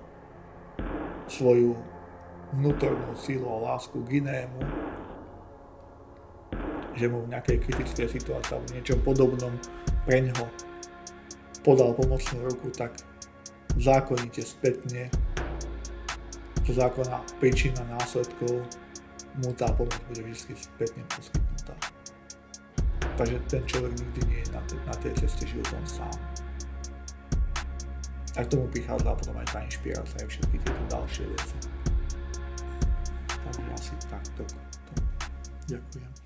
svoju 1.31 1.79
vnútornú 2.53 3.15
sílu 3.17 3.47
a 3.49 3.75
lásku 3.75 3.97
k 4.03 4.19
inému, 4.19 4.61
že 6.93 7.09
mu 7.09 7.25
v 7.25 7.33
nejakej 7.33 7.57
kritickej 7.65 8.09
situácii 8.21 8.53
alebo 8.53 8.69
niečom 8.77 8.99
podobnom 9.01 9.53
pre 10.05 10.21
ňoho 10.21 10.72
podal 11.63 11.95
pomocnú 11.95 12.43
ruku, 12.47 12.69
tak 12.75 12.99
zákonite 13.79 14.43
spätne 14.43 15.09
zo 16.63 16.73
zákona 16.79 17.19
príčina 17.43 17.83
následkov 17.91 18.63
mu 19.43 19.51
tá 19.57 19.67
pomoc 19.75 19.99
bude 20.07 20.23
vždy 20.23 20.55
spätne 20.55 21.03
poskytnutá. 21.11 21.75
Takže 23.17 23.39
ten 23.49 23.63
človek 23.67 23.93
nikdy 23.99 24.21
nie 24.29 24.39
je 24.45 24.49
na, 24.53 24.63
tej, 24.69 24.79
na 24.87 24.95
tej 25.01 25.13
ceste 25.25 25.45
životom 25.49 25.83
sám. 25.89 26.17
A 28.39 28.45
tomu 28.49 28.65
prichádza 28.73 29.13
potom 29.13 29.37
aj 29.37 29.49
tá 29.53 29.59
inšpirácia 29.65 30.17
aj 30.25 30.29
všetky 30.29 30.57
tieto 30.65 30.83
ďalšie 30.89 31.25
veci. 31.29 31.57
Takže 33.29 33.63
asi 33.77 33.93
takto. 34.09 34.43
Ďakujem. 35.69 36.22